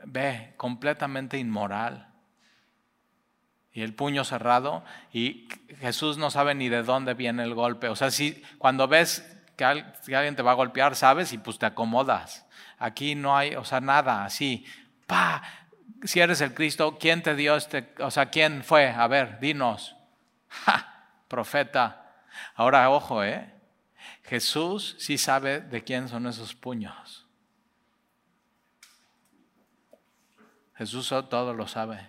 Ve, 0.06 0.54
completamente 0.56 1.36
inmoral. 1.36 2.08
Y 3.72 3.82
el 3.82 3.92
puño 3.92 4.24
cerrado 4.24 4.84
y 5.12 5.48
Jesús 5.80 6.16
no 6.16 6.30
sabe 6.30 6.54
ni 6.54 6.68
de 6.68 6.82
dónde 6.82 7.14
viene 7.14 7.42
el 7.42 7.54
golpe. 7.54 7.88
O 7.88 7.96
sea, 7.96 8.10
si 8.10 8.40
cuando 8.58 8.88
ves 8.88 9.36
que, 9.56 9.64
alguien 9.64 10.36
te 10.36 10.42
va 10.42 10.52
a 10.52 10.54
golpear, 10.54 10.94
¿sabes? 10.94 11.32
Y 11.32 11.38
pues 11.38 11.58
te 11.58 11.66
acomodas. 11.66 12.46
Aquí 12.78 13.14
no 13.16 13.36
hay, 13.36 13.56
o 13.56 13.64
sea, 13.64 13.80
nada 13.80 14.24
así. 14.24 14.64
Pa, 15.06 15.42
si 16.04 16.20
eres 16.20 16.40
el 16.40 16.54
Cristo, 16.54 16.96
¿quién 16.98 17.22
te 17.22 17.34
dio 17.34 17.56
este? 17.56 17.92
O 17.98 18.10
sea, 18.10 18.26
¿quién 18.26 18.62
fue? 18.62 18.88
A 18.88 19.06
ver, 19.08 19.40
dinos. 19.40 19.96
profeta. 21.28 22.14
Ahora, 22.54 22.88
ojo, 22.90 23.24
¿eh? 23.24 23.52
Jesús 24.22 24.96
sí 24.98 25.18
sabe 25.18 25.60
de 25.60 25.82
quién 25.82 26.08
son 26.08 26.26
esos 26.26 26.54
puños. 26.54 27.25
Jesús 30.76 31.08
todo 31.08 31.54
lo 31.54 31.66
sabe. 31.66 32.08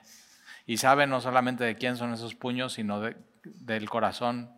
Y 0.65 0.77
sabe 0.77 1.07
no 1.07 1.21
solamente 1.21 1.63
de 1.63 1.75
quién 1.75 1.97
son 1.97 2.13
esos 2.13 2.35
puños, 2.35 2.73
sino 2.73 3.01
del 3.43 3.89
corazón 3.89 4.51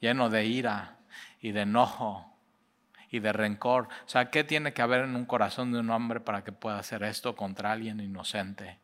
lleno 0.00 0.30
de 0.30 0.46
ira 0.46 0.98
y 1.40 1.52
de 1.52 1.62
enojo 1.62 2.32
y 3.10 3.18
de 3.20 3.32
rencor. 3.32 3.88
O 4.06 4.08
sea, 4.08 4.30
¿qué 4.30 4.44
tiene 4.44 4.72
que 4.72 4.82
haber 4.82 5.04
en 5.04 5.16
un 5.16 5.24
corazón 5.24 5.72
de 5.72 5.80
un 5.80 5.90
hombre 5.90 6.20
para 6.20 6.44
que 6.44 6.52
pueda 6.52 6.78
hacer 6.78 7.02
esto 7.02 7.34
contra 7.34 7.72
alguien 7.72 8.00
inocente? 8.00 8.78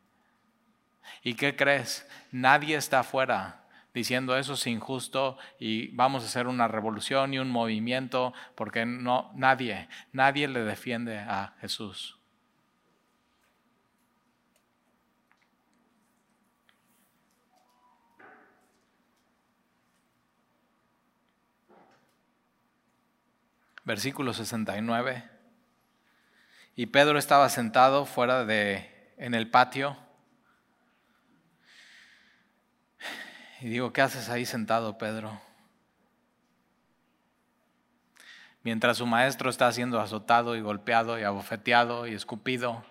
¿Y 1.23 1.35
qué 1.35 1.55
crees? 1.55 2.07
Nadie 2.31 2.75
está 2.75 2.99
afuera 2.99 3.61
diciendo 3.93 4.37
eso 4.37 4.53
es 4.53 4.67
injusto 4.67 5.37
y 5.57 5.87
vamos 5.95 6.23
a 6.23 6.25
hacer 6.25 6.47
una 6.47 6.67
revolución 6.67 7.33
y 7.33 7.39
un 7.39 7.49
movimiento 7.49 8.33
porque 8.55 8.85
no 8.85 9.31
nadie, 9.35 9.87
nadie 10.11 10.49
le 10.49 10.63
defiende 10.63 11.17
a 11.19 11.53
Jesús. 11.61 12.14
Versículo 23.85 24.33
69. 24.33 25.23
Y 26.75 26.87
Pedro 26.87 27.17
estaba 27.17 27.47
sentado 27.49 28.05
fuera 28.05 28.43
de, 28.43 29.13
en 29.17 29.33
el 29.33 29.49
patio. 29.49 29.97
Y 33.61 33.69
digo, 33.69 33.93
¿qué 33.93 34.01
haces 34.01 34.27
ahí 34.29 34.45
sentado, 34.45 34.97
Pedro? 34.97 35.39
Mientras 38.63 38.97
su 38.97 39.05
maestro 39.05 39.49
está 39.49 39.71
siendo 39.71 40.01
azotado 40.01 40.55
y 40.55 40.61
golpeado 40.61 41.17
y 41.19 41.23
abofeteado 41.23 42.07
y 42.07 42.13
escupido. 42.13 42.83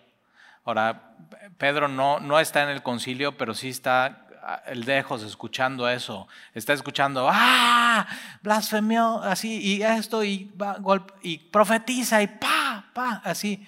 Ahora, 0.64 1.16
Pedro 1.58 1.88
no, 1.88 2.20
no 2.20 2.40
está 2.40 2.62
en 2.62 2.70
el 2.70 2.82
concilio, 2.82 3.36
pero 3.36 3.54
sí 3.54 3.68
está 3.68 4.23
lejos 4.74 5.22
escuchando 5.22 5.88
eso, 5.88 6.28
está 6.52 6.72
escuchando, 6.72 7.28
ah, 7.30 8.06
blasfemió, 8.42 9.22
así, 9.22 9.60
y 9.60 9.82
esto, 9.82 10.22
y, 10.24 10.52
y 11.22 11.38
profetiza, 11.38 12.22
y 12.22 12.26
pa, 12.26 12.86
pa, 12.92 13.22
así. 13.24 13.66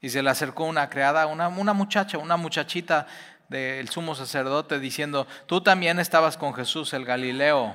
Y 0.00 0.10
se 0.10 0.22
le 0.22 0.30
acercó 0.30 0.64
una 0.64 0.90
criada, 0.90 1.26
una, 1.26 1.48
una 1.48 1.72
muchacha, 1.72 2.18
una 2.18 2.36
muchachita 2.36 3.06
del 3.48 3.88
sumo 3.88 4.14
sacerdote, 4.14 4.78
diciendo, 4.78 5.26
tú 5.46 5.62
también 5.62 5.98
estabas 5.98 6.36
con 6.36 6.54
Jesús 6.54 6.92
el 6.92 7.04
Galileo. 7.04 7.74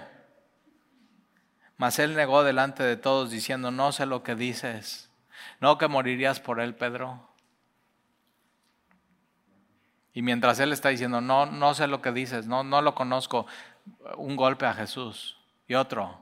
Mas 1.77 1.97
él 1.97 2.15
negó 2.15 2.43
delante 2.43 2.83
de 2.83 2.97
todos, 2.97 3.31
diciendo, 3.31 3.71
no 3.71 3.91
sé 3.91 4.05
lo 4.05 4.21
que 4.21 4.35
dices. 4.35 5.09
¿No 5.59 5.77
que 5.77 5.87
morirías 5.87 6.39
por 6.39 6.59
él, 6.59 6.75
Pedro? 6.75 7.28
Y 10.19 10.21
mientras 10.21 10.59
él 10.59 10.73
está 10.73 10.89
diciendo, 10.89 11.21
no, 11.21 11.45
no 11.45 11.73
sé 11.73 11.87
lo 11.87 12.01
que 12.01 12.11
dices, 12.11 12.45
no, 12.45 12.61
no 12.61 12.81
lo 12.81 12.93
conozco, 12.93 13.47
un 14.17 14.35
golpe 14.35 14.65
a 14.65 14.73
Jesús 14.73 15.37
y 15.65 15.75
otro. 15.75 16.19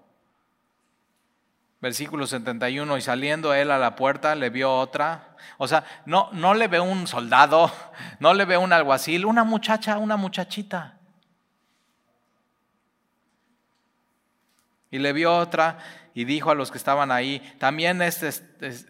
Versículo 1.82 2.28
71, 2.28 2.96
y 2.96 3.02
saliendo 3.02 3.56
él 3.56 3.72
a 3.72 3.80
la 3.80 3.96
puerta 3.96 4.36
le 4.36 4.52
vio 4.52 4.72
otra. 4.72 5.36
O 5.58 5.68
sea, 5.68 5.84
no, 6.06 6.30
no 6.32 6.54
le 6.54 6.68
ve 6.68 6.80
un 6.80 7.08
soldado, 7.08 7.72
no 8.20 8.36
le 8.36 8.46
ve 8.46 8.56
un 8.56 8.72
alguacil, 8.72 9.26
una 9.26 9.44
muchacha, 9.44 9.98
una 9.98 10.16
muchachita. 10.16 11.00
Y 14.92 15.00
le 15.00 15.12
vio 15.12 15.36
otra 15.36 15.80
y 16.14 16.26
dijo 16.26 16.52
a 16.52 16.56
los 16.56 16.70
que 16.70 16.78
estaban 16.78 17.12
ahí, 17.12 17.40
también 17.58 18.04
este 18.04 18.30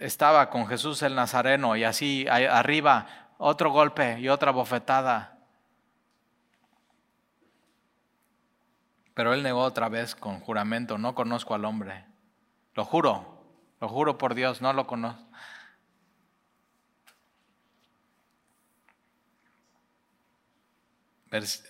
estaba 0.02 0.50
con 0.50 0.68
Jesús 0.68 1.02
el 1.02 1.16
Nazareno 1.16 1.78
y 1.78 1.86
así 1.86 2.28
arriba 2.28 3.27
otro 3.38 3.72
golpe 3.72 4.20
y 4.20 4.30
otra 4.30 4.52
bofetada. 4.52 5.38
Pero 9.14 9.34
él 9.34 9.42
negó 9.42 9.62
otra 9.62 9.90
vez 9.90 10.16
con 10.16 10.40
juramento, 10.40 10.98
no 10.98 11.16
conozco 11.16 11.56
al 11.56 11.66
hombre. 11.66 12.06
Lo 12.76 12.86
juro, 12.86 13.44
lo 13.82 13.90
juro 13.90 14.18
por 14.18 14.36
Dios, 14.36 14.62
no 14.62 14.74
lo 14.74 14.86
conozco. 14.86 15.24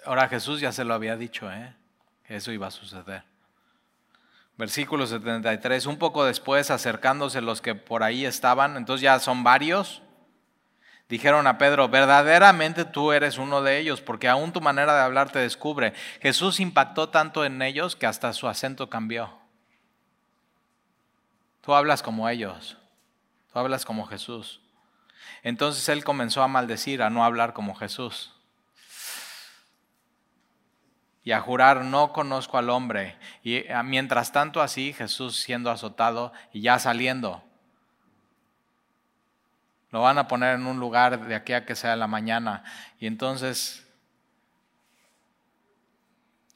Ahora 0.06 0.28
Jesús 0.28 0.60
ya 0.60 0.72
se 0.72 0.84
lo 0.84 0.94
había 0.94 1.18
dicho, 1.18 1.52
¿eh? 1.52 1.74
que 2.26 2.36
eso 2.36 2.52
iba 2.52 2.68
a 2.68 2.72
suceder. 2.72 3.24
Versículo 4.58 5.06
73, 5.06 5.86
un 5.86 5.98
poco 5.98 6.26
después 6.26 6.72
acercándose 6.72 7.42
los 7.42 7.62
que 7.62 7.76
por 7.76 8.04
ahí 8.04 8.26
estaban, 8.26 8.76
entonces 8.76 9.04
ya 9.04 9.20
son 9.20 9.44
varios, 9.44 10.02
dijeron 11.10 11.48
a 11.48 11.58
Pedro, 11.58 11.90
verdaderamente 11.90 12.86
tú 12.86 13.12
eres 13.12 13.38
uno 13.38 13.62
de 13.62 13.80
ellos, 13.80 14.02
porque 14.02 14.28
aún 14.28 14.52
tu 14.52 14.62
manera 14.62 14.96
de 14.96 15.02
hablar 15.02 15.32
te 15.32 15.40
descubre. 15.40 15.94
Jesús 16.22 16.60
impactó 16.60 17.10
tanto 17.10 17.46
en 17.46 17.62
ellos 17.62 17.96
que 17.96 18.06
hasta 18.06 18.34
su 18.34 18.48
acento 18.48 18.90
cambió. 18.90 19.32
Tú 21.62 21.74
hablas 21.76 22.02
como 22.02 22.30
ellos, 22.30 22.78
tú 23.52 23.60
hablas 23.60 23.86
como 23.86 24.06
Jesús. 24.06 24.62
Entonces 25.44 25.88
él 25.90 26.04
comenzó 26.04 26.44
a 26.44 26.48
maldecir, 26.48 27.02
a 27.02 27.10
no 27.10 27.24
hablar 27.26 27.54
como 27.54 27.76
Jesús 27.76 28.34
y 31.28 31.34
a 31.34 31.42
jurar, 31.42 31.84
no 31.84 32.14
conozco 32.14 32.58
al 32.58 32.70
hombre. 32.70 33.18
Y 33.44 33.56
eh, 33.56 33.76
mientras 33.84 34.32
tanto 34.32 34.62
así, 34.62 34.94
Jesús 34.94 35.36
siendo 35.36 35.70
azotado 35.70 36.32
y 36.54 36.62
ya 36.62 36.80
saliendo. 36.80 37.44
Lo 39.92 40.02
van 40.02 40.18
a 40.18 40.28
poner 40.28 40.56
en 40.56 40.66
un 40.66 40.80
lugar 40.80 41.28
de 41.28 41.36
aquí 41.36 41.54
a 41.54 41.66
que 41.66 41.76
sea 41.76 41.96
la 41.96 42.08
mañana. 42.08 42.64
Y 43.00 43.08
entonces, 43.08 43.88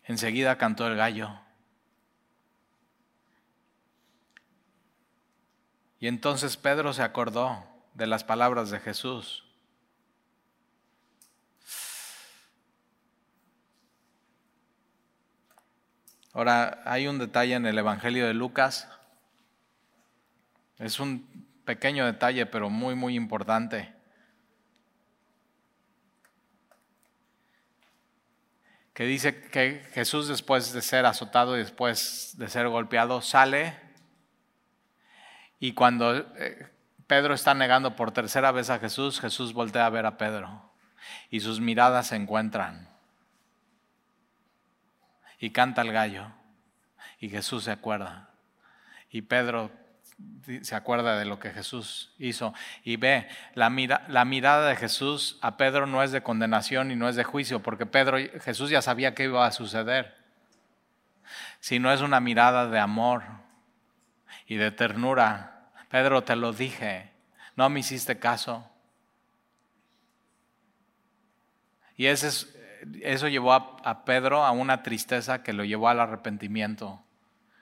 enseguida 0.04 0.58
cantó 0.58 0.88
el 0.88 0.98
gallo. 0.98 1.32
Y 6.00 6.08
entonces 6.08 6.58
Pedro 6.58 6.94
se 6.94 7.04
acordó 7.04 7.64
de 7.94 8.08
las 8.08 8.24
palabras 8.24 8.70
de 8.72 8.80
Jesús. 8.80 9.46
Ahora, 16.34 16.82
hay 16.86 17.08
un 17.08 17.20
detalle 17.20 17.56
en 17.56 17.66
el 17.66 17.78
Evangelio 17.78 18.26
de 18.26 18.34
Lucas. 18.34 18.88
Es 20.80 21.00
un 21.00 21.51
pequeño 21.66 22.06
detalle, 22.06 22.46
pero 22.46 22.70
muy, 22.70 22.96
muy 22.96 23.16
importante. 23.16 23.94
Que 28.94 29.06
dice 29.06 29.42
que 29.50 29.84
Jesús 29.94 30.28
después 30.28 30.74
de 30.74 30.82
ser 30.82 31.06
azotado 31.06 31.56
y 31.56 31.60
después 31.60 32.36
de 32.38 32.50
ser 32.50 32.68
golpeado 32.68 33.22
sale 33.22 33.76
y 35.60 35.74
cuando 35.74 36.18
eh, 36.18 36.68
Pedro 37.08 37.36
está 37.36 37.54
negando 37.54 37.96
por 37.96 38.12
tercera 38.12 38.52
vez 38.52 38.70
a 38.70 38.80
Jesús, 38.80 39.22
Jesús 39.22 39.54
voltea 39.54 39.86
a 39.86 39.90
ver 39.90 40.08
a 40.08 40.18
Pedro 40.18 40.72
y 41.30 41.40
sus 41.40 41.60
miradas 41.60 42.08
se 42.08 42.16
encuentran 42.16 42.90
y 45.40 45.52
canta 45.52 45.82
el 45.82 45.92
gallo. 45.92 46.32
Y 47.20 47.30
Jesús 47.30 47.66
se 47.66 47.72
acuerda. 47.72 48.30
Y 49.12 49.24
Pedro 49.24 49.70
se 50.62 50.76
acuerda 50.76 51.18
de 51.18 51.26
lo 51.26 51.40
que 51.40 51.52
Jesús 51.52 52.14
hizo. 52.18 52.54
Y 52.84 52.98
ve, 52.98 53.28
la, 53.54 53.70
la 54.08 54.26
mirada 54.26 54.70
de 54.70 54.76
Jesús 54.76 55.38
a 55.42 55.58
Pedro 55.58 55.86
no 55.86 56.04
es 56.04 56.12
de 56.12 56.24
condenación 56.24 56.92
y 56.92 56.96
no 56.96 57.08
es 57.10 57.16
de 57.16 57.24
juicio, 57.24 57.62
porque 57.62 57.86
Pedro, 57.86 58.18
Jesús 58.42 58.70
ya 58.70 58.82
sabía 58.82 59.14
que 59.14 59.26
iba 59.26 59.46
a 59.46 59.52
suceder. 59.52 60.16
Sino 61.60 61.92
es 61.92 62.02
una 62.02 62.20
mirada 62.20 62.68
de 62.68 62.80
amor 62.80 63.24
y 64.48 64.56
de 64.56 64.72
ternura. 64.72 65.72
Pedro, 65.90 66.24
te 66.24 66.36
lo 66.36 66.54
dije, 66.54 67.12
no 67.56 67.70
me 67.70 67.82
hiciste 67.82 68.20
caso. 68.20 68.68
Y 71.96 72.08
ese 72.08 72.28
es, 72.28 72.56
eso 73.02 73.28
llevó 73.28 73.54
a, 73.54 74.06
Pedro 74.06 74.44
a 74.44 74.52
una 74.52 74.82
tristeza 74.84 75.44
que 75.44 75.54
lo 75.54 75.64
llevó 75.64 75.90
al 75.90 76.00
arrepentimiento. 76.00 77.04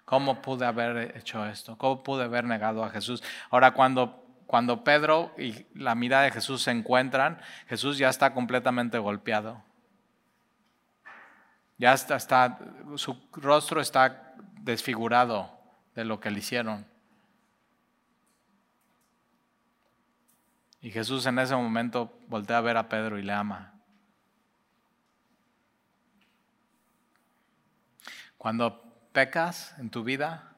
¿Cómo 0.09 0.41
pude 0.41 0.65
haber 0.65 1.15
hecho 1.15 1.45
esto? 1.45 1.77
¿Cómo 1.77 2.01
pude 2.01 2.23
haber 2.23 2.43
negado 2.43 2.83
a 2.83 2.89
Jesús? 2.89 3.21
Ahora, 3.51 3.75
cuando, 3.75 4.25
cuando 4.47 4.83
Pedro 4.83 5.31
y 5.37 5.67
la 5.75 5.93
mirada 5.93 6.23
de 6.23 6.31
Jesús 6.31 6.63
se 6.63 6.71
encuentran, 6.71 7.39
Jesús 7.67 7.99
ya 7.99 8.09
está 8.09 8.33
completamente 8.33 8.97
golpeado. 8.97 9.61
Ya 11.77 11.93
está, 11.93 12.15
está, 12.15 12.57
su 12.95 13.21
rostro 13.33 13.81
está 13.81 14.33
desfigurado 14.55 15.55
de 15.93 16.05
lo 16.05 16.19
que 16.19 16.31
le 16.31 16.39
hicieron. 16.39 16.87
Y 20.81 20.89
Jesús 20.89 21.23
en 21.27 21.37
ese 21.37 21.55
momento 21.55 22.17
voltea 22.25 22.57
a 22.57 22.61
ver 22.61 22.77
a 22.77 22.89
Pedro 22.89 23.19
y 23.19 23.21
le 23.21 23.33
ama. 23.33 23.75
Cuando 28.39 28.88
pecas 29.11 29.75
en 29.77 29.89
tu 29.89 30.03
vida, 30.03 30.49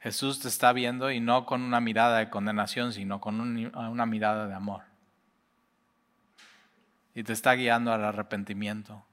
Jesús 0.00 0.40
te 0.40 0.48
está 0.48 0.72
viendo 0.72 1.10
y 1.10 1.20
no 1.20 1.46
con 1.46 1.62
una 1.62 1.80
mirada 1.80 2.18
de 2.18 2.30
condenación, 2.30 2.92
sino 2.92 3.20
con 3.20 3.40
una 3.40 4.06
mirada 4.06 4.46
de 4.46 4.54
amor. 4.54 4.82
Y 7.14 7.24
te 7.24 7.32
está 7.32 7.54
guiando 7.54 7.92
al 7.92 8.04
arrepentimiento. 8.04 9.04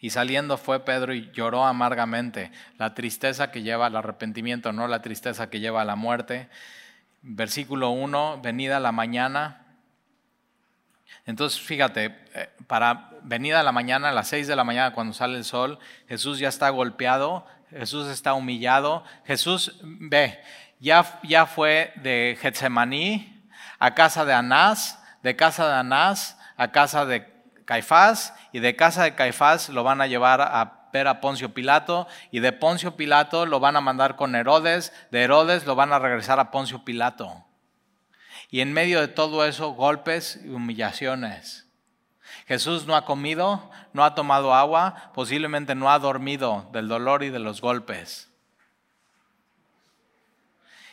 Y 0.00 0.10
saliendo 0.10 0.56
fue 0.56 0.84
Pedro 0.84 1.12
y 1.12 1.30
lloró 1.32 1.66
amargamente. 1.66 2.50
La 2.78 2.94
tristeza 2.94 3.50
que 3.50 3.62
lleva 3.62 3.86
al 3.86 3.96
arrepentimiento, 3.96 4.72
no 4.72 4.88
la 4.88 5.02
tristeza 5.02 5.50
que 5.50 5.60
lleva 5.60 5.82
a 5.82 5.84
la 5.84 5.94
muerte. 5.94 6.48
Versículo 7.20 7.90
1, 7.90 8.40
venida 8.40 8.80
la 8.80 8.92
mañana, 8.92 9.69
entonces, 11.30 11.60
fíjate, 11.60 12.16
eh, 12.34 12.50
para 12.66 13.10
venida 13.22 13.60
a 13.60 13.62
la 13.62 13.72
mañana, 13.72 14.08
a 14.08 14.12
las 14.12 14.28
seis 14.28 14.46
de 14.46 14.56
la 14.56 14.64
mañana 14.64 14.92
cuando 14.92 15.14
sale 15.14 15.38
el 15.38 15.44
sol, 15.44 15.78
Jesús 16.08 16.38
ya 16.38 16.48
está 16.48 16.68
golpeado, 16.70 17.46
Jesús 17.70 18.08
está 18.08 18.34
humillado. 18.34 19.04
Jesús, 19.24 19.78
ve, 19.82 20.40
ya, 20.80 21.20
ya 21.22 21.46
fue 21.46 21.92
de 21.96 22.36
Getsemaní 22.40 23.46
a 23.78 23.94
casa 23.94 24.24
de 24.24 24.32
Anás, 24.32 24.98
de 25.22 25.36
casa 25.36 25.68
de 25.68 25.74
Anás 25.74 26.36
a 26.56 26.72
casa 26.72 27.06
de 27.06 27.32
Caifás, 27.64 28.34
y 28.52 28.58
de 28.58 28.76
casa 28.76 29.04
de 29.04 29.14
Caifás 29.14 29.68
lo 29.68 29.84
van 29.84 30.00
a 30.00 30.06
llevar 30.06 30.42
a 30.42 30.88
ver 30.92 31.06
a 31.06 31.20
Poncio 31.20 31.54
Pilato, 31.54 32.08
y 32.30 32.40
de 32.40 32.52
Poncio 32.52 32.96
Pilato 32.96 33.46
lo 33.46 33.60
van 33.60 33.76
a 33.76 33.80
mandar 33.80 34.16
con 34.16 34.34
Herodes, 34.34 34.92
de 35.10 35.22
Herodes 35.22 35.64
lo 35.64 35.76
van 35.76 35.92
a 35.92 35.98
regresar 35.98 36.40
a 36.40 36.50
Poncio 36.50 36.84
Pilato. 36.84 37.46
Y 38.50 38.60
en 38.60 38.72
medio 38.72 39.00
de 39.00 39.08
todo 39.08 39.44
eso, 39.44 39.70
golpes 39.70 40.40
y 40.44 40.48
humillaciones. 40.48 41.66
Jesús 42.46 42.86
no 42.86 42.96
ha 42.96 43.04
comido, 43.04 43.70
no 43.92 44.04
ha 44.04 44.14
tomado 44.14 44.54
agua, 44.54 45.12
posiblemente 45.14 45.76
no 45.76 45.90
ha 45.90 45.98
dormido 46.00 46.68
del 46.72 46.88
dolor 46.88 47.22
y 47.22 47.30
de 47.30 47.38
los 47.38 47.60
golpes. 47.60 48.28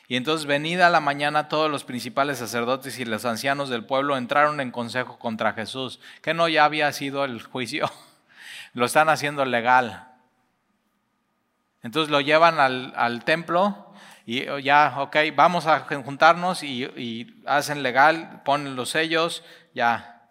Y 0.08 0.16
entonces 0.16 0.46
venida 0.46 0.90
la 0.90 1.02
mañana 1.02 1.50
todos 1.50 1.70
los 1.70 1.84
principales 1.84 2.38
sacerdotes 2.38 2.98
y 3.00 3.06
los 3.06 3.26
ancianos 3.26 3.70
del 3.70 3.86
pueblo 3.86 4.16
entraron 4.16 4.62
en 4.62 4.72
consejo 4.72 5.20
contra 5.20 5.54
Jesús, 5.54 6.00
que 6.22 6.34
no 6.34 6.48
ya 6.48 6.64
había 6.64 6.92
sido 6.94 7.26
el 7.26 7.42
juicio, 7.42 7.92
lo 8.74 8.86
están 8.86 9.10
haciendo 9.10 9.44
legal. 9.44 10.08
Entonces 11.84 12.10
lo 12.10 12.22
llevan 12.22 12.60
al, 12.60 12.94
al 12.96 13.26
templo 13.26 13.87
y 14.28 14.46
oh, 14.50 14.60
ya, 14.60 14.94
ok, 14.98 15.16
vamos 15.34 15.68
a 15.68 15.80
juntarnos 15.80 16.62
y, 16.62 17.42
hacen 17.46 17.82
legal, 17.82 18.42
ponen 18.44 18.76
los 18.76 18.90
sellos, 18.90 19.42
ya. 19.74 20.28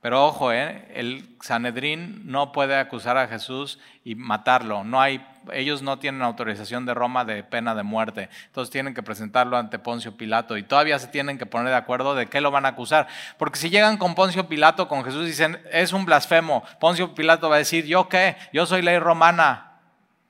Pero 0.00 0.24
ojo, 0.24 0.50
¿eh? 0.50 0.88
el 0.94 1.36
Sanedrín 1.42 2.22
no 2.24 2.52
puede 2.52 2.76
acusar 2.76 3.18
a 3.18 3.28
Jesús 3.28 3.78
y 4.02 4.14
matarlo. 4.14 4.82
No 4.82 4.98
hay, 4.98 5.26
ellos 5.52 5.82
no 5.82 5.98
tienen 5.98 6.22
autorización 6.22 6.86
de 6.86 6.94
Roma 6.94 7.26
de 7.26 7.44
pena 7.44 7.74
de 7.74 7.82
muerte. 7.82 8.30
Entonces 8.46 8.72
tienen 8.72 8.94
que 8.94 9.02
presentarlo 9.02 9.58
ante 9.58 9.78
Poncio 9.78 10.16
Pilato 10.16 10.56
y 10.56 10.62
todavía 10.62 10.98
se 10.98 11.08
tienen 11.08 11.36
que 11.36 11.44
poner 11.44 11.68
de 11.68 11.76
acuerdo 11.76 12.14
de 12.14 12.28
qué 12.28 12.40
lo 12.40 12.50
van 12.50 12.64
a 12.64 12.70
acusar. 12.70 13.08
Porque 13.36 13.58
si 13.58 13.68
llegan 13.68 13.98
con 13.98 14.14
Poncio 14.14 14.48
Pilato, 14.48 14.88
con 14.88 15.04
Jesús, 15.04 15.26
dicen, 15.26 15.60
es 15.70 15.92
un 15.92 16.06
blasfemo. 16.06 16.64
Poncio 16.80 17.14
Pilato 17.14 17.50
va 17.50 17.56
a 17.56 17.58
decir, 17.58 17.84
¿yo 17.84 18.08
qué? 18.08 18.38
Yo 18.54 18.64
soy 18.64 18.80
ley 18.80 18.98
romana. 18.98 19.80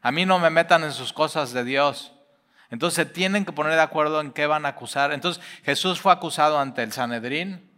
A 0.03 0.11
mí 0.11 0.26
no 0.26 0.41
me 0.41 0.51
metan 0.51 0.82
en 0.82 0.93
sus 0.93 1.12
cosas 1.12 1.53
de 1.53 1.62
Dios. 1.62 2.14
Entonces 2.71 3.12
tienen 3.12 3.45
que 3.45 3.53
poner 3.53 3.75
de 3.75 3.83
acuerdo 3.83 4.21
en 4.21 4.33
qué 4.33 4.47
van 4.47 4.67
a 4.67 4.71
acusar. 4.71 5.12
Entonces 5.12 5.43
Jesús 5.65 6.01
fue 6.01 6.12
acusado 6.12 6.59
ante 6.59 6.83
el 6.83 6.93
Sanedrín 6.93 7.71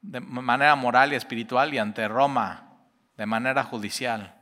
de 0.00 0.20
manera 0.20 0.74
moral 0.74 1.12
y 1.12 1.16
espiritual 1.16 1.72
y 1.72 1.78
ante 1.78 2.08
Roma. 2.08 2.68
de 3.16 3.26
manera 3.26 3.62
judicial. 3.62 4.34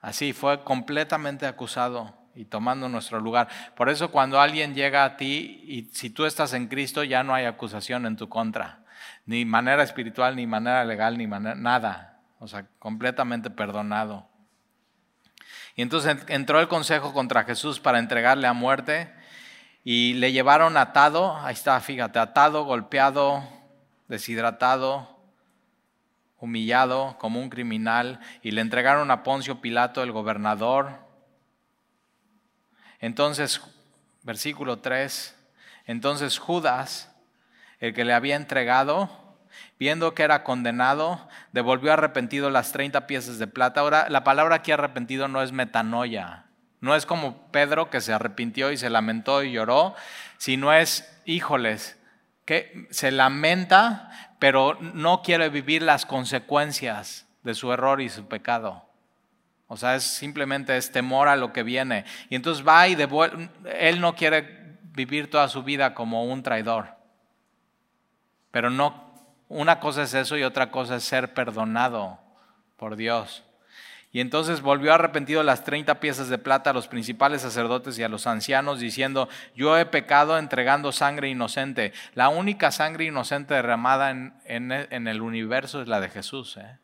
Así 0.00 0.34
fue 0.34 0.62
completamente 0.62 1.46
acusado 1.46 2.14
y 2.34 2.44
tomando 2.44 2.88
nuestro 2.88 3.20
lugar. 3.20 3.48
Por 3.76 3.88
eso 3.88 4.10
cuando 4.10 4.40
alguien 4.40 4.74
llega 4.74 5.04
a 5.04 5.16
ti 5.16 5.62
y 5.66 5.84
si 5.94 6.10
tú 6.10 6.26
estás 6.26 6.52
en 6.52 6.68
Cristo 6.68 7.04
ya 7.04 7.22
no 7.22 7.34
hay 7.34 7.46
acusación 7.46 8.04
en 8.04 8.16
tu 8.16 8.28
contra, 8.28 8.84
ni 9.26 9.44
manera 9.44 9.82
espiritual, 9.82 10.36
ni 10.36 10.46
manera 10.46 10.84
legal, 10.84 11.16
ni 11.16 11.26
manera, 11.26 11.54
nada. 11.54 12.20
O 12.38 12.48
sea, 12.48 12.66
completamente 12.78 13.48
perdonado. 13.48 14.28
Y 15.76 15.82
entonces 15.82 16.16
entró 16.28 16.60
el 16.60 16.68
consejo 16.68 17.12
contra 17.12 17.44
Jesús 17.44 17.80
para 17.80 17.98
entregarle 17.98 18.46
a 18.46 18.52
muerte 18.52 19.12
y 19.82 20.14
le 20.14 20.32
llevaron 20.32 20.76
atado, 20.76 21.36
ahí 21.38 21.54
está, 21.54 21.80
fíjate, 21.80 22.18
atado, 22.18 22.64
golpeado, 22.64 23.42
deshidratado, 24.08 25.18
humillado 26.38 27.16
como 27.18 27.40
un 27.40 27.50
criminal 27.50 28.20
y 28.42 28.52
le 28.52 28.60
entregaron 28.60 29.10
a 29.10 29.22
Poncio 29.22 29.60
Pilato, 29.60 30.02
el 30.02 30.12
gobernador. 30.12 31.00
Entonces, 33.00 33.60
versículo 34.22 34.78
3, 34.78 35.36
entonces 35.86 36.38
Judas, 36.38 37.14
el 37.80 37.94
que 37.94 38.04
le 38.04 38.14
había 38.14 38.36
entregado, 38.36 39.23
viendo 39.78 40.14
que 40.14 40.22
era 40.22 40.44
condenado, 40.44 41.28
devolvió 41.52 41.92
arrepentido 41.92 42.50
las 42.50 42.72
30 42.72 43.06
piezas 43.06 43.38
de 43.38 43.46
plata. 43.46 43.80
Ahora, 43.80 44.08
la 44.08 44.24
palabra 44.24 44.56
aquí 44.56 44.72
arrepentido 44.72 45.28
no 45.28 45.42
es 45.42 45.52
metanoia, 45.52 46.46
no 46.80 46.94
es 46.94 47.06
como 47.06 47.50
Pedro 47.50 47.90
que 47.90 48.00
se 48.00 48.12
arrepintió 48.12 48.70
y 48.70 48.76
se 48.76 48.90
lamentó 48.90 49.42
y 49.42 49.52
lloró, 49.52 49.94
sino 50.38 50.72
es, 50.72 51.20
híjoles, 51.24 51.98
que 52.44 52.86
se 52.90 53.10
lamenta, 53.10 54.36
pero 54.38 54.76
no 54.80 55.22
quiere 55.22 55.48
vivir 55.48 55.82
las 55.82 56.04
consecuencias 56.04 57.26
de 57.42 57.54
su 57.54 57.72
error 57.72 58.00
y 58.00 58.08
su 58.08 58.26
pecado. 58.26 58.84
O 59.66 59.76
sea, 59.76 59.94
es 59.94 60.04
simplemente 60.04 60.76
es 60.76 60.92
temor 60.92 61.28
a 61.28 61.36
lo 61.36 61.52
que 61.52 61.62
viene. 61.62 62.04
Y 62.28 62.36
entonces 62.36 62.66
va 62.66 62.86
y 62.86 62.94
devuelve, 62.94 63.48
él 63.78 64.00
no 64.00 64.14
quiere 64.14 64.76
vivir 64.82 65.30
toda 65.30 65.48
su 65.48 65.62
vida 65.62 65.94
como 65.94 66.24
un 66.24 66.42
traidor. 66.42 66.88
Pero 68.50 68.70
no, 68.70 69.03
una 69.54 69.78
cosa 69.78 70.02
es 70.02 70.14
eso 70.14 70.36
y 70.36 70.42
otra 70.42 70.72
cosa 70.72 70.96
es 70.96 71.04
ser 71.04 71.32
perdonado 71.32 72.18
por 72.76 72.96
Dios. 72.96 73.44
Y 74.10 74.20
entonces 74.20 74.62
volvió 74.62 74.92
arrepentido 74.92 75.44
las 75.44 75.62
30 75.62 76.00
piezas 76.00 76.28
de 76.28 76.38
plata 76.38 76.70
a 76.70 76.72
los 76.72 76.88
principales 76.88 77.42
sacerdotes 77.42 77.96
y 77.98 78.02
a 78.02 78.08
los 78.08 78.26
ancianos, 78.26 78.80
diciendo, 78.80 79.28
yo 79.54 79.78
he 79.78 79.86
pecado 79.86 80.38
entregando 80.38 80.90
sangre 80.90 81.28
inocente. 81.28 81.92
La 82.14 82.28
única 82.28 82.72
sangre 82.72 83.04
inocente 83.04 83.54
derramada 83.54 84.10
en, 84.10 84.34
en, 84.44 85.08
el 85.08 85.22
universo 85.22 85.82
es 85.82 85.88
la 85.88 86.00
de 86.00 86.10
Jesús. 86.10 86.56
¿eh? 86.56 86.78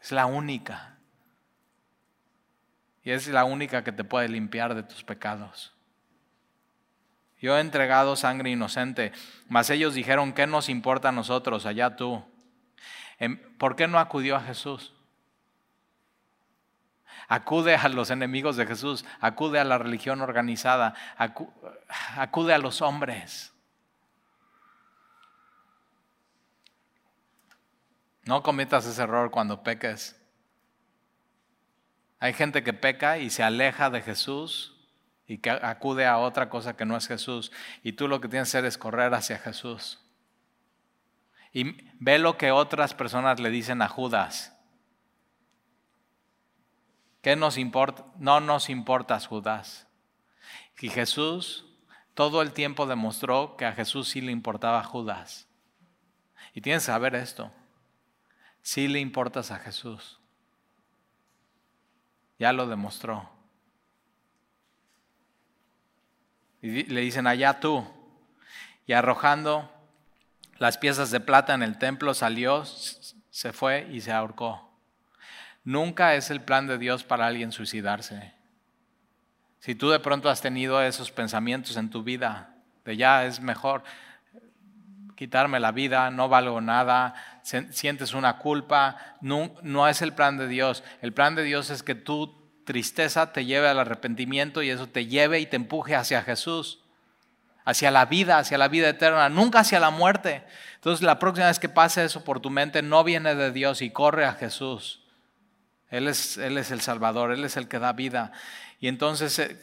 Es 0.00 0.12
la 0.12 0.24
única. 0.24 0.96
Y 3.02 3.10
es 3.10 3.28
la 3.28 3.44
única 3.44 3.84
que 3.84 3.92
te 3.92 4.04
puede 4.04 4.28
limpiar 4.28 4.74
de 4.74 4.82
tus 4.82 5.04
pecados. 5.04 5.75
Yo 7.40 7.56
he 7.56 7.60
entregado 7.60 8.16
sangre 8.16 8.50
inocente, 8.50 9.12
mas 9.48 9.70
ellos 9.70 9.94
dijeron, 9.94 10.32
¿qué 10.32 10.46
nos 10.46 10.68
importa 10.68 11.10
a 11.10 11.12
nosotros? 11.12 11.66
Allá 11.66 11.96
tú. 11.96 12.24
Em, 13.18 13.38
¿Por 13.58 13.76
qué 13.76 13.86
no 13.88 13.98
acudió 13.98 14.36
a 14.36 14.40
Jesús? 14.40 14.92
acude 17.28 17.74
a 17.74 17.88
los 17.88 18.10
enemigos 18.10 18.56
de 18.56 18.66
Jesús, 18.66 19.04
acude 19.20 19.58
a 19.58 19.64
la 19.64 19.78
religión 19.78 20.20
organizada, 20.20 20.94
acude 22.16 22.54
a 22.54 22.58
los 22.58 22.82
hombres. 22.82 23.52
No 28.24 28.42
cometas 28.42 28.86
ese 28.86 29.02
error 29.02 29.30
cuando 29.30 29.62
peques. 29.62 30.20
Hay 32.18 32.32
gente 32.32 32.64
que 32.64 32.72
peca 32.72 33.18
y 33.18 33.30
se 33.30 33.42
aleja 33.42 33.90
de 33.90 34.02
Jesús 34.02 34.75
y 35.26 35.38
que 35.38 35.50
acude 35.50 36.06
a 36.06 36.18
otra 36.18 36.48
cosa 36.48 36.76
que 36.76 36.84
no 36.84 36.96
es 36.96 37.08
Jesús. 37.08 37.52
Y 37.82 37.92
tú 37.92 38.08
lo 38.08 38.20
que 38.20 38.28
tienes 38.28 38.48
que 38.48 38.58
hacer 38.58 38.64
es 38.64 38.78
correr 38.78 39.12
hacia 39.14 39.38
Jesús. 39.38 40.00
Y 41.52 41.76
ve 41.98 42.18
lo 42.18 42.36
que 42.36 42.52
otras 42.52 42.94
personas 42.94 43.40
le 43.40 43.50
dicen 43.50 43.82
a 43.82 43.88
Judas. 43.88 44.56
¿Qué 47.22 47.34
nos 47.34 47.58
importa? 47.58 48.04
No 48.18 48.40
nos 48.40 48.70
importa 48.70 49.18
Judas. 49.20 49.86
Y 50.80 50.90
Jesús 50.90 51.66
todo 52.16 52.40
el 52.40 52.52
tiempo 52.52 52.86
demostró 52.86 53.58
que 53.58 53.66
a 53.66 53.72
Jesús 53.72 54.08
sí 54.08 54.22
le 54.22 54.32
importaba 54.32 54.82
Judas. 54.82 55.46
Y 56.54 56.62
tienes 56.62 56.84
que 56.84 56.86
saber 56.86 57.14
esto. 57.14 57.52
Sí 58.62 58.88
le 58.88 59.00
importas 59.00 59.50
a 59.50 59.58
Jesús. 59.58 60.18
Ya 62.38 62.54
lo 62.54 62.66
demostró. 62.66 63.35
Le 66.66 67.00
dicen, 67.00 67.26
allá 67.26 67.60
tú. 67.60 67.86
Y 68.86 68.92
arrojando 68.92 69.72
las 70.58 70.78
piezas 70.78 71.10
de 71.10 71.20
plata 71.20 71.54
en 71.54 71.62
el 71.62 71.78
templo, 71.78 72.14
salió, 72.14 72.64
se 72.64 73.52
fue 73.52 73.88
y 73.90 74.00
se 74.00 74.12
ahorcó. 74.12 74.70
Nunca 75.64 76.14
es 76.14 76.30
el 76.30 76.40
plan 76.40 76.66
de 76.66 76.78
Dios 76.78 77.04
para 77.04 77.26
alguien 77.26 77.52
suicidarse. 77.52 78.32
Si 79.58 79.74
tú 79.74 79.90
de 79.90 79.98
pronto 79.98 80.30
has 80.30 80.40
tenido 80.40 80.80
esos 80.80 81.10
pensamientos 81.10 81.76
en 81.76 81.90
tu 81.90 82.04
vida, 82.04 82.54
de 82.84 82.96
ya 82.96 83.26
es 83.26 83.40
mejor 83.40 83.82
quitarme 85.16 85.58
la 85.58 85.72
vida, 85.72 86.10
no 86.10 86.28
valgo 86.28 86.60
nada, 86.60 87.14
sientes 87.42 88.12
una 88.14 88.38
culpa, 88.38 88.96
no, 89.20 89.54
no 89.62 89.88
es 89.88 90.02
el 90.02 90.12
plan 90.12 90.36
de 90.36 90.46
Dios. 90.46 90.84
El 91.02 91.12
plan 91.12 91.34
de 91.34 91.42
Dios 91.42 91.70
es 91.70 91.82
que 91.82 91.94
tu 91.94 92.45
tristeza 92.66 93.32
te 93.32 93.46
lleve 93.46 93.68
al 93.68 93.78
arrepentimiento 93.78 94.60
y 94.60 94.68
eso 94.68 94.88
te 94.88 95.06
lleve 95.06 95.40
y 95.40 95.46
te 95.46 95.56
empuje 95.56 95.94
hacia 95.94 96.20
Jesús, 96.20 96.80
hacia 97.64 97.90
la 97.90 98.04
vida, 98.04 98.38
hacia 98.38 98.58
la 98.58 98.68
vida 98.68 98.90
eterna, 98.90 99.30
nunca 99.30 99.60
hacia 99.60 99.80
la 99.80 99.90
muerte. 99.90 100.42
Entonces 100.74 101.02
la 101.02 101.18
próxima 101.18 101.46
vez 101.46 101.58
que 101.58 101.70
pase 101.70 102.04
eso 102.04 102.24
por 102.24 102.40
tu 102.40 102.50
mente, 102.50 102.82
no 102.82 103.04
viene 103.04 103.34
de 103.34 103.52
Dios 103.52 103.80
y 103.80 103.90
corre 103.90 104.26
a 104.26 104.34
Jesús. 104.34 105.00
Él 105.88 106.08
es, 106.08 106.36
él 106.36 106.58
es 106.58 106.72
el 106.72 106.80
Salvador, 106.80 107.32
Él 107.32 107.44
es 107.44 107.56
el 107.56 107.68
que 107.68 107.78
da 107.78 107.92
vida. 107.92 108.32
Y 108.80 108.88
entonces 108.88 109.38
eh, 109.38 109.56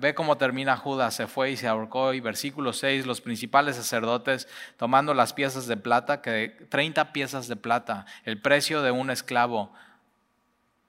ve 0.00 0.14
cómo 0.14 0.36
termina 0.38 0.76
Judas, 0.76 1.14
se 1.14 1.26
fue 1.26 1.50
y 1.50 1.56
se 1.56 1.68
ahorcó. 1.68 2.14
Y 2.14 2.20
versículo 2.20 2.72
6, 2.72 3.06
los 3.06 3.20
principales 3.20 3.76
sacerdotes 3.76 4.48
tomando 4.78 5.12
las 5.12 5.34
piezas 5.34 5.66
de 5.66 5.76
plata, 5.76 6.22
que 6.22 6.66
30 6.70 7.12
piezas 7.12 7.46
de 7.46 7.56
plata, 7.56 8.06
el 8.24 8.40
precio 8.40 8.82
de 8.82 8.90
un 8.90 9.10
esclavo, 9.10 9.72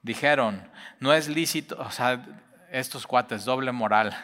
dijeron, 0.01 0.69
no 0.99 1.13
es 1.13 1.27
lícito, 1.27 1.77
o 1.79 1.91
sea, 1.91 2.25
estos 2.71 3.07
cuates, 3.07 3.45
doble 3.45 3.71
moral. 3.71 4.15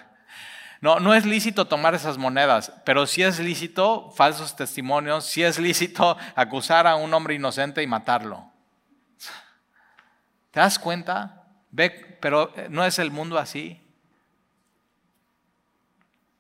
No, 0.81 0.99
no 0.99 1.13
es 1.13 1.25
lícito 1.25 1.65
tomar 1.65 1.95
esas 1.95 2.17
monedas, 2.17 2.71
pero 2.85 3.07
sí 3.07 3.23
es 3.23 3.39
lícito 3.39 4.11
falsos 4.11 4.55
testimonios, 4.55 5.25
sí 5.25 5.43
es 5.43 5.57
lícito 5.57 6.17
acusar 6.35 6.85
a 6.85 6.95
un 6.95 7.13
hombre 7.13 7.35
inocente 7.35 7.81
y 7.81 7.87
matarlo. 7.87 8.51
¿Te 10.51 10.59
das 10.59 10.79
cuenta? 10.79 11.43
Ve, 11.71 12.17
pero 12.21 12.55
eh, 12.55 12.67
no 12.69 12.85
es 12.85 12.99
el 12.99 13.11
mundo 13.11 13.37
así. 13.37 13.84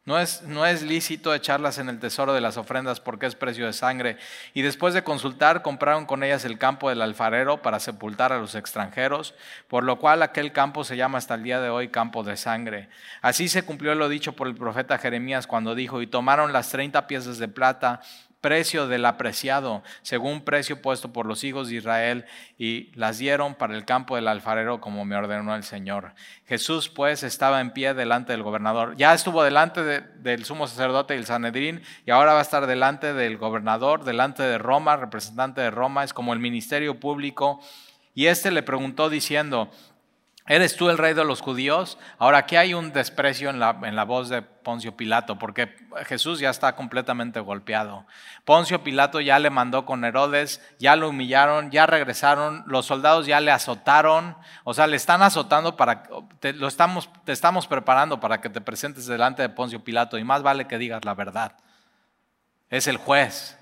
No 0.05 0.19
es, 0.19 0.43
no 0.43 0.67
es, 0.67 0.83
lícito 0.83 1.33
echarlas 1.33 1.79
en 1.79 1.89
el 1.89 1.99
tesoro 1.99 2.35
de 2.35 2.41
las 2.41 2.57
ofrendas 2.57 2.99
porque 2.99 3.25
es 3.25 3.33
precio 3.33 3.65
de 3.65 3.73
sangre. 3.73 4.17
Y 4.53 4.61
después 4.61 4.93
de 4.93 5.03
consultar, 5.03 5.63
compraron 5.63 6.05
con 6.05 6.23
ellas 6.23 6.45
el 6.45 6.59
campo 6.59 6.89
del 6.89 7.01
alfarero 7.01 7.63
para 7.63 7.79
sepultar 7.79 8.31
a 8.31 8.37
los 8.37 8.53
extranjeros, 8.53 9.33
por 9.67 9.83
lo 9.83 9.97
cual 9.97 10.21
aquel 10.21 10.51
campo 10.51 10.83
se 10.83 10.95
llama 10.95 11.17
hasta 11.17 11.33
el 11.33 11.41
día 11.41 11.59
de 11.59 11.69
hoy 11.69 11.87
campo 11.87 12.23
de 12.23 12.37
sangre. 12.37 12.87
Así 13.23 13.49
se 13.49 13.63
cumplió 13.63 13.95
lo 13.95 14.07
dicho 14.07 14.33
por 14.33 14.47
el 14.47 14.53
profeta 14.53 14.99
Jeremías 14.99 15.47
cuando 15.47 15.73
dijo, 15.73 15.99
y 16.03 16.07
tomaron 16.07 16.53
las 16.53 16.69
treinta 16.69 17.07
piezas 17.07 17.39
de 17.39 17.47
plata 17.47 18.01
precio 18.45 18.85
del 18.85 19.05
apreciado, 19.05 19.81
según 20.03 20.41
precio 20.41 20.79
puesto 20.79 21.11
por 21.11 21.25
los 21.25 21.43
hijos 21.43 21.67
de 21.67 21.77
Israel, 21.77 22.25
y 22.59 22.91
las 22.93 23.17
dieron 23.17 23.55
para 23.55 23.73
el 23.73 23.85
campo 23.85 24.17
del 24.17 24.27
alfarero 24.27 24.79
como 24.79 25.03
me 25.03 25.15
ordenó 25.15 25.55
el 25.55 25.63
Señor. 25.63 26.13
Jesús 26.45 26.87
pues 26.87 27.23
estaba 27.23 27.59
en 27.59 27.71
pie 27.71 27.95
delante 27.95 28.33
del 28.33 28.43
gobernador. 28.43 28.95
Ya 28.97 29.15
estuvo 29.15 29.41
delante 29.41 29.81
del 29.81 30.45
sumo 30.45 30.67
sacerdote 30.67 31.15
y 31.15 31.17
el 31.17 31.25
Sanedrín, 31.25 31.81
y 32.05 32.11
ahora 32.11 32.33
va 32.33 32.39
a 32.39 32.43
estar 32.43 32.67
delante 32.67 33.15
del 33.15 33.37
gobernador, 33.37 34.03
delante 34.03 34.43
de 34.43 34.59
Roma, 34.59 34.95
representante 34.95 35.61
de 35.61 35.71
Roma, 35.71 36.03
es 36.03 36.13
como 36.13 36.31
el 36.31 36.39
ministerio 36.39 36.99
público. 36.99 37.61
Y 38.13 38.27
este 38.27 38.51
le 38.51 38.61
preguntó 38.61 39.09
diciendo, 39.09 39.71
¿Eres 40.47 40.75
tú 40.75 40.91
el 40.91 40.99
rey 40.99 41.15
de 41.15 41.25
los 41.25 41.41
judíos? 41.41 41.97
Ahora 42.19 42.37
aquí 42.37 42.55
hay 42.55 42.75
un 42.75 42.93
desprecio 42.93 43.49
en 43.49 43.59
la, 43.59 43.79
en 43.81 43.95
la, 43.95 44.03
voz 44.03 44.29
de 44.29 44.43
Poncio 44.43 44.95
Pilato, 44.95 45.39
porque 45.39 45.75
Jesús 46.05 46.39
ya 46.39 46.51
está 46.51 46.75
completamente 46.75 47.39
golpeado. 47.39 48.05
Poncio 48.43 48.83
Pilato 48.83 49.19
ya 49.21 49.39
le 49.39 49.49
mandó 49.49 49.87
con 49.87 50.05
Herodes, 50.05 50.61
ya 50.77 50.95
lo 50.95 51.09
humillaron, 51.09 51.71
ya 51.71 51.87
regresaron, 51.87 52.63
los 52.67 52.85
soldados 52.85 53.25
ya 53.25 53.39
le 53.39 53.49
azotaron, 53.49 54.37
o 54.63 54.75
sea, 54.75 54.85
le 54.85 54.97
están 54.97 55.23
azotando 55.23 55.75
para, 55.75 56.03
lo 56.53 56.67
estamos, 56.67 57.09
te 57.23 57.31
estamos 57.31 57.65
preparando 57.65 58.19
para 58.19 58.39
que 58.39 58.49
te 58.49 58.61
presentes 58.61 59.07
delante 59.07 59.41
de 59.41 59.49
Poncio 59.49 59.83
Pilato 59.83 60.19
y 60.19 60.23
más 60.23 60.43
vale 60.43 60.67
que 60.67 60.77
digas 60.77 61.03
la 61.05 61.15
verdad. 61.15 61.53
Es 62.69 62.85
el 62.85 62.97
juez, 62.97 63.57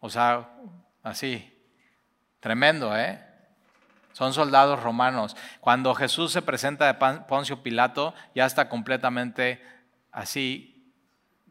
o 0.00 0.08
sea, 0.08 0.48
así. 1.02 1.54
Tremendo, 2.40 2.96
¿eh? 2.96 3.27
Son 4.18 4.32
soldados 4.32 4.82
romanos. 4.82 5.36
Cuando 5.60 5.94
Jesús 5.94 6.32
se 6.32 6.42
presenta 6.42 6.92
de 6.92 6.94
Poncio 7.28 7.62
Pilato, 7.62 8.14
ya 8.34 8.46
está 8.46 8.68
completamente 8.68 9.62
así, 10.10 10.92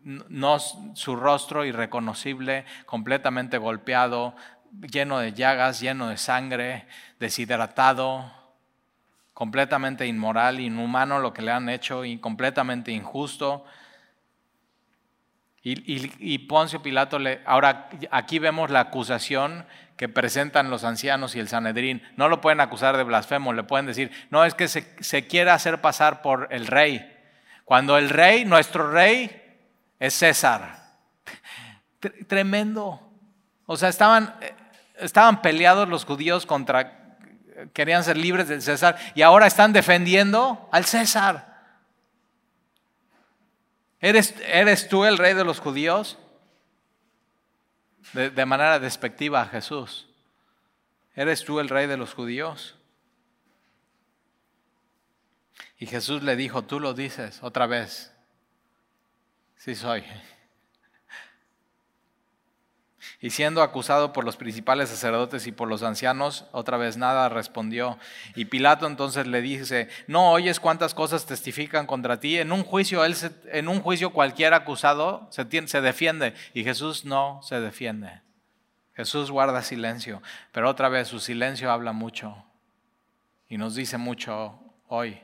no 0.03 0.59
su 0.59 1.15
rostro 1.15 1.63
irreconocible, 1.63 2.65
completamente 2.85 3.57
golpeado, 3.57 4.35
lleno 4.81 5.19
de 5.19 5.31
llagas, 5.31 5.79
lleno 5.79 6.09
de 6.09 6.17
sangre, 6.17 6.87
deshidratado, 7.21 8.33
completamente 9.33 10.05
inmoral, 10.05 10.59
inhumano 10.59 11.19
lo 11.19 11.31
que 11.31 11.43
le 11.43 11.53
han 11.53 11.69
hecho 11.69 12.03
y 12.03 12.17
completamente 12.17 12.91
injusto. 12.91 13.63
Y, 15.63 16.37
Poncio 16.49 16.81
Pilato 16.81 17.17
le... 17.17 17.41
Ahora, 17.45 17.87
aquí 18.11 18.39
vemos 18.39 18.69
la 18.71 18.81
acusación 18.81 19.65
que 19.97 20.07
presentan 20.07 20.69
los 20.69 20.83
ancianos 20.83 21.35
y 21.35 21.39
el 21.39 21.49
Sanedrín. 21.49 22.03
No 22.15 22.29
lo 22.29 22.39
pueden 22.39 22.61
acusar 22.61 22.95
de 22.95 23.03
blasfemo, 23.03 23.51
le 23.51 23.63
pueden 23.63 23.87
decir, 23.87 24.11
no, 24.29 24.45
es 24.45 24.53
que 24.53 24.67
se, 24.67 24.95
se 25.01 25.27
quiere 25.27 25.49
hacer 25.49 25.81
pasar 25.81 26.21
por 26.21 26.47
el 26.51 26.67
rey. 26.67 27.13
Cuando 27.65 27.97
el 27.97 28.09
rey, 28.09 28.45
nuestro 28.45 28.91
rey, 28.91 29.43
es 29.99 30.13
César. 30.13 30.77
Tremendo. 32.27 33.01
O 33.65 33.75
sea, 33.75 33.89
estaban, 33.89 34.35
estaban 34.99 35.41
peleados 35.41 35.89
los 35.89 36.05
judíos 36.05 36.45
contra, 36.45 37.17
querían 37.73 38.03
ser 38.03 38.17
libres 38.17 38.47
del 38.47 38.61
César 38.61 38.97
y 39.15 39.23
ahora 39.23 39.47
están 39.47 39.73
defendiendo 39.73 40.69
al 40.71 40.85
César. 40.85 41.57
¿Eres, 43.99 44.35
¿Eres 44.45 44.87
tú 44.87 45.05
el 45.05 45.17
rey 45.17 45.33
de 45.33 45.43
los 45.43 45.59
judíos? 45.59 46.19
De, 48.13 48.45
manera 48.45 48.79
despectiva 48.79 49.41
a 49.41 49.47
Jesús. 49.47 50.07
¿Eres 51.15 51.43
tú 51.43 51.59
el 51.59 51.69
rey 51.69 51.87
de 51.87 51.97
los 51.97 52.13
judíos? 52.13 52.75
Y 55.79 55.85
Jesús 55.85 56.23
le 56.23 56.35
dijo, 56.35 56.63
tú 56.63 56.79
lo 56.79 56.93
dices 56.93 57.39
otra 57.43 57.67
vez. 57.67 58.13
Sí 59.57 59.75
soy. 59.75 60.03
Y 63.19 63.31
siendo 63.31 63.63
acusado 63.63 64.13
por 64.13 64.23
los 64.23 64.37
principales 64.37 64.89
sacerdotes 64.89 65.47
y 65.47 65.51
por 65.51 65.67
los 65.67 65.81
ancianos, 65.81 66.45
otra 66.51 66.77
vez 66.77 66.97
nada 66.97 67.29
respondió. 67.29 67.97
Y 68.35 68.45
Pilato 68.45 68.85
entonces 68.85 69.25
le 69.25 69.41
dice, 69.41 69.89
no 70.05 70.31
oyes 70.31 70.59
cuántas 70.59 70.93
cosas 70.93 71.25
testifican 71.25 71.87
contra 71.87 72.19
ti. 72.19 72.37
En 72.37 72.51
un 72.51 72.63
juicio, 72.63 73.03
él 73.03 73.15
en 73.51 73.69
un 73.69 73.81
juicio 73.81 74.11
cualquier 74.11 74.53
acusado 74.53 75.27
se, 75.31 75.47
se 75.67 75.81
defiende 75.81 76.35
y 76.53 76.63
Jesús 76.63 77.05
no 77.05 77.41
se 77.41 77.59
defiende. 77.59 78.21
Jesús 78.95 79.31
guarda 79.31 79.61
silencio, 79.61 80.21
pero 80.51 80.69
otra 80.69 80.89
vez 80.89 81.07
su 81.07 81.19
silencio 81.19 81.71
habla 81.71 81.93
mucho 81.93 82.43
y 83.49 83.57
nos 83.57 83.75
dice 83.75 83.97
mucho 83.97 84.59
hoy 84.87 85.21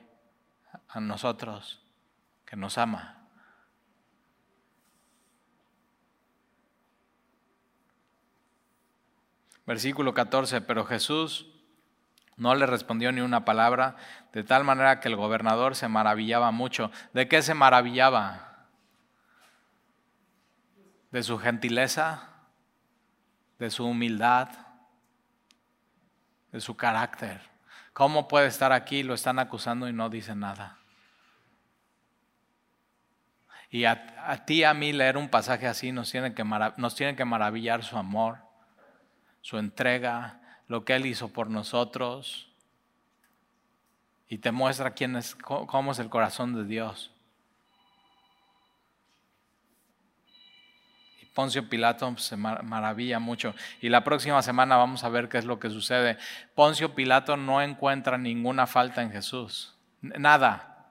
a 0.88 1.00
nosotros 1.00 1.82
que 2.46 2.56
nos 2.56 2.78
ama. 2.78 3.23
Versículo 9.66 10.14
14, 10.14 10.62
pero 10.62 10.86
Jesús 10.86 11.48
no 12.36 12.56
le 12.56 12.66
respondió 12.66 13.12
ni 13.12 13.22
una 13.22 13.46
palabra, 13.46 13.96
de 14.34 14.44
tal 14.44 14.64
manera 14.64 15.00
que 15.00 15.08
el 15.08 15.16
gobernador 15.16 15.76
se 15.76 15.88
maravillaba 15.88 16.52
mucho. 16.52 16.92
¿De 17.14 17.28
qué 17.28 17.42
se 17.42 17.54
maravillaba? 17.54 18.68
¿De 21.12 21.24
su 21.24 21.38
gentileza? 21.38 22.30
¿De 23.60 23.70
su 23.70 23.86
humildad? 23.86 24.50
¿De 26.52 26.60
su 26.60 26.76
carácter? 26.76 27.42
¿Cómo 27.94 28.28
puede 28.28 28.48
estar 28.48 28.74
aquí? 28.74 29.04
Lo 29.04 29.14
están 29.14 29.40
acusando 29.40 29.88
y 29.88 29.94
no 29.94 30.10
dice 30.10 30.36
nada. 30.36 30.78
Y 33.70 33.86
a, 33.86 34.44
ti, 34.46 34.64
a 34.64 34.74
mí, 34.74 34.92
leer 34.92 35.18
un 35.18 35.30
pasaje 35.30 35.68
así 35.68 35.92
nos 35.92 36.12
tiene 36.12 36.34
que 36.36 37.26
maravillar 37.26 37.84
su 37.84 37.98
amor 37.98 38.43
su 39.44 39.58
entrega, 39.58 40.40
lo 40.68 40.86
que 40.86 40.96
Él 40.96 41.06
hizo 41.06 41.28
por 41.28 41.50
nosotros. 41.50 42.50
Y 44.28 44.40
te 44.40 44.52
muestra 44.52 44.96
cómo 45.44 45.92
es 45.92 46.00
el 46.00 46.10
corazón 46.10 46.56
de 46.56 46.64
Dios. 46.64 47.12
Y 51.22 51.26
Poncio 51.26 51.70
Pilato 51.70 52.18
se 52.18 52.38
maravilla 52.38 53.20
mucho. 53.20 53.54
Y 53.82 53.90
la 53.90 54.04
próxima 54.04 54.42
semana 54.42 54.78
vamos 54.78 55.04
a 55.04 55.10
ver 55.10 55.30
qué 55.30 55.38
es 55.38 55.46
lo 55.46 55.60
que 55.60 55.70
sucede. 55.70 56.18
Poncio 56.56 56.96
Pilato 56.96 57.38
no 57.38 57.62
encuentra 57.62 58.18
ninguna 58.18 58.66
falta 58.66 59.04
en 59.04 59.12
Jesús. 59.12 59.76
Nada. 60.02 60.88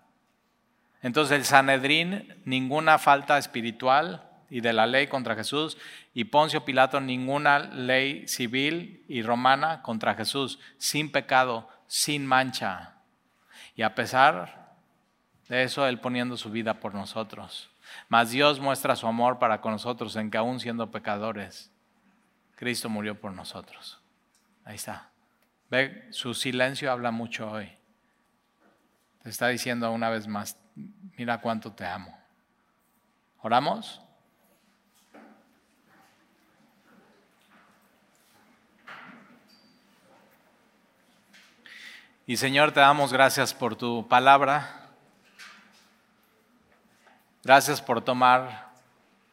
Entonces 1.01 1.39
el 1.39 1.45
Sanedrín, 1.47 2.41
ninguna 2.45 2.99
falta 2.99 3.39
espiritual, 3.39 4.29
y 4.53 4.61
de 4.61 4.75
la 4.75 4.87
ley 4.87 5.07
contra 5.07 5.35
Jesús 5.35 5.79
y 6.13 6.25
Poncio 6.25 6.63
Pilato 6.63 7.01
ninguna 7.01 7.59
ley 7.59 8.29
civil 8.29 9.03
y 9.09 9.23
romana 9.23 9.81
contra 9.81 10.15
Jesús, 10.15 10.61
sin 10.77 11.11
pecado, 11.11 11.71
sin 11.87 12.27
mancha. 12.27 12.97
Y 13.75 13.81
a 13.81 13.95
pesar 13.95 14.75
de 15.49 15.63
eso, 15.63 15.87
Él 15.87 16.01
poniendo 16.01 16.37
su 16.37 16.51
vida 16.51 16.81
por 16.81 16.93
nosotros. 16.93 17.71
Mas 18.11 18.31
Dios 18.31 18.61
muestra 18.61 18.95
su 18.95 19.07
amor 19.07 19.39
para 19.39 19.63
con 19.63 19.73
nosotros 19.73 20.15
en 20.17 20.31
que 20.31 20.37
aún 20.37 20.61
siendo 20.61 20.91
pecadores, 20.91 21.73
Cristo 22.55 22.91
murió 22.91 23.19
por 23.19 23.33
nosotros. 23.33 24.03
Ahí 24.67 24.75
está. 24.75 25.13
Ve, 25.71 26.09
su 26.11 26.35
silencio 26.35 26.93
habla 26.93 27.11
mucho 27.11 27.51
hoy. 27.51 27.73
Te 29.23 29.31
está 29.31 29.49
diciendo 29.49 29.91
una 29.91 30.11
vez 30.11 30.29
más, 30.29 30.59
mira 31.17 31.41
cuánto 31.41 31.73
te 31.73 31.87
amo. 31.87 32.15
¿Oramos? 33.41 34.03
Y 42.33 42.39
Señor, 42.39 42.73
te 42.73 42.81
damos 42.81 43.13
gracias 43.13 43.53
por 43.53 43.77
tu 43.77 44.09
palabra. 44.09 44.89
Gracias 47.45 47.83
por 47.83 48.01
tomar, 48.01 48.71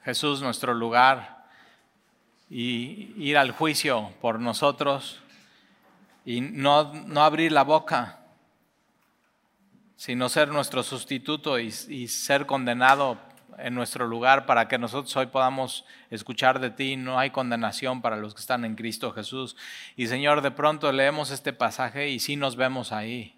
Jesús, 0.04 0.42
nuestro 0.42 0.74
lugar 0.74 1.46
y 2.50 3.14
ir 3.16 3.38
al 3.38 3.52
juicio 3.52 4.12
por 4.20 4.38
nosotros 4.42 5.22
y 6.26 6.42
no, 6.42 6.94
no 6.94 7.24
abrir 7.24 7.54
la 7.54 7.64
boca, 7.64 8.20
sino 9.96 10.28
ser 10.28 10.50
nuestro 10.50 10.84
sustituto 10.84 11.58
y, 11.58 11.74
y 11.88 12.10
ser 12.10 12.46
condenado 12.46 13.18
en 13.62 13.76
nuestro 13.76 14.08
lugar 14.08 14.46
para 14.46 14.68
que 14.68 14.78
nosotros 14.78 15.16
hoy 15.16 15.28
podamos 15.28 15.86
escuchar 16.10 16.60
de 16.60 16.70
ti. 16.70 16.96
No 16.96 17.20
hay 17.20 17.30
condenación 17.30 18.02
para 18.02 18.18
los 18.18 18.34
que 18.34 18.42
están 18.42 18.66
en 18.66 18.76
Cristo 18.76 19.12
Jesús. 19.12 19.56
Y 19.96 20.08
Señor, 20.08 20.42
de 20.42 20.52
pronto 20.52 20.92
leemos 20.92 21.32
este 21.32 21.54
pasaje 21.54 22.10
y 22.10 22.20
sí 22.20 22.36
nos 22.36 22.56
vemos 22.56 22.92
ahí. 22.92 23.36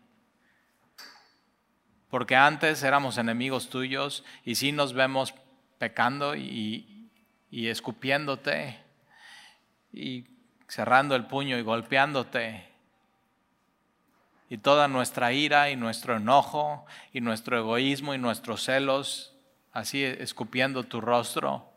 Porque 2.10 2.36
antes 2.36 2.84
éramos 2.84 3.18
enemigos 3.18 3.70
tuyos 3.70 4.24
y 4.44 4.56
sí 4.56 4.72
nos 4.72 4.94
vemos 4.94 5.34
pecando 5.78 6.36
y, 6.36 7.10
y 7.50 7.68
escupiéndote 7.68 8.78
y 9.94 10.26
cerrando 10.68 11.16
el 11.16 11.26
puño 11.26 11.58
y 11.58 11.62
golpeándote. 11.62 12.70
Y 14.50 14.58
toda 14.58 14.90
nuestra 14.90 15.32
ira 15.32 15.70
y 15.70 15.78
nuestro 15.78 16.18
enojo 16.18 16.86
y 17.14 17.22
nuestro 17.22 17.58
egoísmo 17.58 18.14
y 18.14 18.18
nuestros 18.18 18.64
celos 18.64 19.31
así 19.72 20.04
escupiendo 20.04 20.84
tu 20.84 21.02
rostro. 21.02 21.68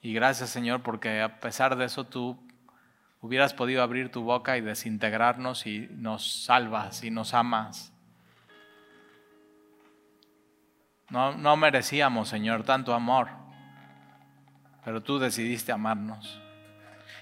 Y 0.00 0.12
gracias 0.12 0.50
Señor 0.50 0.82
porque 0.82 1.20
a 1.20 1.40
pesar 1.40 1.76
de 1.76 1.86
eso 1.86 2.04
tú 2.04 2.38
hubieras 3.20 3.54
podido 3.54 3.82
abrir 3.82 4.10
tu 4.10 4.22
boca 4.22 4.56
y 4.56 4.60
desintegrarnos 4.60 5.66
y 5.66 5.88
nos 5.90 6.44
salvas 6.44 7.02
y 7.02 7.10
nos 7.10 7.34
amas. 7.34 7.92
No, 11.08 11.36
no 11.36 11.56
merecíamos, 11.56 12.28
Señor, 12.28 12.64
tanto 12.64 12.92
amor, 12.92 13.28
pero 14.84 15.02
tú 15.02 15.18
decidiste 15.18 15.72
amarnos. 15.72 16.40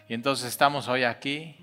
Y 0.08 0.14
entonces 0.14 0.48
estamos 0.48 0.88
hoy 0.88 1.04
aquí 1.04 1.56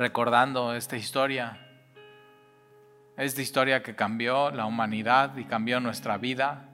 recordando 0.00 0.74
esta 0.74 0.96
historia. 0.96 1.58
Esta 3.18 3.42
historia 3.42 3.82
que 3.82 3.94
cambió 3.94 4.50
la 4.50 4.64
humanidad 4.64 5.36
y 5.36 5.44
cambió 5.44 5.78
nuestra 5.78 6.16
vida. 6.16 6.70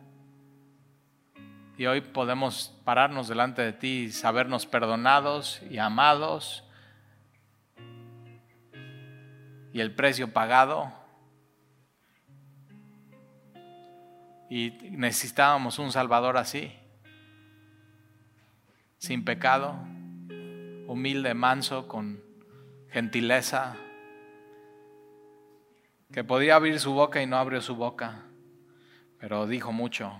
Y 1.76 1.86
hoy 1.86 2.02
podemos 2.02 2.72
pararnos 2.84 3.26
delante 3.26 3.62
de 3.62 3.72
ti 3.72 4.04
y 4.04 4.12
sabernos 4.12 4.64
perdonados 4.64 5.60
y 5.68 5.78
amados. 5.78 6.62
Y 9.72 9.80
el 9.80 9.92
precio 9.92 10.32
pagado. 10.32 10.92
Y 14.48 14.70
necesitábamos 14.92 15.80
un 15.80 15.90
Salvador 15.90 16.36
así, 16.36 16.72
sin 18.98 19.24
pecado, 19.24 19.74
humilde, 20.86 21.34
manso, 21.34 21.88
con 21.88 22.25
gentileza, 22.96 23.76
que 26.10 26.24
podía 26.24 26.54
abrir 26.54 26.80
su 26.80 26.94
boca 26.94 27.20
y 27.20 27.26
no 27.26 27.36
abrió 27.36 27.60
su 27.60 27.76
boca, 27.76 28.22
pero 29.18 29.46
dijo 29.46 29.70
mucho, 29.70 30.16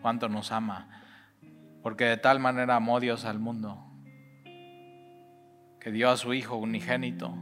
cuánto 0.00 0.30
nos 0.30 0.50
ama, 0.50 0.88
porque 1.82 2.06
de 2.06 2.16
tal 2.16 2.40
manera 2.40 2.76
amó 2.76 3.00
Dios 3.00 3.26
al 3.26 3.38
mundo, 3.38 3.84
que 5.78 5.90
dio 5.92 6.08
a 6.08 6.16
su 6.16 6.32
Hijo 6.32 6.56
unigénito, 6.56 7.34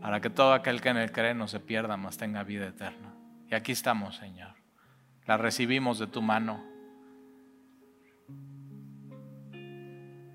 para 0.00 0.20
que 0.20 0.30
todo 0.30 0.52
aquel 0.52 0.80
que 0.80 0.90
en 0.90 0.98
él 0.98 1.10
cree 1.10 1.34
no 1.34 1.48
se 1.48 1.58
pierda, 1.58 1.96
mas 1.96 2.16
tenga 2.16 2.44
vida 2.44 2.68
eterna. 2.68 3.12
Y 3.50 3.56
aquí 3.56 3.72
estamos, 3.72 4.14
Señor. 4.14 4.54
La 5.26 5.36
recibimos 5.36 5.98
de 5.98 6.06
tu 6.06 6.22
mano. 6.22 6.64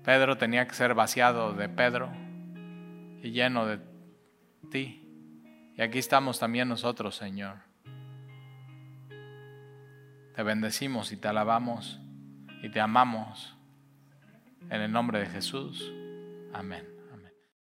Pedro 0.04 0.36
tenía 0.36 0.68
que 0.68 0.74
ser 0.74 0.92
vaciado 0.92 1.54
de 1.54 1.70
Pedro 1.70 2.12
y 3.22 3.30
lleno 3.30 3.66
de 3.66 3.80
ti. 4.70 5.06
Y 5.76 5.82
aquí 5.82 5.98
estamos 5.98 6.38
también 6.38 6.68
nosotros, 6.68 7.16
Señor. 7.16 7.56
Te 10.34 10.42
bendecimos 10.42 11.12
y 11.12 11.16
te 11.16 11.28
alabamos 11.28 12.00
y 12.62 12.70
te 12.70 12.80
amamos. 12.80 13.56
En 14.68 14.82
el 14.82 14.92
nombre 14.92 15.18
de 15.20 15.26
Jesús. 15.26 15.92
Amén. 16.52 16.99